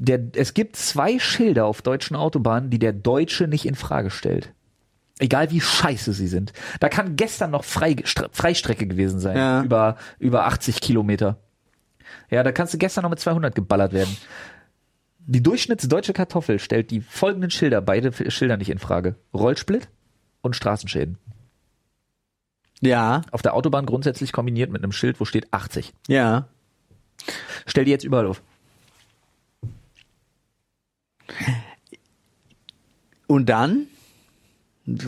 [0.00, 4.52] Der, es gibt zwei Schilder auf deutschen Autobahnen, die der Deutsche nicht in Frage stellt.
[5.18, 6.52] Egal wie scheiße sie sind.
[6.78, 9.36] Da kann gestern noch Frei, Stre- Freistrecke gewesen sein.
[9.36, 9.62] Ja.
[9.64, 11.38] Über, über 80 Kilometer.
[12.30, 14.16] Ja, da kannst du gestern noch mit 200 geballert werden.
[15.18, 19.16] Die durchschnittsdeutsche Kartoffel stellt die folgenden Schilder, beide Schilder nicht in Frage.
[19.34, 19.88] Rollsplit
[20.42, 21.18] und Straßenschäden.
[22.80, 25.92] Ja, Auf der Autobahn grundsätzlich kombiniert mit einem Schild, wo steht 80.
[26.06, 26.46] ja.
[27.66, 28.40] Stell die jetzt überall auf.
[33.26, 33.86] Und dann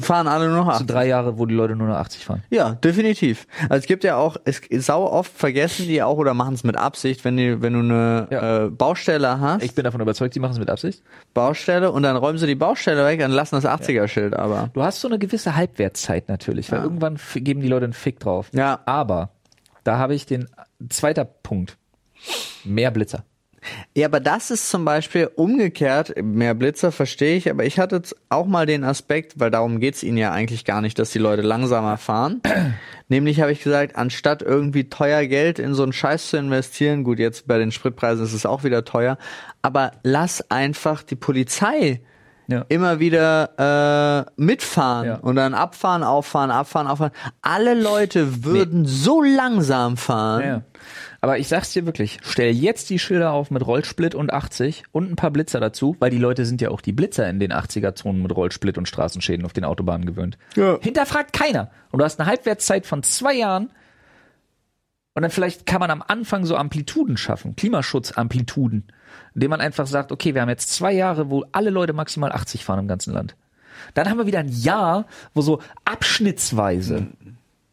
[0.02, 0.86] fahren alle nur noch So 80.
[0.88, 2.42] drei Jahre, wo die Leute nur noch 80 fahren.
[2.50, 3.46] Ja, definitiv.
[3.70, 6.76] Also es gibt ja auch, es sau oft vergessen die auch oder machen es mit
[6.76, 8.64] Absicht, wenn die, wenn du eine Ja.
[8.66, 11.02] äh, Baustelle hast, Ich bin davon überzeugt, die machen es mit Absicht.
[11.32, 14.68] Baustelle und dann räumen sie die Baustelle weg, dann lassen das 80er-Schild aber.
[14.74, 16.84] Du hast so eine gewisse Halbwertszeit natürlich, weil Ja.
[16.84, 18.50] irgendwann geben die Leute einen Fick drauf.
[18.52, 18.80] Ja.
[18.84, 19.30] Aber
[19.84, 20.46] da habe ich den
[20.90, 21.78] zweiter Punkt.
[22.64, 23.24] Mehr Blitzer.
[23.94, 28.16] Ja, aber das ist zum Beispiel umgekehrt, mehr Blitzer verstehe ich, aber ich hatte jetzt
[28.28, 31.42] auch mal den Aspekt, weil darum geht's ihnen ja eigentlich gar nicht, dass die Leute
[31.42, 32.40] langsamer fahren.
[33.08, 37.18] Nämlich habe ich gesagt, anstatt irgendwie teuer Geld in so einen Scheiß zu investieren, gut,
[37.18, 39.18] jetzt bei den Spritpreisen ist es auch wieder teuer,
[39.62, 42.00] aber lass einfach die Polizei
[42.46, 42.64] Ja.
[42.68, 45.14] immer wieder äh, mitfahren Ja.
[45.16, 47.12] und dann abfahren, auffahren, abfahren, auffahren.
[47.42, 50.42] Alle Leute würden so langsam fahren.
[50.44, 50.62] Ja.
[51.20, 55.10] Aber ich sag's dir wirklich, stell jetzt die Schilder auf mit Rollsplit und 80 und
[55.10, 58.22] ein paar Blitzer dazu, weil die Leute sind ja auch die Blitzer in den 80er-Zonen
[58.22, 60.38] mit Rollsplit und Straßenschäden auf den Autobahnen gewöhnt.
[60.56, 60.78] Ja.
[60.80, 61.70] Hinterfragt keiner.
[61.90, 63.70] Und du hast eine Halbwertszeit von zwei Jahren.
[65.14, 68.84] Und dann vielleicht kann man am Anfang so Amplituden schaffen, Klimaschutzamplituden,
[69.34, 72.64] indem man einfach sagt, okay, wir haben jetzt zwei Jahre, wo alle Leute maximal 80
[72.64, 73.36] fahren im ganzen Land.
[73.94, 77.08] Dann haben wir wieder ein Jahr, wo so abschnittsweise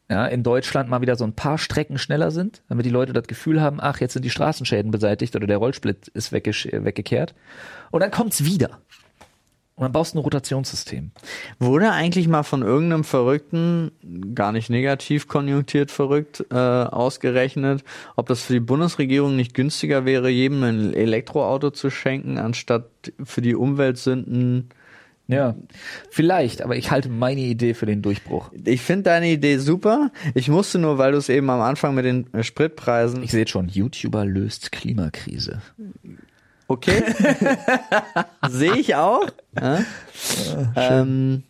[0.09, 3.27] ja, in Deutschland mal wieder so ein paar Strecken schneller sind, damit die Leute das
[3.27, 7.35] Gefühl haben, ach, jetzt sind die Straßenschäden beseitigt oder der Rollsplit ist weggesch- äh, weggekehrt.
[7.91, 8.79] Und dann kommt's wieder.
[9.75, 11.11] Und dann baust du ein Rotationssystem.
[11.59, 13.91] Wurde eigentlich mal von irgendeinem Verrückten,
[14.33, 17.83] gar nicht negativ konjunktiert verrückt, äh, ausgerechnet,
[18.15, 22.89] ob das für die Bundesregierung nicht günstiger wäre, jedem ein Elektroauto zu schenken, anstatt
[23.23, 24.69] für die Umweltsünden.
[25.27, 25.55] Ja,
[26.09, 28.51] vielleicht, aber ich halte meine Idee für den Durchbruch.
[28.63, 30.11] Ich finde deine Idee super.
[30.33, 33.23] Ich musste nur, weil du es eben am Anfang mit den Spritpreisen.
[33.23, 35.61] Ich sehe schon, YouTuber löst Klimakrise.
[36.69, 37.03] Okay.
[38.49, 39.25] Sehe ich auch.
[39.55, 39.79] Ja?
[40.75, 41.43] ähm,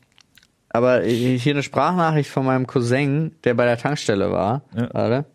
[0.69, 4.61] aber hier eine Sprachnachricht von meinem Cousin, der bei der Tankstelle war.
[4.75, 4.89] Ja.
[4.93, 5.25] Warte.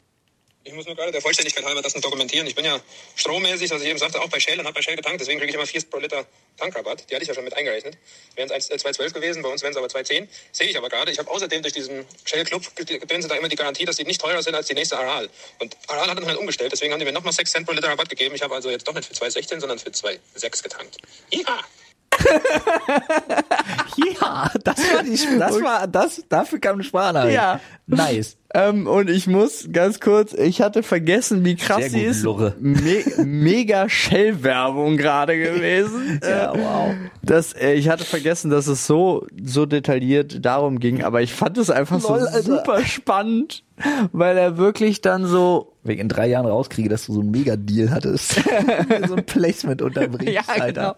[0.65, 2.47] Ich muss nur gerade der Vollständigkeit halber das noch dokumentieren.
[2.47, 2.79] Ich bin ja
[3.17, 5.21] strommäßig, was ich eben sagte, auch bei Shell und habe bei Shell getankt.
[5.21, 6.25] Deswegen kriege ich immer 4 pro Liter
[6.57, 7.11] Tankrabatt.
[7.11, 7.99] Die hatte ich ja schon mit eingerechnet.
[8.37, 10.29] Wären es 2,12 gewesen, bei uns wären es aber 2,10.
[10.53, 11.11] Sehe ich aber gerade.
[11.11, 14.43] Ich habe außerdem durch diesen Shell-Club gedöns da immer die Garantie, dass die nicht teurer
[14.43, 15.29] sind als die nächste Aral.
[15.59, 16.71] Und Aral hat dann halt umgestellt.
[16.71, 18.35] Deswegen haben die mir nochmal 6 Cent pro Liter Rabatt gegeben.
[18.37, 20.99] Ich habe also jetzt doch nicht für 2,16, sondern für 2,6 getankt.
[21.31, 21.65] Ja!
[23.97, 27.35] Ja, das war die, das war, das, dafür kam eine Sprachnachricht.
[27.35, 27.61] Ja.
[27.87, 28.37] Nice.
[28.55, 32.61] Ähm, und ich muss ganz kurz, ich hatte vergessen, wie krass Sehr sie gut, ist.
[32.61, 36.21] Me mega Shell-Werbung gerade gewesen.
[36.23, 36.95] Ja, Äh, wow.
[37.23, 41.57] Das, äh, ich hatte vergessen, dass es so, so detailliert darum ging, aber ich fand
[41.59, 42.43] es einfach Lol, so Alter.
[42.43, 43.65] super spannend,
[44.13, 47.31] weil er wirklich dann so, Wenn ich in drei Jahren rauskriege, dass du so einen
[47.31, 48.35] Mega-Deal hattest.
[49.09, 50.95] so ein Placement unterbringst, ja, genau,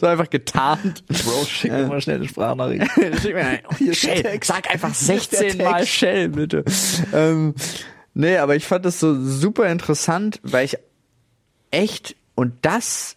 [0.00, 1.04] so einfach getarnt.
[1.08, 2.90] Bro, schick mir mal schnell eine Sprachnachricht.
[3.22, 3.60] Schick mir ein-
[3.94, 5.86] Shell, sag einfach Hier ist der 16 mal.
[5.86, 6.64] Shell, bitte.
[7.12, 7.54] ähm,
[8.14, 10.76] nee, aber ich fand das so super interessant, weil ich
[11.70, 13.16] echt, und das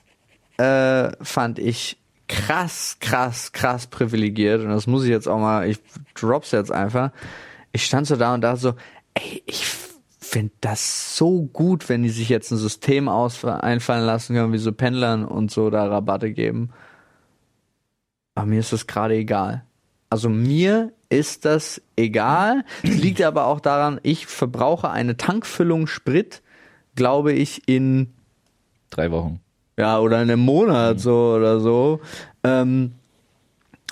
[0.58, 1.98] äh, fand ich
[2.28, 4.62] krass, krass, krass privilegiert.
[4.62, 5.80] Und das muss ich jetzt auch mal, ich
[6.16, 7.12] drop's jetzt einfach.
[7.72, 8.74] Ich stand so da und dachte so,
[9.14, 9.66] ey, ich
[10.20, 14.58] finde das so gut, wenn die sich jetzt ein System aus einfallen lassen können, wie
[14.58, 16.72] so Pendlern und so da Rabatte geben.
[18.38, 19.64] Aber mir ist das gerade egal.
[20.10, 22.64] Also mir ist das egal.
[22.84, 26.44] Es liegt aber auch daran, ich verbrauche eine Tankfüllung Sprit,
[26.96, 28.14] glaube ich, in
[28.92, 29.40] Drei Wochen.
[29.76, 32.00] ja, oder in einem Monat so oder so.
[32.44, 32.94] Ähm,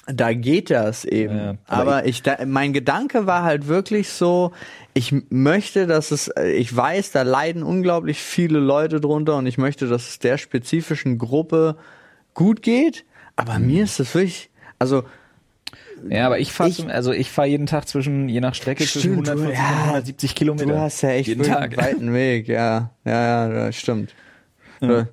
[0.08, 1.38] da geht das eben.
[1.38, 4.52] Ja, aber ich, da, mein Gedanke war halt wirklich so,
[4.94, 9.88] ich möchte, dass es, ich weiß, da leiden unglaublich viele Leute drunter und ich möchte,
[9.88, 11.78] dass es der spezifischen Gruppe
[12.36, 13.06] gut geht.
[13.36, 13.68] Aber Mhm.
[13.68, 15.04] mir ist das wirklich, also
[16.10, 19.28] Ja, aber ich fahre also ich fahre jeden Tag zwischen, je nach Strecke, zwischen Stimmt,
[19.28, 20.66] du- 140 ja, und 170 Kilometer.
[20.68, 21.64] Du hast ja echt jeden Tag.
[21.64, 22.92] einen weiten Weg, ja.
[23.06, 24.14] Ja, ja, das stimmt.
[24.82, 25.06] Äh,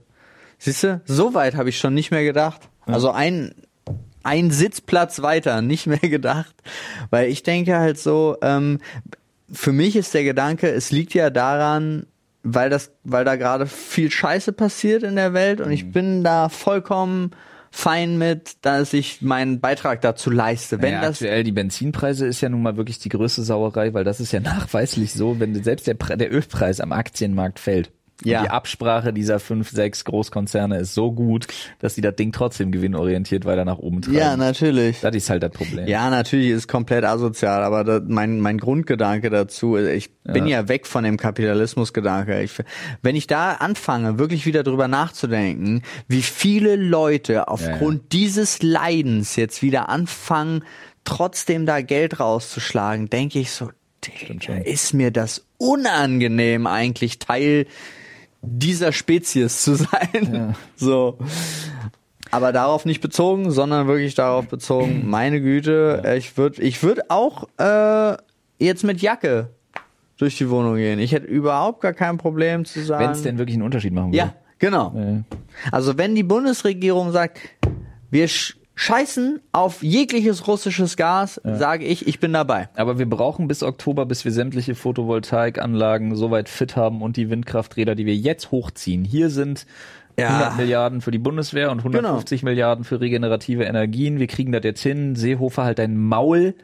[0.58, 2.60] Siehst du, so weit habe ich schon nicht mehr gedacht.
[2.86, 3.54] Also ein,
[4.22, 6.54] ein Sitzplatz weiter, nicht mehr gedacht.
[7.10, 8.78] Weil ich denke halt so, ähm,
[9.52, 12.06] für mich ist der Gedanke, es liegt ja daran,
[12.42, 15.72] weil das, weil da gerade viel Scheiße passiert in der Welt und Mhm.
[15.72, 17.30] ich bin da vollkommen
[17.74, 20.82] fein mit, dass ich meinen Beitrag dazu leiste.
[20.82, 24.04] Wenn ja, das aktuell die Benzinpreise ist ja nun mal wirklich die größte Sauerei, weil
[24.04, 27.90] das ist ja nachweislich so, wenn selbst der, Pre der Ölpreis am Aktienmarkt fällt.
[28.24, 28.42] Ja.
[28.42, 31.46] Die Absprache dieser fünf, sechs Großkonzerne ist so gut,
[31.78, 34.18] dass die das Ding trotzdem gewinnorientiert weiter nach oben treiben.
[34.18, 35.00] ja, natürlich.
[35.00, 35.86] Das ist halt das Problem.
[35.86, 40.68] Ja, natürlich ist es komplett asozial, aber da, mein, mein Grundgedanke dazu, ich bin ja
[40.68, 42.42] weg von dem Kapitalismusgedanke.
[42.42, 42.52] Ich,
[43.02, 49.62] wenn ich da anfange, wirklich wieder drüber nachzudenken, wie viele Leute aufgrund dieses Leidens jetzt
[49.62, 50.64] wieder anfangen,
[51.04, 53.70] trotzdem da Geld rauszuschlagen, denke ich so,
[54.04, 57.66] Digga, ist mir das unangenehm eigentlich Teil
[58.42, 60.54] dieser Spezies zu sein.
[60.76, 61.18] So.
[62.32, 67.10] Aber darauf nicht bezogen, sondern wirklich darauf bezogen, meine Güte, äh, ich würde ich würd
[67.10, 68.16] auch äh,
[68.58, 69.50] jetzt mit Jacke
[70.16, 70.98] durch die Wohnung gehen.
[70.98, 73.04] Ich hätte überhaupt gar kein Problem zu sagen.
[73.04, 74.18] Wenn es denn wirklich einen Unterschied machen würde.
[74.18, 74.92] ja, genau.
[74.96, 75.22] Ja.
[75.70, 77.40] Also wenn die Bundesregierung sagt,
[78.10, 82.68] wir sch scheißen auf jegliches russisches Gas, sage ich, ich bin dabei.
[82.74, 87.94] Aber wir brauchen bis Oktober, bis wir sämtliche Photovoltaikanlagen soweit fit haben und die Windkrafträder,
[87.94, 89.04] die wir jetzt hochziehen.
[89.04, 89.66] Hier sind
[90.18, 90.28] Ja.
[90.28, 94.18] 100 Milliarden für die Bundeswehr und 150 Milliarden für regenerative Energien.
[94.18, 95.16] Wir kriegen das jetzt hin.
[95.16, 96.54] Seehofer halt dein Maul.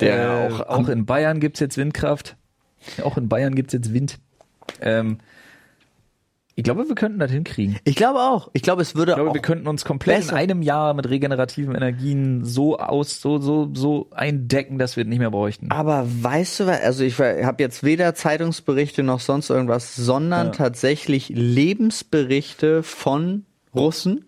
[0.00, 2.36] Der äh, auch auch in Bayern gibt's jetzt Windkraft.
[3.02, 4.18] Auch in Bayern gibt's jetzt Wind.
[4.80, 5.18] Ähm,
[6.58, 7.76] ich glaube, wir könnten das hinkriegen.
[7.84, 8.50] Ich glaube auch.
[8.52, 10.32] Ich glaube, es würde Ich glaube, auch wir könnten uns komplett besser.
[10.32, 15.08] in einem Jahr mit regenerativen Energien so aus, so, so, so eindecken, dass wir es
[15.08, 15.70] nicht mehr bräuchten.
[15.70, 16.80] Aber weißt du was?
[16.82, 20.52] Also ich habe jetzt weder Zeitungsberichte noch sonst irgendwas, sondern Ja.
[20.52, 24.24] tatsächlich Lebensberichte von Russen.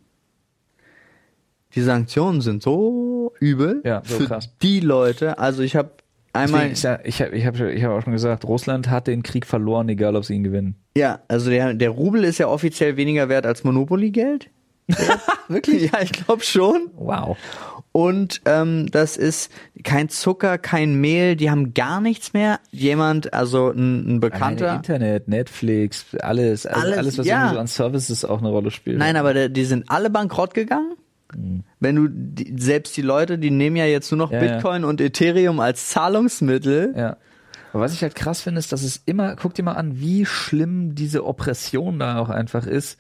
[1.75, 4.51] Die Sanktionen sind so übel Ja, so für krass.
[4.63, 5.39] die Leute.
[5.41, 5.91] Also ich habe
[6.33, 9.47] einmal, ich ich habe ich hab, ich hab auch schon gesagt, Russland hat den Krieg
[9.47, 10.77] verloren, egal ob sie ihn gewinnen.
[10.97, 14.49] ja, also der, der Rubel ist ja offiziell weniger wert als Monopoly-Geld.
[15.49, 15.91] Wirklich?
[15.93, 16.91] Ja, ich glaube schon.
[16.97, 17.37] Wow.
[17.93, 19.51] Und ähm, das ist
[19.83, 22.61] kein Zucker, kein Mehl, die haben gar nichts mehr.
[22.71, 24.75] Jemand, also ein, ein Alleine Bekannter.
[24.77, 27.39] Internet, Netflix, alles, alles, Alles, was ja.
[27.39, 28.99] irgendwie so an Services auch eine Rolle spielt.
[28.99, 30.95] Nein, aber die sind alle bankrott gegangen.
[31.79, 34.53] Wenn du die, selbst die Leute, die nehmen ja jetzt nur noch Ja, ja.
[34.55, 36.95] Bitcoin und Ethereum als Zahlungsmittel.
[36.97, 37.17] Ja.
[37.73, 40.27] Aber was ich halt krass finde, ist, dass es immer, guck dir mal an, wie
[40.27, 42.99] schlimm diese Oppression da auch einfach ist,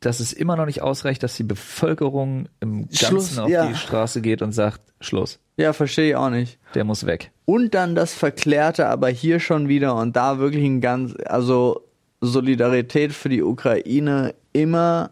[0.00, 3.66] dass es immer noch nicht ausreicht, dass die Bevölkerung im Ganzen Schluss, auf ja.
[3.66, 6.58] die Straße geht und sagt, Schluss, Ja, verstehe ich auch nicht.
[6.74, 7.32] der muss weg.
[7.44, 11.84] Und dann das Verklärte, aber hier schon wieder und da wirklich ein ganz, also
[12.20, 15.10] Solidarität für die Ukraine immer,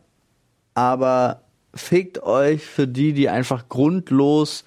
[0.74, 1.42] aber
[1.76, 4.64] fickt euch für die, die einfach grundlos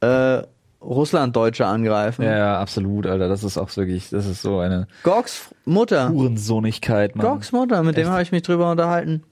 [0.00, 0.42] äh,
[0.84, 2.22] Russlanddeutsche angreifen.
[2.22, 3.28] Ja, ja, absolut, Alter.
[3.28, 6.10] Das ist auch wirklich, das ist so eine Gorgs Mutter.
[6.10, 7.26] Hurensohnigkeit, Mann.
[7.26, 8.10] Gorgs Mutter, mit dem Echt?
[8.10, 9.22] habe ich mich drüber unterhalten.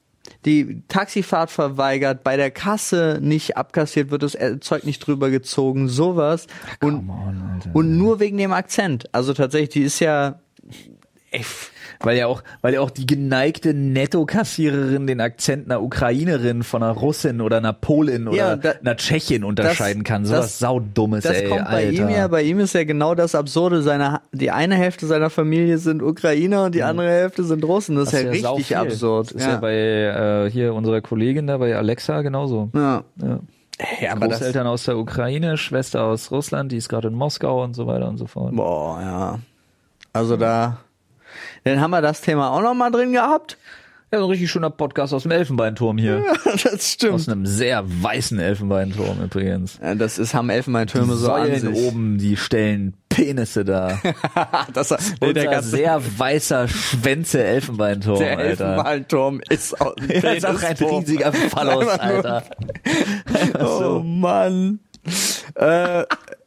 [0.44, 6.46] Die Taxifahrt verweigert, bei der Kasse nicht abkassiert wird, das Zeug nicht drüber gezogen, sowas.
[6.80, 9.12] Und, Come on, und nur wegen dem Akzent.
[9.12, 10.40] Also tatsächlich, die ist ja.
[12.04, 16.92] Weil ja auch, weil ja auch die geneigte Nettokassiererin den Akzent einer Ukrainerin von einer
[16.92, 20.24] Russin oder einer Polin oder Ja, da- einer Tschechin unterscheiden kann.
[20.24, 21.90] So das- was saudummes, das ey, kommt bei Alter.
[21.92, 23.82] ihm ja, bei ihm ist ja genau das Absurde.
[23.82, 27.94] Seine, die eine Hälfte seiner Familie sind Ukrainer und die andere Hälfte sind Russen.
[27.96, 28.76] Das, Das ist ja richtig sauviel.
[28.76, 29.26] absurd.
[29.34, 32.68] Das ist ja, bei äh, hier unserer Kollegin da, bei Alexa genauso.
[32.74, 33.04] ja.
[33.22, 33.38] Ja.
[33.78, 37.64] Hey, aber das, Großeltern aus der Ukraine, Schwester aus Russland, die ist gerade in Moskau
[37.64, 38.54] und so weiter und so fort.
[38.54, 39.38] boah, ja.
[40.12, 40.78] Also da,
[41.64, 43.56] dann haben wir das Thema auch noch mal drin gehabt.
[44.14, 46.22] Ja, so ein richtig schöner Podcast aus dem Elfenbeinturm hier.
[46.44, 47.28] das Aus stimmt.
[47.30, 49.78] einem sehr weißen Elfenbeinturm übrigens.
[49.82, 51.74] Ja, das ist, haben Elfenbeintürme Die so an sich.
[51.74, 53.98] oben, die stellen Penisse da.
[54.74, 58.64] das, nee, der ganze sehr weißer Schwänze Elfenbeinturm, der Alter.
[58.66, 62.44] Elfenbeinturm ist auch ein Das ist auch ein riesiger Phallus, Einfach nur- Alter.
[63.64, 64.80] Oh Mann.
[65.54, 66.04] äh,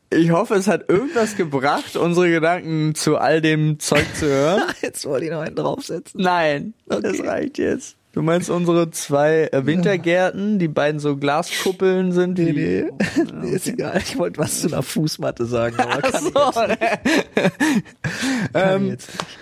[0.10, 4.64] ich hoffe, es hat irgendwas gebracht, unsere Gedanken zu all dem Zeug zu hören.
[4.82, 6.22] Jetzt wollte ich noch einen draufsetzen.
[6.22, 7.98] Nein, das reicht jetzt.
[8.14, 12.38] Du meinst unsere zwei äh, Wintergärten, die beiden so Glaskuppeln sind?
[12.38, 12.86] Nee,
[13.42, 13.98] nee, ist egal.
[14.02, 16.78] Ich wollte was zu einer Fußmatte sagen, aber kann ich So, jetzt, ne?
[18.54, 19.38] kann ähm, ich jetzt nicht.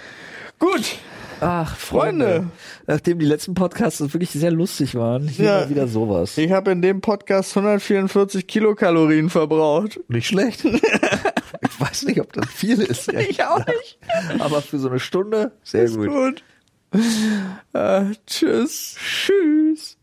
[0.57, 0.95] Gut,
[1.41, 2.25] Ach, Freunde.
[2.25, 2.47] Freunde.
[2.87, 5.59] Nachdem die letzten Podcasts wirklich sehr lustig waren, hier Ja.
[5.61, 6.37] mal wieder sowas.
[6.37, 9.99] ich habe in dem Podcast 144 Kilokalorien verbraucht.
[10.07, 10.63] Nicht schlecht.
[10.65, 13.11] ich weiß nicht, ob das viel ist.
[13.29, 13.97] Ich auch nicht.
[14.39, 16.07] Aber für so eine Stunde sehr gut.
[16.09, 16.43] Gut.
[17.73, 18.95] Äh, tschüss.
[18.99, 19.97] Tschüss.